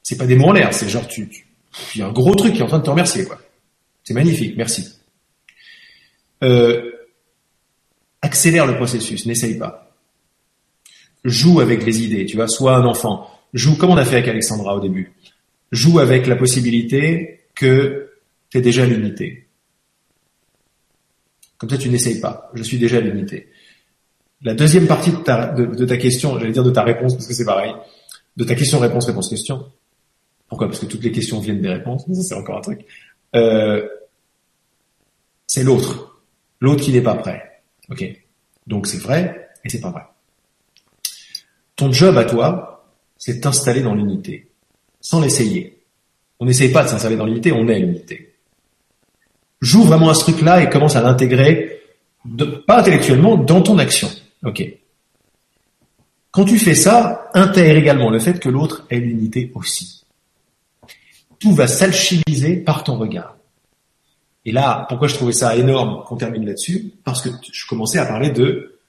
[0.03, 1.27] c'est pas des mots en l'air, c'est genre tu,
[1.95, 3.41] il y a un gros truc qui est en train de te remercier quoi.
[4.03, 4.87] C'est magnifique, merci.
[6.43, 6.91] Euh,
[8.21, 9.95] accélère le processus, n'essaye pas.
[11.23, 13.27] Joue avec les idées, tu vois, sois un enfant.
[13.55, 15.13] Joue comme on a fait avec Alexandra au début.
[15.71, 18.11] Joue avec la possibilité que
[18.51, 19.44] tu es déjà l'unité.
[21.57, 22.51] Comme ça, tu n'essayes pas.
[22.53, 23.49] Je suis déjà l'unité.
[24.41, 27.33] La deuxième partie de ta, de ta question, j'allais dire de ta réponse parce que
[27.33, 27.73] c'est pareil,
[28.35, 29.65] de ta question, réponse, réponse, question,
[30.47, 30.67] pourquoi?
[30.67, 32.05] Parce que toutes les questions viennent des réponses.
[32.05, 32.85] Ça, c'est encore un truc.
[33.35, 33.87] Euh,
[35.47, 36.21] c'est l'autre.
[36.59, 37.61] L'autre qui n'est pas prêt.
[37.89, 38.03] Ok.
[38.67, 40.03] Donc c'est vrai et c'est pas vrai.
[41.75, 44.49] Ton job à toi, c'est de t'installer dans l'unité,
[45.01, 45.83] sans l'essayer.
[46.39, 48.34] On n'essaye pas de s'installer dans l'unité, on est l'unité.
[49.61, 51.81] Joue vraiment à ce truc-là et commence à l'intégrer,
[52.67, 54.09] pas intellectuellement, dans ton action.
[54.43, 54.63] Ok.
[56.31, 60.05] Quand tu fais ça, intègre également le fait que l'autre est l'unité aussi
[61.45, 63.37] tout va s'alchimiser par ton regard.
[64.45, 66.93] Et là, pourquoi je trouvais ça énorme qu'on termine là-dessus?
[67.03, 68.79] Parce que je commençais à parler de...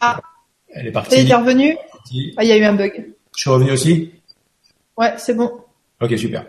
[0.00, 0.20] Ah,
[0.68, 1.16] elle est partie.
[1.16, 1.76] Elle est revenue?
[2.36, 3.12] Ah, il y a eu un bug.
[3.36, 4.10] Je suis revenu aussi?
[4.96, 5.50] Ouais, c'est bon.
[6.00, 6.46] Ok, super.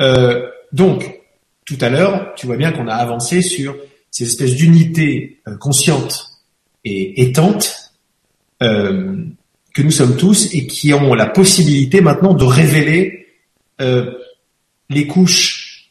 [0.00, 1.20] Euh, donc,
[1.64, 3.76] tout à l'heure, tu vois bien qu'on a avancé sur
[4.10, 6.30] ces espèces d'unités euh, conscientes
[6.84, 7.92] et étantes
[8.62, 9.24] euh,
[9.74, 13.26] que nous sommes tous et qui ont la possibilité maintenant de révéler
[13.80, 14.12] euh,
[14.88, 15.90] les couches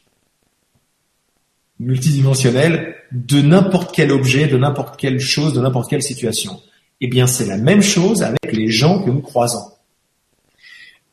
[1.78, 6.60] multidimensionnelles de n'importe quel objet, de n'importe quelle chose, de n'importe quelle situation.
[7.00, 9.70] Eh bien, c'est la même chose avec les gens que nous croisons.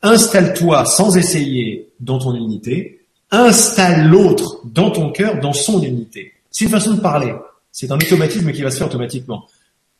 [0.00, 3.01] Installe-toi sans essayer dans ton unité,
[3.32, 6.34] installe l'autre dans ton cœur, dans son unité.
[6.50, 7.34] C'est une façon de parler.
[7.72, 9.48] C'est un automatisme qui va se faire automatiquement.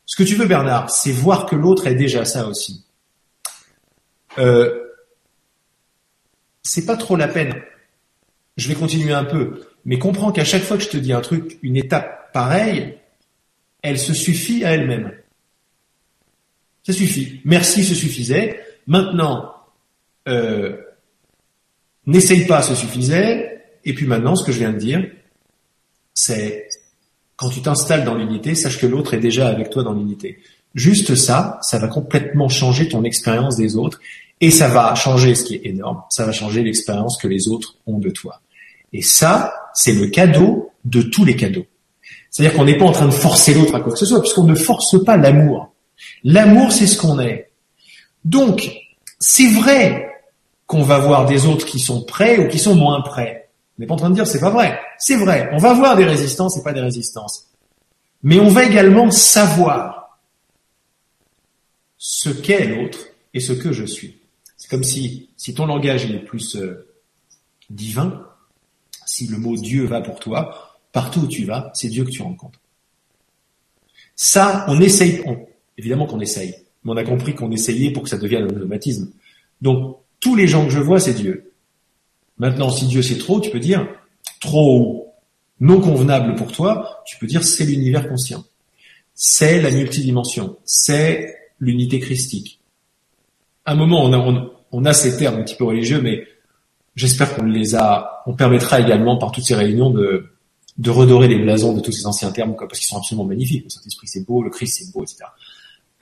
[0.05, 2.85] Ce que tu veux, Bernard, c'est voir que l'autre est déjà ça aussi.
[4.39, 4.83] Euh,
[6.63, 7.55] c'est pas trop la peine.
[8.57, 11.23] Je vais continuer un peu, mais comprends qu'à chaque fois que je te dis un
[11.23, 12.99] truc, une étape pareille,
[13.81, 15.13] elle se suffit à elle-même.
[16.85, 17.41] Ça suffit.
[17.45, 18.61] Merci, ce suffisait.
[18.87, 19.55] Maintenant,
[20.29, 20.77] euh,
[22.07, 23.63] n'essaye pas, ce suffisait.
[23.85, 25.05] Et puis maintenant, ce que je viens de dire,
[26.15, 26.69] c'est
[27.37, 30.39] quand tu t'installes dans l'unité, sache que l'autre est déjà avec toi dans l'unité.
[30.75, 34.01] Juste ça, ça va complètement changer ton expérience des autres
[34.41, 37.77] et ça va changer, ce qui est énorme, ça va changer l'expérience que les autres
[37.87, 38.41] ont de toi.
[38.93, 41.67] Et ça, c'est le cadeau de tous les cadeaux.
[42.31, 44.45] C'est-à-dire qu'on n'est pas en train de forcer l'autre à quoi que ce soit, puisqu'on
[44.45, 45.73] ne force pas l'amour.
[46.25, 47.51] L'amour, c'est ce qu'on est.
[48.25, 48.71] Donc,
[49.19, 50.12] c'est vrai
[50.73, 53.51] qu'on va voir des autres qui sont prêts ou qui sont moins prêts.
[53.77, 54.81] On n'est pas en train de dire c'est pas vrai.
[54.97, 55.51] C'est vrai.
[55.53, 57.51] On va voir des résistances et pas des résistances.
[58.23, 60.19] Mais on va également savoir
[61.99, 63.01] ce qu'est l'autre
[63.35, 64.17] et ce que je suis.
[64.57, 66.89] C'est comme si, si ton langage est plus euh,
[67.69, 68.27] divin,
[69.05, 72.23] si le mot Dieu va pour toi, partout où tu vas, c'est Dieu que tu
[72.23, 72.61] rencontres.
[74.17, 75.23] Ça, on essaye,
[75.77, 79.13] évidemment qu'on essaye, mais on a compris qu'on essayait pour que ça devienne un automatisme.
[79.61, 81.53] Donc, tous les gens que je vois, c'est Dieu.
[82.39, 83.87] Maintenant, si Dieu c'est trop, tu peux dire
[84.41, 85.13] trop
[85.61, 88.45] non convenable pour toi, tu peux dire c'est l'univers conscient.
[89.15, 90.57] C'est la multidimension.
[90.65, 92.61] C'est l'unité christique.
[93.65, 96.25] À un moment, on a, on, a ces termes un petit peu religieux, mais
[96.97, 100.33] j'espère qu'on les a, on permettra également par toutes ces réunions de,
[100.79, 103.65] de redorer les blasons de tous ces anciens termes, parce qu'ils sont absolument magnifiques.
[103.65, 105.25] Le Saint-Esprit c'est beau, le Christ c'est beau, etc.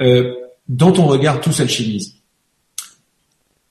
[0.02, 0.34] Euh,
[0.68, 2.19] dans ton regard, tout s'alchimise.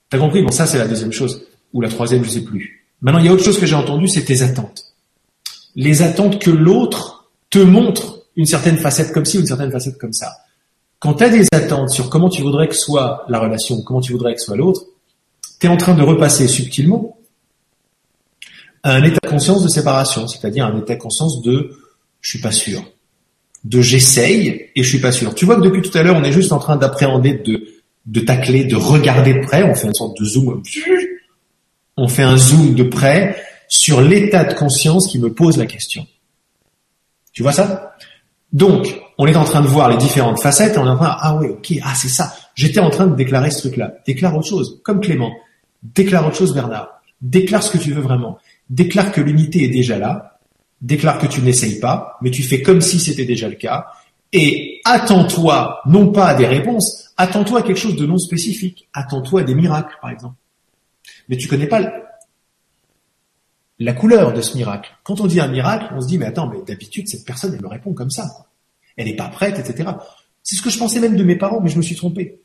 [0.10, 0.41] T'as compris?
[0.41, 2.86] Bon, ça c'est la deuxième chose, ou la troisième, je sais plus.
[3.02, 4.86] Maintenant, il y a autre chose que j'ai entendu, c'est tes attentes.
[5.76, 9.98] Les attentes que l'autre te montre une certaine facette comme ci ou une certaine facette
[9.98, 10.31] comme ça.
[10.99, 14.11] Quand tu as des attentes sur comment tu voudrais que soit la relation, comment tu
[14.11, 14.84] voudrais que soit l'autre,
[15.60, 17.18] tu es en train de repasser subtilement
[18.84, 21.77] à un état de conscience de séparation, c'est-à-dire un état de conscience de
[22.22, 22.84] je suis pas sûr,
[23.64, 25.36] de j'essaye et je suis pas sûr.
[25.36, 27.65] Tu vois que depuis tout à l'heure, on est juste en train d'appréhender, de,
[28.05, 30.63] de tacler, de regarder de près, on fait une sorte de zoom,
[31.97, 33.35] on fait un zoom de près
[33.67, 36.05] sur l'état de conscience qui me pose la question.
[37.34, 37.95] Tu vois ça?
[38.51, 41.15] Donc, on est en train de voir les différentes facettes, et on est en train,
[41.19, 42.34] ah oui, ok, ah c'est ça.
[42.55, 43.93] J'étais en train de déclarer ce truc-là.
[44.05, 45.31] Déclare autre chose, comme Clément.
[45.84, 47.01] Déclare autre chose, Bernard.
[47.21, 48.38] Déclare ce que tu veux vraiment.
[48.69, 50.39] Déclare que l'unité est déjà là.
[50.81, 53.88] Déclare que tu n'essayes pas, mais tu fais comme si c'était déjà le cas.
[54.31, 58.88] Et attends-toi, non pas à des réponses, attends-toi à quelque chose de non spécifique.
[58.93, 60.35] Attends-toi à des miracles, par exemple.
[61.27, 61.81] Mais tu connais pas
[63.80, 64.91] la couleur de ce miracle.
[65.03, 67.61] Quand on dit un miracle, on se dit, mais attends, mais d'habitude, cette personne, elle
[67.61, 68.27] me répond comme ça.
[68.97, 69.89] Elle n'est pas prête, etc.
[70.43, 72.41] C'est ce que je pensais même de mes parents, mais je me suis trompé.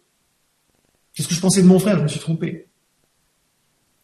[1.12, 2.66] C'est ce que je pensais de mon frère, je me suis trompé.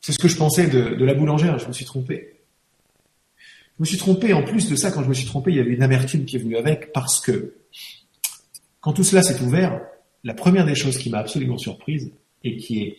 [0.00, 2.39] C'est ce que je pensais de, de la boulangère, je me suis trompé.
[3.80, 5.60] Je me suis trompé, en plus de ça, quand je me suis trompé, il y
[5.60, 7.54] avait une amertume qui est venue avec, parce que
[8.82, 9.80] quand tout cela s'est ouvert,
[10.22, 12.12] la première des choses qui m'a absolument surprise,
[12.44, 12.96] et qui est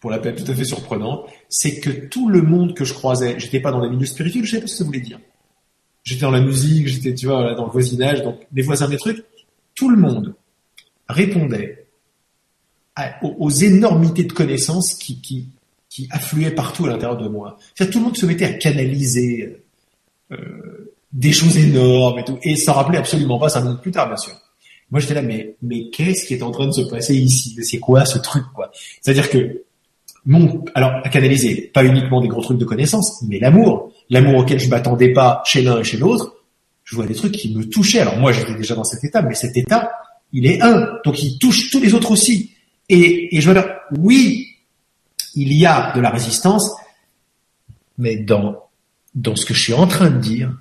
[0.00, 3.38] pour la peine tout à fait surprenante, c'est que tout le monde que je croisais,
[3.38, 5.20] j'étais pas dans la milieu spirituel, je savais pas ce que ça voulait dire.
[6.02, 9.22] J'étais dans la musique, j'étais, tu vois, dans le voisinage, donc les voisins des trucs,
[9.74, 10.34] tout le monde
[11.10, 11.88] répondait
[13.20, 15.50] aux, énormités de connaissances qui,
[15.94, 17.56] qui affluaient partout à l'intérieur de moi.
[17.76, 19.62] tout le monde se mettait à canaliser
[20.32, 24.08] euh, des choses énormes et tout, et s'en rappelait absolument pas ça minutes plus tard,
[24.08, 24.32] bien sûr.
[24.90, 27.56] Moi, j'étais là, mais mais qu'est-ce qui est en train de se passer ici?
[27.62, 28.72] C'est quoi ce truc, quoi?
[29.00, 29.62] C'est-à-dire que
[30.26, 34.58] mon, alors à canaliser, pas uniquement des gros trucs de connaissances, mais l'amour, l'amour auquel
[34.58, 36.34] je m'attendais pas chez l'un et chez l'autre,
[36.82, 38.00] je vois des trucs qui me touchaient.
[38.00, 39.92] Alors moi, j'étais déjà dans cet état, mais cet état,
[40.32, 42.50] il est un, donc il touche tous les autres aussi.
[42.88, 44.53] Et, et je veux dire, oui,
[45.34, 46.70] il y a de la résistance,
[47.98, 48.64] mais dans
[49.14, 50.52] dans ce que je suis en train de dire,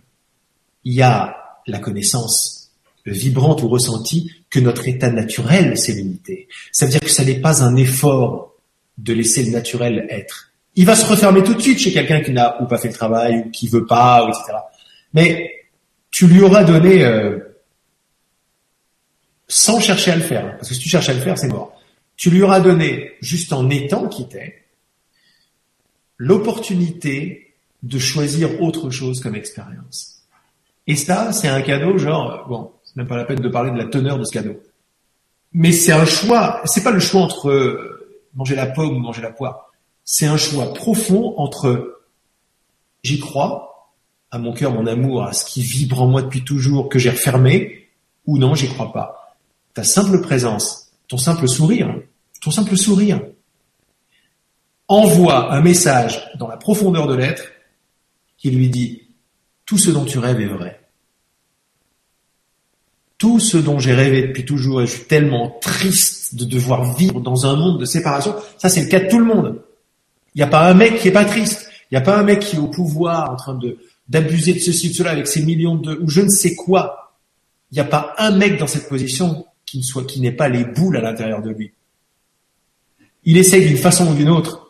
[0.84, 1.36] il y a
[1.66, 2.72] la connaissance
[3.06, 6.48] vibrante ou ressentie que notre état naturel, c'est l'unité.
[6.72, 8.54] Ça veut dire que ça n'est pas un effort
[8.98, 10.52] de laisser le naturel être.
[10.76, 12.94] Il va se refermer tout de suite chez quelqu'un qui n'a ou pas fait le
[12.94, 14.58] travail ou qui veut pas, etc.
[15.14, 15.52] Mais
[16.12, 17.40] tu lui auras donné euh,
[19.48, 21.76] sans chercher à le faire, parce que si tu cherches à le faire, c'est mort.
[22.16, 24.63] Tu lui auras donné, juste en étant qui t'es,
[26.18, 30.22] l'opportunité de choisir autre chose comme expérience.
[30.88, 33.78] Et ça, c'est un cadeau, genre, bon, c'est même pas la peine de parler de
[33.78, 34.62] la teneur de ce cadeau.
[35.54, 38.00] Mais c'est un choix, c'est pas le choix entre
[38.36, 39.72] manger la pomme ou manger la poire.
[40.04, 42.02] C'est un choix profond entre
[43.04, 43.92] j'y crois,
[44.32, 47.12] à mon cœur, mon amour, à ce qui vibre en moi depuis toujours, que j'ai
[47.12, 47.88] refermé,
[48.26, 49.38] ou non, j'y crois pas.
[49.74, 51.96] Ta simple présence, ton simple sourire,
[52.42, 53.22] ton simple sourire,
[54.88, 57.46] envoie un message dans la profondeur de l'être
[58.38, 59.04] qui lui dit
[59.66, 60.82] tout ce dont tu rêves est vrai.
[63.18, 67.22] Tout ce dont j'ai rêvé depuis toujours et je suis tellement triste de devoir vivre
[67.22, 69.62] dans un monde de séparation, ça c'est le cas de tout le monde.
[70.36, 71.70] Il n'y a pas un mec qui est pas triste.
[71.90, 73.78] Il n'y a pas un mec qui est au pouvoir en train de
[74.10, 77.16] d'abuser de ceci, de cela avec ses millions de ou je ne sais quoi.
[77.72, 80.50] Il n'y a pas un mec dans cette position qui ne soit qui n'ait pas
[80.50, 81.72] les boules à l'intérieur de lui.
[83.24, 84.63] Il essaye d'une façon ou d'une autre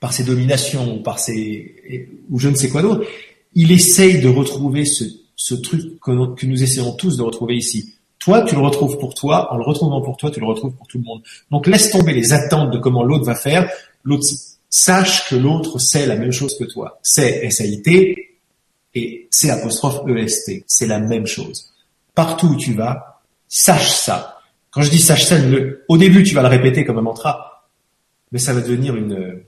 [0.00, 3.06] par ses dominations, par ses ou je ne sais quoi d'autre,
[3.54, 5.04] il essaye de retrouver ce,
[5.36, 6.10] ce truc que
[6.46, 7.94] nous, essayons tous de retrouver ici.
[8.18, 10.86] Toi, tu le retrouves pour toi, en le retrouvant pour toi, tu le retrouves pour
[10.86, 11.22] tout le monde.
[11.50, 13.70] Donc laisse tomber les attentes de comment l'autre va faire.
[14.04, 14.26] L'autre
[14.68, 16.98] sache que l'autre sait la même chose que toi.
[17.02, 18.36] C'est S-A-I-T
[18.94, 20.64] et C apostrophe E-S-T.
[20.66, 21.72] C'est la même chose.
[22.14, 24.40] Partout où tu vas, sache ça.
[24.70, 25.36] Quand je dis sache ça,
[25.88, 27.66] au début tu vas le répéter comme un mantra,
[28.30, 29.42] mais ça va devenir une,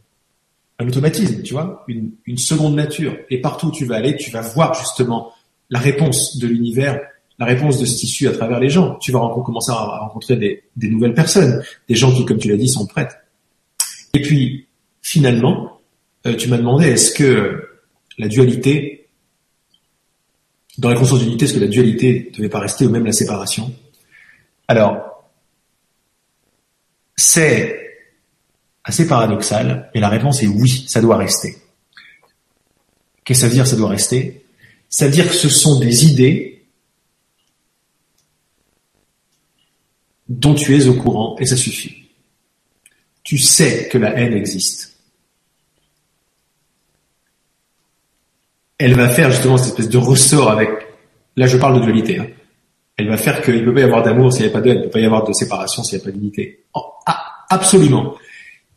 [0.83, 3.17] un automatisme, tu vois, une, une seconde nature.
[3.31, 5.33] Et partout où tu vas aller, tu vas voir justement
[5.71, 7.01] la réponse de l'univers,
[7.39, 8.97] la réponse de ce tissu à travers les gens.
[8.97, 12.69] Tu vas commencer à rencontrer des, nouvelles personnes, des gens qui, comme tu l'as dit,
[12.69, 13.17] sont prêtes.
[14.15, 14.67] Et puis,
[15.01, 15.81] finalement,
[16.27, 17.69] euh, tu m'as demandé est-ce que
[18.19, 19.09] la dualité,
[20.79, 23.13] dans la conscience d'unité, est-ce que la dualité ne devait pas rester ou même la
[23.13, 23.73] séparation?
[24.69, 25.33] Alors,
[27.17, 27.82] c'est
[28.85, 31.57] assez paradoxal, mais la réponse est oui, ça doit rester.
[33.25, 34.45] Qu'est-ce que ça veut dire ça doit rester?
[34.89, 36.65] Ça veut dire que ce sont des idées
[40.29, 42.09] dont tu es au courant et ça suffit.
[43.23, 44.97] Tu sais que la haine existe.
[48.79, 50.69] Elle va faire justement cette espèce de ressort avec,
[51.37, 52.27] là je parle de dualité, hein.
[52.97, 54.71] elle va faire qu'il ne peut pas y avoir d'amour s'il n'y a pas de
[54.71, 56.65] haine, il ne peut pas y avoir de séparation s'il n'y a pas d'unité.
[57.07, 58.17] Ah, absolument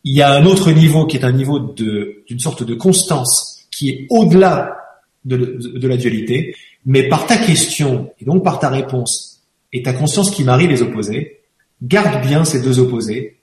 [0.05, 3.89] il y a un autre niveau qui est un niveau d'une sorte de constance qui
[3.89, 4.77] est au-delà
[5.25, 6.55] de, la dualité,
[6.85, 9.41] mais par ta question et donc par ta réponse
[9.73, 11.41] et ta conscience qui marie les opposés,
[11.81, 13.39] garde bien ces deux opposés,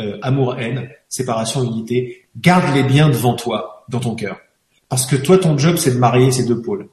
[0.00, 4.38] euh, amour-haine, séparation-unité, garde-les bien devant toi, dans ton cœur.
[4.88, 6.88] Parce que toi, ton job, c'est de marier ces deux pôles.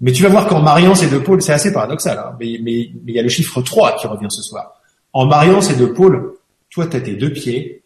[0.00, 3.00] Mais tu vas voir qu'en mariant ces deux pôles, c'est assez paradoxal, hein, mais il
[3.06, 4.82] y a le chiffre 3 qui revient ce soir.
[5.12, 6.35] En mariant ces deux pôles,
[6.76, 7.84] toi, tu as tes deux pieds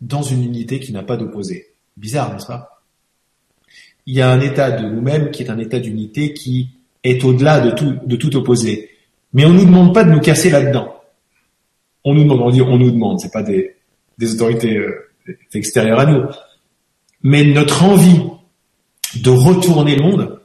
[0.00, 1.74] dans une unité qui n'a pas d'opposé.
[1.98, 2.82] Bizarre, n'est-ce pas?
[4.06, 6.70] Il y a un état de nous-mêmes qui est un état d'unité qui
[7.04, 8.88] est au-delà de tout, opposé.
[9.34, 11.02] Mais on nous demande pas de nous casser là-dedans.
[12.02, 13.76] On nous demande, on dit, on nous demande, c'est pas des,
[14.16, 15.10] des autorités euh,
[15.52, 16.24] extérieures à nous.
[17.22, 18.22] Mais notre envie
[19.16, 20.39] de retourner le monde,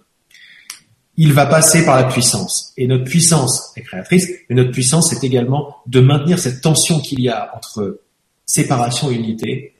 [1.17, 2.73] il va passer par la puissance.
[2.77, 7.21] Et notre puissance est créatrice, mais notre puissance est également de maintenir cette tension qu'il
[7.21, 8.01] y a entre
[8.45, 9.73] séparation et unité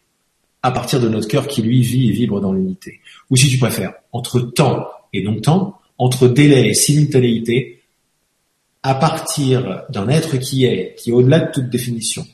[0.64, 3.02] à partir de notre cœur qui lui vit et vibre dans l'unité.
[3.30, 7.84] Ou si tu préfères, entre temps et non-temps, entre délai et simultanéité,
[8.82, 12.26] à partir d'un être qui est, qui est au-delà de toute définition.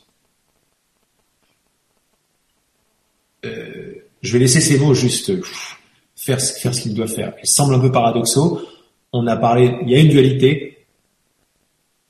[3.45, 5.31] Euh, je vais laisser ces mots juste
[6.15, 7.33] faire, faire ce qu'il doit faire.
[7.43, 8.61] Ils semblent un peu paradoxaux,
[9.13, 10.85] on a parlé, il y a une dualité.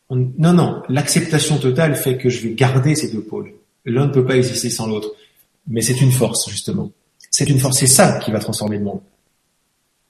[0.09, 3.53] non, non, l'acceptation totale fait que je vais garder ces deux pôles.
[3.85, 5.11] L'un ne peut pas exister sans l'autre.
[5.67, 6.91] Mais c'est une force, justement.
[7.29, 9.01] C'est une force, c'est ça qui va transformer le monde.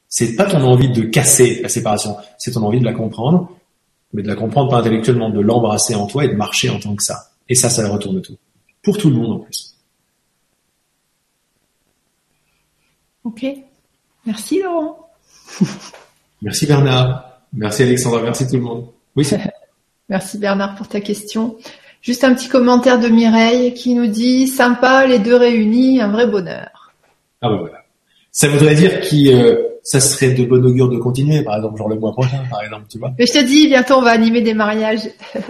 [0.07, 3.57] C'est pas ton envie de casser la séparation, c'est ton envie de la comprendre,
[4.13, 6.95] mais de la comprendre pas intellectuellement, de l'embrasser en toi et de marcher en tant
[6.95, 7.31] que ça.
[7.47, 8.37] Et ça, ça retourne tout.
[8.81, 9.77] Pour tout le monde en plus.
[13.23, 13.45] Ok.
[14.25, 15.09] Merci Laurent.
[16.41, 17.41] Merci Bernard.
[17.53, 18.21] Merci Alexandra.
[18.21, 18.85] Merci tout le monde.
[19.15, 19.27] Oui.
[20.09, 21.57] Merci Bernard pour ta question.
[22.01, 26.27] Juste un petit commentaire de Mireille qui nous dit sympa les deux réunis, un vrai
[26.27, 26.93] bonheur.
[27.41, 27.77] Ah ben voilà.
[28.31, 31.89] Ça voudrait dire que euh, ça serait de bon augure de continuer, par exemple, genre
[31.89, 33.13] le mois prochain, par exemple, tu vois.
[33.19, 35.09] Mais je te dis, bientôt on va animer des mariages.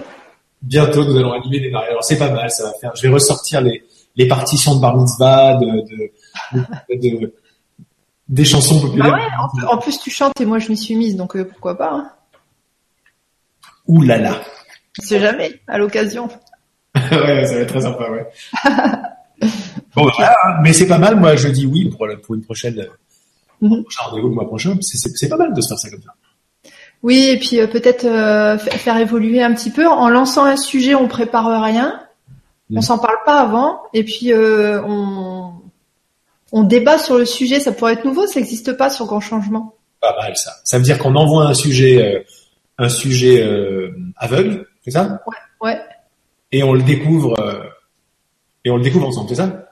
[0.62, 1.90] bientôt nous allons animer des mariages.
[1.90, 2.92] Alors c'est pas mal, ça va faire.
[2.96, 3.82] Je vais ressortir les,
[4.16, 5.66] les partitions de bar mitzvah, de,
[6.54, 7.32] de, de
[8.32, 9.14] des chansons populaires.
[9.14, 11.76] Ah ouais, en, plus tu chantes et moi je m'y suis mise, donc euh, pourquoi
[11.76, 11.92] pas.
[11.92, 12.10] Hein.
[13.86, 14.40] Ouh là là.
[14.94, 16.28] Je sais jamais, à l'occasion.
[16.96, 18.26] ouais, ça va être très sympa, ouais.
[19.94, 22.86] bon, voilà, mais c'est pas mal, moi je dis oui pour, pour une prochaine,
[23.60, 23.84] mm -hmm.
[23.98, 26.14] rendez-vous le mois prochain, c'est pas mal de se faire ça comme ça.
[27.02, 29.86] Oui, et puis euh, peut-être euh, faire évoluer un petit peu.
[29.86, 31.88] En lançant un sujet, on prépare rien,
[32.70, 32.82] on mhm.
[32.82, 35.41] s'en parle pas avant, et puis on
[36.52, 37.58] on débat sur le sujet.
[37.58, 39.74] Ça pourrait être nouveau, ça n'existe pas sur Grand Changement.
[40.00, 40.52] Pas mal ça.
[40.64, 42.20] Ça veut dire qu'on envoie un sujet, euh,
[42.78, 45.22] un sujet euh, aveugle, c'est ça?
[45.26, 45.36] Ouais,
[45.68, 45.80] ouais.
[46.52, 47.64] Et on le découvre, euh,
[48.64, 49.68] et on le découvre ensemble, c'est ça?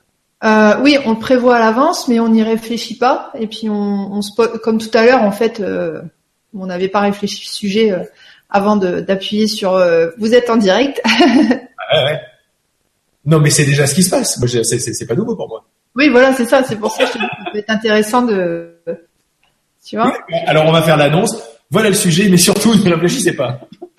[0.82, 3.31] Oui, on le prévoit à l'avance, mais on n'y réfléchit pas.
[3.39, 5.62] Et puis on, on se comme tout à l'heure, en fait,
[6.55, 8.09] on n'avait pas réfléchi le sujet
[8.48, 9.78] avant d'appuyer sur
[10.16, 11.02] vous êtes en direct.
[11.28, 12.20] ouais, ouais.
[13.27, 14.40] Non, mais c'est déjà ce qui se passe.
[14.62, 15.66] C'est pas nouveau pour moi.
[15.96, 16.62] Oui, voilà, c'est ça.
[16.62, 17.18] C'est pour ça que ça
[17.52, 18.76] peut être intéressant de,
[19.84, 20.12] tu vois.
[20.46, 21.36] alors on va faire l'annonce.
[21.70, 23.60] Voilà le sujet, mais surtout ne réfléchissez pas.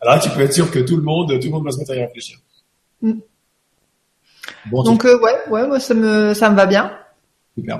[0.00, 1.92] alors tu peux être sûr que tout le monde, tout le monde va se mettre
[1.92, 2.38] à y réfléchir.
[3.00, 3.12] Mm.
[4.72, 6.92] Donc euh, ouais, ouais, moi ça me ça me va bien.
[7.56, 7.78] Super.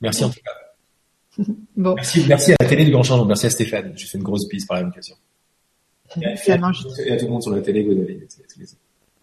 [0.00, 1.44] Merci en tout cas.
[1.76, 1.94] bon.
[1.94, 3.92] Merci, merci à la télé du Grand Changement, merci à Stéphane.
[3.96, 5.16] J'ai fait une grosse bise par la même question.
[6.20, 6.58] Et à,
[7.16, 7.84] tout le monde sur la télé,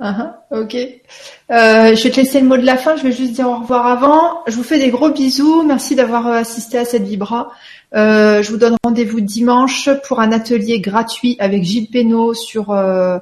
[0.02, 0.76] Uh -huh, ok.
[0.76, 2.96] Euh, je vais te laisser le mot de la fin.
[2.96, 4.42] Je vais juste dire au revoir avant.
[4.48, 5.62] Je vous fais des gros bisous.
[5.62, 7.52] Merci d'avoir euh, assisté à cette vibra.
[7.94, 13.20] Euh, je vous donne rendez-vous dimanche pour un atelier gratuit avec Gilles Pénaud sur euh,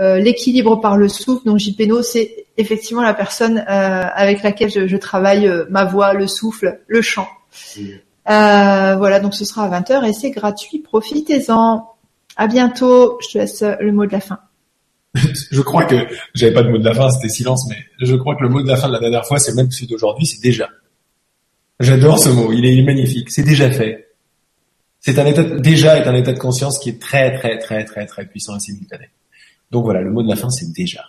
[0.00, 1.44] euh, l'équilibre par le souffle.
[1.44, 6.26] Donc Gilles Pénaud, c'est effectivement la personne avec laquelle je, je travaille, ma voix, le
[6.26, 7.28] souffle, le chant.
[8.26, 10.78] voilà, donc ce sera à 20h et c'est gratuit.
[10.78, 11.90] Profitez-en.
[12.36, 13.18] À bientôt.
[13.20, 14.38] Je te laisse le mot de la fin.
[15.14, 18.36] Je crois que j'avais pas de mot de la fin, c'était silence, mais je crois
[18.36, 20.42] que le mot de la fin de la dernière fois, c'est même celui d'aujourd'hui, c'est
[20.42, 20.68] déjà.
[21.80, 23.30] J'adore ce mot, il est magnifique.
[23.30, 24.12] C'est déjà fait.
[25.00, 28.06] C'est un état déjà est un état de conscience qui est très très très très
[28.06, 29.10] très puissant et simultané.
[29.70, 31.04] Donc voilà, le mot de la fin, c'est déjà.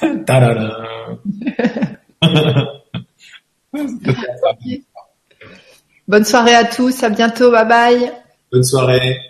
[6.08, 8.12] Bonne soirée à tous, à bientôt, bye bye.
[8.52, 9.29] Bonne soirée.